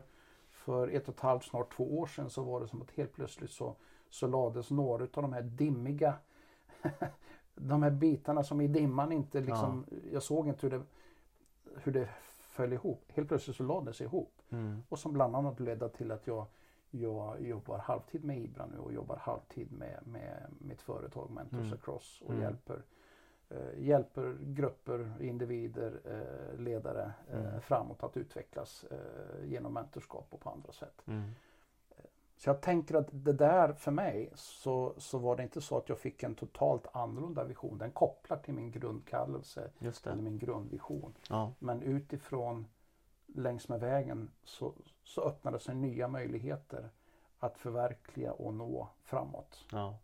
för 0.51 0.87
ett 0.87 1.07
och 1.07 1.15
ett 1.15 1.21
halvt, 1.21 1.43
snart 1.43 1.75
två 1.75 1.99
år 1.99 2.07
sedan 2.07 2.29
så 2.29 2.43
var 2.43 2.61
det 2.61 2.67
som 2.67 2.81
att 2.81 2.91
helt 2.91 3.13
plötsligt 3.13 3.51
så, 3.51 3.75
så 4.09 4.27
lades 4.27 4.69
några 4.69 5.03
av 5.03 5.09
de 5.21 5.33
här 5.33 5.41
dimmiga 5.41 6.13
de 7.55 7.83
här 7.83 7.91
bitarna 7.91 8.43
som 8.43 8.61
i 8.61 8.67
dimman 8.67 9.11
inte 9.11 9.39
liksom, 9.39 9.85
ja. 9.89 9.97
jag 10.11 10.23
såg 10.23 10.47
inte 10.47 10.67
hur 10.67 10.69
det, 10.69 10.83
hur 11.75 11.91
det 11.91 12.09
föll 12.39 12.73
ihop. 12.73 13.03
Helt 13.07 13.27
plötsligt 13.27 13.55
så 13.55 13.63
lade 13.63 13.91
det 13.91 14.03
ihop. 14.03 14.41
Mm. 14.49 14.83
Och 14.89 14.99
som 14.99 15.13
bland 15.13 15.35
annat 15.35 15.59
ledde 15.59 15.89
till 15.89 16.11
att 16.11 16.27
jag, 16.27 16.45
jag 16.91 17.41
jobbar 17.41 17.77
halvtid 17.77 18.23
med 18.23 18.39
Ibra 18.39 18.65
nu 18.65 18.77
och 18.77 18.93
jobbar 18.93 19.15
halvtid 19.15 19.71
med, 19.71 19.99
med 20.05 20.47
mitt 20.59 20.81
företag 20.81 21.29
Mentors 21.31 21.59
mm. 21.59 21.73
Across 21.73 22.21
och 22.25 22.29
mm. 22.29 22.41
hjälper, 22.41 22.81
hjälper 23.77 24.37
grupper, 24.39 25.13
individer, 25.19 26.01
eh, 26.05 26.59
ledare 26.59 27.13
eh, 27.31 27.45
mm. 27.45 27.61
framåt 27.61 28.03
att 28.03 28.17
utvecklas 28.17 28.85
eh, 28.91 29.49
genom 29.49 29.73
mentorskap 29.73 30.27
och 30.29 30.39
på 30.39 30.49
andra 30.49 30.71
sätt. 30.71 31.01
Mm. 31.05 31.31
Så 32.37 32.49
jag 32.49 32.61
tänker 32.61 32.95
att 32.95 33.07
det 33.11 33.33
där 33.33 33.73
för 33.73 33.91
mig 33.91 34.31
så, 34.35 34.93
så 34.97 35.17
var 35.17 35.35
det 35.35 35.43
inte 35.43 35.61
så 35.61 35.77
att 35.77 35.89
jag 35.89 35.99
fick 35.99 36.23
en 36.23 36.35
totalt 36.35 36.87
annorlunda 36.93 37.43
vision. 37.43 37.77
Den 37.77 37.91
kopplar 37.91 38.37
till 38.37 38.53
min 38.53 38.71
grundkallelse. 38.71 39.69
Eller 40.11 40.21
min 40.21 40.39
grundvision. 40.39 41.13
Ja. 41.29 41.53
Men 41.59 41.81
utifrån 41.81 42.67
längs 43.25 43.67
med 43.67 43.79
vägen 43.79 44.31
så, 44.43 44.73
så 45.03 45.21
öppnade 45.21 45.59
sig 45.59 45.75
nya 45.75 46.07
möjligheter 46.07 46.89
att 47.39 47.57
förverkliga 47.57 48.31
och 48.31 48.53
nå 48.53 48.89
framåt. 49.03 49.65
Ja. 49.71 49.97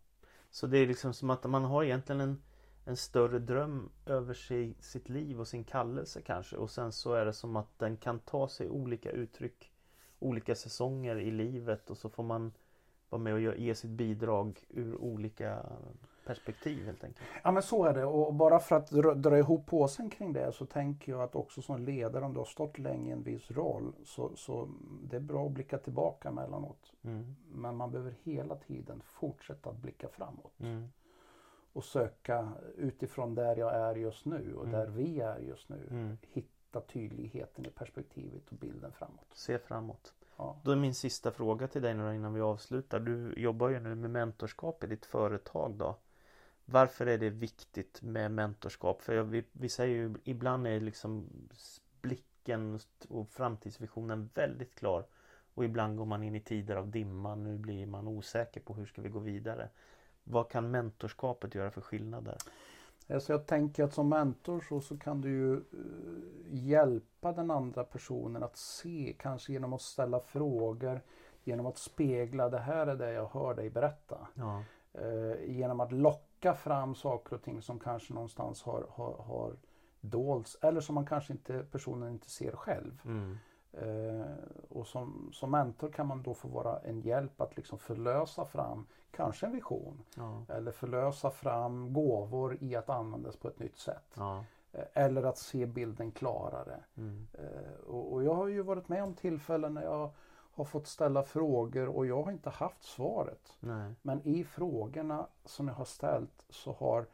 Så 0.50 0.66
det 0.66 0.78
är 0.78 0.86
liksom 0.86 1.14
som 1.14 1.30
att 1.30 1.44
man 1.44 1.64
har 1.64 1.84
egentligen 1.84 2.20
en, 2.20 2.42
en 2.88 2.96
större 2.96 3.38
dröm 3.38 3.90
över 4.06 4.34
sig, 4.34 4.74
sitt 4.80 5.08
liv 5.08 5.40
och 5.40 5.48
sin 5.48 5.64
kallelse 5.64 6.22
kanske. 6.22 6.56
Och 6.56 6.70
sen 6.70 6.92
så 6.92 7.12
är 7.12 7.24
det 7.24 7.32
som 7.32 7.56
att 7.56 7.78
den 7.78 7.96
kan 7.96 8.18
ta 8.18 8.48
sig 8.48 8.68
olika 8.68 9.10
uttryck 9.10 9.72
olika 10.18 10.54
säsonger 10.54 11.16
i 11.16 11.30
livet 11.30 11.90
och 11.90 11.96
så 11.96 12.08
får 12.08 12.22
man 12.22 12.52
vara 13.08 13.22
med 13.22 13.34
och 13.34 13.40
ge 13.40 13.74
sitt 13.74 13.90
bidrag 13.90 14.66
ur 14.68 14.96
olika 14.96 15.66
perspektiv 16.26 16.86
helt 16.86 17.04
enkelt. 17.04 17.28
Ja 17.42 17.50
men 17.50 17.62
så 17.62 17.84
är 17.84 17.94
det 17.94 18.04
och 18.04 18.34
bara 18.34 18.58
för 18.58 18.76
att 18.76 18.90
dra, 19.22 19.38
ihop 19.38 19.66
påsen 19.66 20.10
kring 20.10 20.32
det 20.32 20.52
så 20.52 20.66
tänker 20.66 21.12
jag 21.12 21.22
att 21.22 21.34
också 21.34 21.62
som 21.62 21.84
ledare 21.84 22.24
om 22.24 22.32
du 22.32 22.38
har 22.38 22.44
stått 22.44 22.78
länge 22.78 23.08
i 23.08 23.12
en 23.12 23.22
viss 23.22 23.50
roll 23.50 23.92
så, 24.04 24.36
så 24.36 24.68
det 25.02 25.16
är 25.16 25.20
bra 25.20 25.46
att 25.46 25.52
blicka 25.52 25.78
tillbaka 25.78 26.28
emellanåt. 26.28 26.92
Mm. 27.02 27.36
Men 27.52 27.76
man 27.76 27.90
behöver 27.90 28.14
hela 28.22 28.56
tiden 28.56 29.02
fortsätta 29.04 29.70
att 29.70 29.76
blicka 29.76 30.08
framåt. 30.08 30.60
Mm. 30.60 30.88
Och 31.78 31.84
söka 31.84 32.52
utifrån 32.76 33.34
där 33.34 33.56
jag 33.56 33.74
är 33.74 33.94
just 33.94 34.24
nu 34.24 34.54
och 34.54 34.66
mm. 34.66 34.80
där 34.80 34.86
vi 34.86 35.20
är 35.20 35.38
just 35.38 35.68
nu. 35.68 35.88
Mm. 35.90 36.18
Hitta 36.22 36.80
tydligheten 36.80 37.66
i 37.66 37.70
perspektivet 37.70 38.48
och 38.48 38.56
bilden 38.56 38.92
framåt. 38.92 39.26
Se 39.34 39.58
framåt. 39.58 40.12
Ja. 40.36 40.60
Då 40.64 40.70
är 40.70 40.76
min 40.76 40.94
sista 40.94 41.30
fråga 41.30 41.68
till 41.68 41.82
dig 41.82 41.94
nu 41.94 42.14
innan 42.14 42.34
vi 42.34 42.40
avslutar. 42.40 43.00
Du 43.00 43.34
jobbar 43.36 43.68
ju 43.68 43.80
nu 43.80 43.94
med 43.94 44.10
mentorskap 44.10 44.84
i 44.84 44.86
ditt 44.86 45.06
företag 45.06 45.74
då. 45.74 45.96
Varför 46.64 47.06
är 47.06 47.18
det 47.18 47.30
viktigt 47.30 48.02
med 48.02 48.30
mentorskap? 48.30 49.02
För 49.02 49.22
vi, 49.22 49.44
vi 49.52 49.68
säger 49.68 49.94
ju 49.94 50.14
ibland 50.24 50.66
är 50.66 50.80
liksom 50.80 51.28
blicken 52.00 52.80
och 53.08 53.28
framtidsvisionen 53.28 54.30
väldigt 54.34 54.74
klar. 54.74 55.06
Och 55.54 55.64
ibland 55.64 55.96
går 55.96 56.06
man 56.06 56.22
in 56.22 56.34
i 56.34 56.40
tider 56.40 56.76
av 56.76 56.90
dimma. 56.90 57.34
Nu 57.34 57.58
blir 57.58 57.86
man 57.86 58.08
osäker 58.08 58.60
på 58.60 58.74
hur 58.74 58.86
ska 58.86 59.02
vi 59.02 59.08
gå 59.08 59.18
vidare. 59.18 59.68
Vad 60.30 60.48
kan 60.48 60.70
mentorskapet 60.70 61.54
göra 61.54 61.70
för 61.70 61.80
skillnader? 61.80 62.36
Alltså 63.10 63.32
jag 63.32 63.46
tänker 63.46 63.84
att 63.84 63.94
som 63.94 64.08
mentor 64.08 64.64
så, 64.68 64.80
så 64.80 64.98
kan 64.98 65.20
du 65.20 65.28
ju 65.28 65.54
eh, 65.54 65.60
hjälpa 66.46 67.32
den 67.32 67.50
andra 67.50 67.84
personen 67.84 68.42
att 68.42 68.56
se, 68.56 69.14
kanske 69.18 69.52
genom 69.52 69.72
att 69.72 69.82
ställa 69.82 70.20
frågor, 70.20 71.00
genom 71.44 71.66
att 71.66 71.78
spegla 71.78 72.48
det 72.48 72.58
här 72.58 72.86
är 72.86 72.96
det 72.96 73.12
jag 73.12 73.28
hör 73.28 73.54
dig 73.54 73.70
berätta. 73.70 74.28
Ja. 74.34 74.62
Eh, 74.92 75.50
genom 75.50 75.80
att 75.80 75.92
locka 75.92 76.54
fram 76.54 76.94
saker 76.94 77.36
och 77.36 77.42
ting 77.42 77.62
som 77.62 77.78
kanske 77.78 78.14
någonstans 78.14 78.62
har, 78.62 78.86
har, 78.90 79.22
har 79.22 79.56
dolts 80.00 80.58
eller 80.62 80.80
som 80.80 80.94
man 80.94 81.06
kanske 81.06 81.32
inte, 81.32 81.64
personen 81.72 82.12
inte 82.12 82.30
ser 82.30 82.52
själv. 82.52 83.02
Mm. 83.04 83.38
Eh, 83.82 84.26
och 84.68 84.86
som, 84.86 85.30
som 85.32 85.50
mentor 85.50 85.88
kan 85.88 86.06
man 86.06 86.22
då 86.22 86.34
få 86.34 86.48
vara 86.48 86.78
en 86.78 87.00
hjälp 87.00 87.40
att 87.40 87.56
liksom 87.56 87.78
förlösa 87.78 88.44
fram 88.44 88.86
kanske 89.10 89.46
en 89.46 89.52
vision. 89.52 90.02
Ja. 90.16 90.44
Eller 90.48 90.72
förlösa 90.72 91.30
fram 91.30 91.92
gåvor 91.92 92.58
i 92.60 92.76
att 92.76 92.90
användas 92.90 93.36
på 93.36 93.48
ett 93.48 93.58
nytt 93.58 93.76
sätt. 93.78 94.14
Ja. 94.14 94.44
Eh, 94.72 94.84
Eller 94.94 95.22
att 95.22 95.38
se 95.38 95.66
bilden 95.66 96.10
klarare. 96.12 96.80
Mm. 96.96 97.26
Eh, 97.32 97.84
Och, 97.86 98.12
och 98.12 98.24
jag 98.24 98.34
har 98.34 98.46
ju 98.46 98.62
varit 98.62 98.88
med 98.88 99.02
om 99.02 99.14
tillfällen 99.14 99.74
när 99.74 99.82
jag 99.82 100.10
har 100.52 100.64
fått 100.64 100.86
ställa 100.86 101.22
frågor 101.22 101.88
och 101.88 102.06
jag 102.06 102.22
har 102.22 102.32
inte 102.32 102.50
haft 102.50 102.82
svaret. 102.82 103.56
Nej. 103.60 103.94
Men 104.02 104.20
i 104.24 104.44
frågorna 104.44 105.26
som 105.44 105.68
jag 105.68 105.74
har 105.74 105.84
ställt 105.84 106.44
så 106.50 106.72
har 106.72 107.06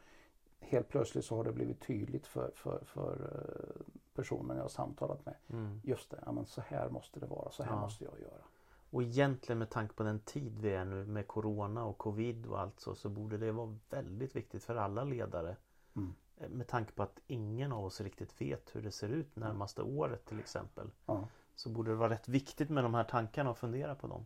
helt 0.59 0.89
plötsligt 0.89 1.25
så 1.25 1.35
har 1.35 1.43
det 1.43 1.51
blivit 1.51 1.81
tydligt 1.81 2.27
för, 2.27 2.51
för, 2.55 2.79
för 2.85 3.31
personen 4.15 4.55
jag 4.57 4.63
har 4.63 4.69
samtalat 4.69 5.25
med. 5.25 5.35
Mm. 5.49 5.81
Just 5.83 6.09
det, 6.09 6.19
ja, 6.25 6.31
men 6.31 6.45
så 6.45 6.61
här 6.61 6.89
måste 6.89 7.19
det 7.19 7.25
vara, 7.25 7.51
så 7.51 7.63
här 7.63 7.71
Ja. 7.71 7.81
måste 7.81 8.03
jag 8.03 8.19
göra. 8.19 8.43
Och 8.89 9.03
egentligen 9.03 9.59
med 9.59 9.69
tanke 9.69 9.93
på 9.95 10.03
den 10.03 10.19
tid 10.19 10.59
vi 10.59 10.73
är 10.73 10.85
nu 10.85 11.05
med 11.05 11.27
Corona 11.27 11.85
och 11.85 11.97
Covid 11.97 12.45
och 12.45 12.59
allt 12.59 12.79
så, 12.79 12.95
så 12.95 13.09
borde 13.09 13.37
det 13.37 13.51
vara 13.51 13.77
väldigt 13.89 14.35
viktigt 14.35 14.63
för 14.63 14.75
alla 14.75 15.03
ledare. 15.03 15.55
Mm. 15.95 16.13
Eh, 16.37 16.49
Med 16.49 16.67
tanke 16.67 16.91
på 16.91 17.03
att 17.03 17.19
ingen 17.27 17.71
av 17.71 17.85
oss 17.85 18.01
riktigt 18.01 18.41
vet 18.41 18.75
hur 18.75 18.81
det 18.81 18.91
ser 18.91 19.09
ut 19.09 19.35
närmaste 19.35 19.81
året 19.81 20.25
till 20.25 20.39
exempel. 20.39 20.91
Ja. 21.05 21.27
Så 21.55 21.69
borde 21.69 21.91
det 21.91 21.95
vara 21.95 22.09
rätt 22.09 22.27
viktigt 22.27 22.69
med 22.69 22.83
de 22.83 22.93
här 22.93 23.03
tankarna 23.03 23.49
och 23.49 23.57
fundera 23.57 23.95
på 23.95 24.07
dem. 24.07 24.25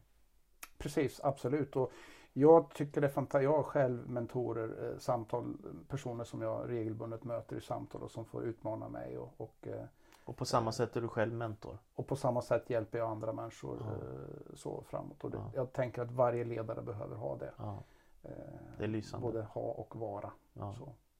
Precis, 0.78 1.20
absolut. 1.24 1.76
Och 1.76 1.92
jag 2.34 2.70
tycker 2.74 3.02
det 3.02 3.08
är 3.08 3.12
fantastiskt. 3.12 3.44
Jag 3.44 3.56
har 3.56 3.64
själv 3.64 4.10
mentorer, 4.10 4.92
eh, 4.92 4.98
samtal, 4.98 5.58
personer 5.88 6.24
som 6.24 6.42
jag 6.42 6.70
regelbundet 6.70 7.24
möter 7.24 7.56
i 7.56 7.62
samtal 7.62 8.04
och 8.04 8.12
som 8.12 8.26
får 8.26 8.44
utmana 8.44 8.90
mig. 8.90 9.18
Och, 9.18 9.34
och, 9.38 9.68
eh, 9.68 9.86
Och 10.26 10.38
på 10.38 10.46
samma 10.46 10.72
sätt 10.72 10.96
är 10.96 11.02
du 11.02 11.08
själv 11.08 11.34
mentor. 11.34 11.78
och 11.96 12.08
på 12.08 12.16
samma 12.16 12.42
sätt 12.42 12.70
hjälper 12.70 12.98
jag 12.98 13.10
andra 13.12 13.34
människor 13.34 13.78
Ja. 13.82 13.92
eh, 13.92 14.56
så 14.56 14.84
framåt. 14.88 15.24
Och 15.24 15.32
det, 15.32 15.38
Ja. 15.38 15.52
Jag 15.56 15.74
tänker 15.74 16.02
att 16.02 16.12
varje 16.12 16.44
ledare 16.44 16.82
behöver 16.82 17.16
ha 17.16 17.36
det. 17.38 17.52
Ja, 17.58 17.84
Eh, 18.24 18.32
Det 18.78 18.84
är 18.84 18.88
lysande. 18.88 19.26
Både 19.28 19.42
ha 19.44 19.62
och 19.62 19.96
vara. 19.96 20.32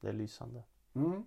det 0.00 0.08
är 0.08 0.12
lysande. 0.12 0.62
Mm. 0.94 1.24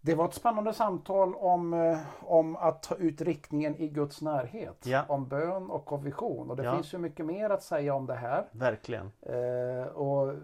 Det 0.00 0.14
var 0.14 0.24
ett 0.28 0.34
spännande 0.34 0.72
samtal 0.72 1.34
om, 1.34 1.74
eh, 1.74 1.98
om 2.22 2.56
att 2.56 2.82
ta 2.82 2.94
ut 2.94 3.20
riktningen 3.20 3.76
i 3.76 3.88
Guds 3.88 4.22
närhet. 4.22 4.86
Ja. 4.86 5.04
Om 5.08 5.28
bön 5.28 5.70
och 5.70 5.92
om 5.92 6.02
vision. 6.02 6.50
Och 6.50 6.56
det 6.56 6.62
Ja. 6.64 6.74
finns 6.74 6.94
ju 6.94 6.98
mycket 6.98 7.26
mer 7.26 7.50
att 7.50 7.62
säga 7.62 7.94
om 7.94 8.06
det 8.06 8.14
här. 8.14 8.46
Verkligen. 8.52 9.12
Eh, 9.22 9.82
och 9.86 10.34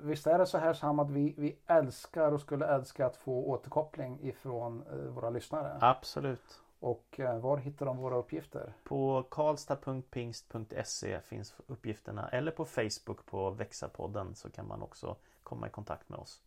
visst 0.00 0.26
är 0.26 0.38
det 0.38 0.46
så 0.46 0.58
här 0.58 0.72
Sam 0.72 0.98
att 0.98 1.10
vi, 1.10 1.34
vi 1.38 1.58
älskar 1.66 2.32
och 2.32 2.40
skulle 2.40 2.66
älska 2.66 3.06
att 3.06 3.16
få 3.16 3.44
återkoppling 3.46 4.18
ifrån 4.22 4.82
eh, 4.92 4.96
våra 4.96 5.30
lyssnare. 5.30 5.78
Absolut. 5.80 6.60
Och 6.80 7.20
eh, 7.20 7.38
var 7.38 7.56
hittar 7.56 7.86
de 7.86 7.96
våra 7.96 8.16
uppgifter? 8.16 8.72
På 8.84 9.24
karlstad.pingst.se 9.30 11.20
finns 11.20 11.54
uppgifterna 11.66 12.28
eller 12.28 12.50
på 12.52 12.64
Facebook 12.64 13.26
på 13.26 13.50
Växa-podden 13.50 14.34
så 14.34 14.50
kan 14.50 14.66
man 14.68 14.82
också 14.82 15.16
komma 15.42 15.66
i 15.66 15.70
kontakt 15.70 16.08
med 16.08 16.18
oss. 16.18 16.42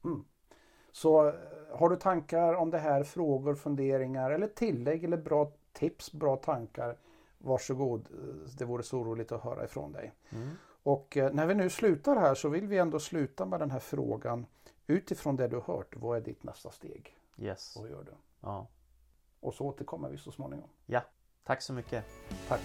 Så 0.96 1.28
eh, 1.28 1.34
har 1.72 1.89
du 1.89 1.96
tankar 1.96 2.54
om 2.54 2.72
det 2.72 2.78
här, 2.78 3.04
frågor, 3.04 3.56
funderingar 3.56 4.32
eller 4.32 4.48
tillägg 4.48 5.04
eller 5.04 5.18
bra 5.18 5.52
tips, 5.74 6.12
bra 6.12 6.36
tankar. 6.36 6.98
Varsågod, 7.38 8.08
eh, 8.12 8.50
det 8.58 8.66
vore 8.66 8.84
så 8.84 9.04
roligt 9.04 9.32
att 9.32 9.43
höra 9.43 9.64
ifrån 9.64 9.91
dig. 9.91 10.14
Mm. 10.30 10.50
Och 10.84 11.18
eh, 11.18 11.34
när 11.34 11.46
vi 11.46 11.56
nu 11.56 11.70
slutar 11.70 12.16
här 12.16 12.36
så 12.36 12.50
vill 12.50 12.68
vi 12.68 12.78
ändå 12.78 13.00
sluta 13.00 13.46
med 13.46 13.60
den 13.60 13.72
här 13.72 13.80
frågan. 13.80 14.46
Utifrån 14.88 15.36
det 15.36 15.48
du 15.48 15.60
hört, 15.60 15.96
vad 15.96 16.18
är 16.18 16.22
ditt 16.22 16.43
nästa 16.43 16.72
steg? 16.72 17.18
Yes. 17.38 17.78
Vad 17.80 17.89
gör 17.89 18.04
du? 18.04 18.12
Ja. 18.41 18.68
Och 19.39 19.54
så 19.54 19.66
återkommer 19.66 20.10
vi 20.10 20.18
så 20.18 20.32
småningom. 20.32 20.70
ja. 20.86 21.02
Tack 21.43 21.62
så 21.62 21.74
mycket. 21.74 22.06
Tack! 22.48 22.62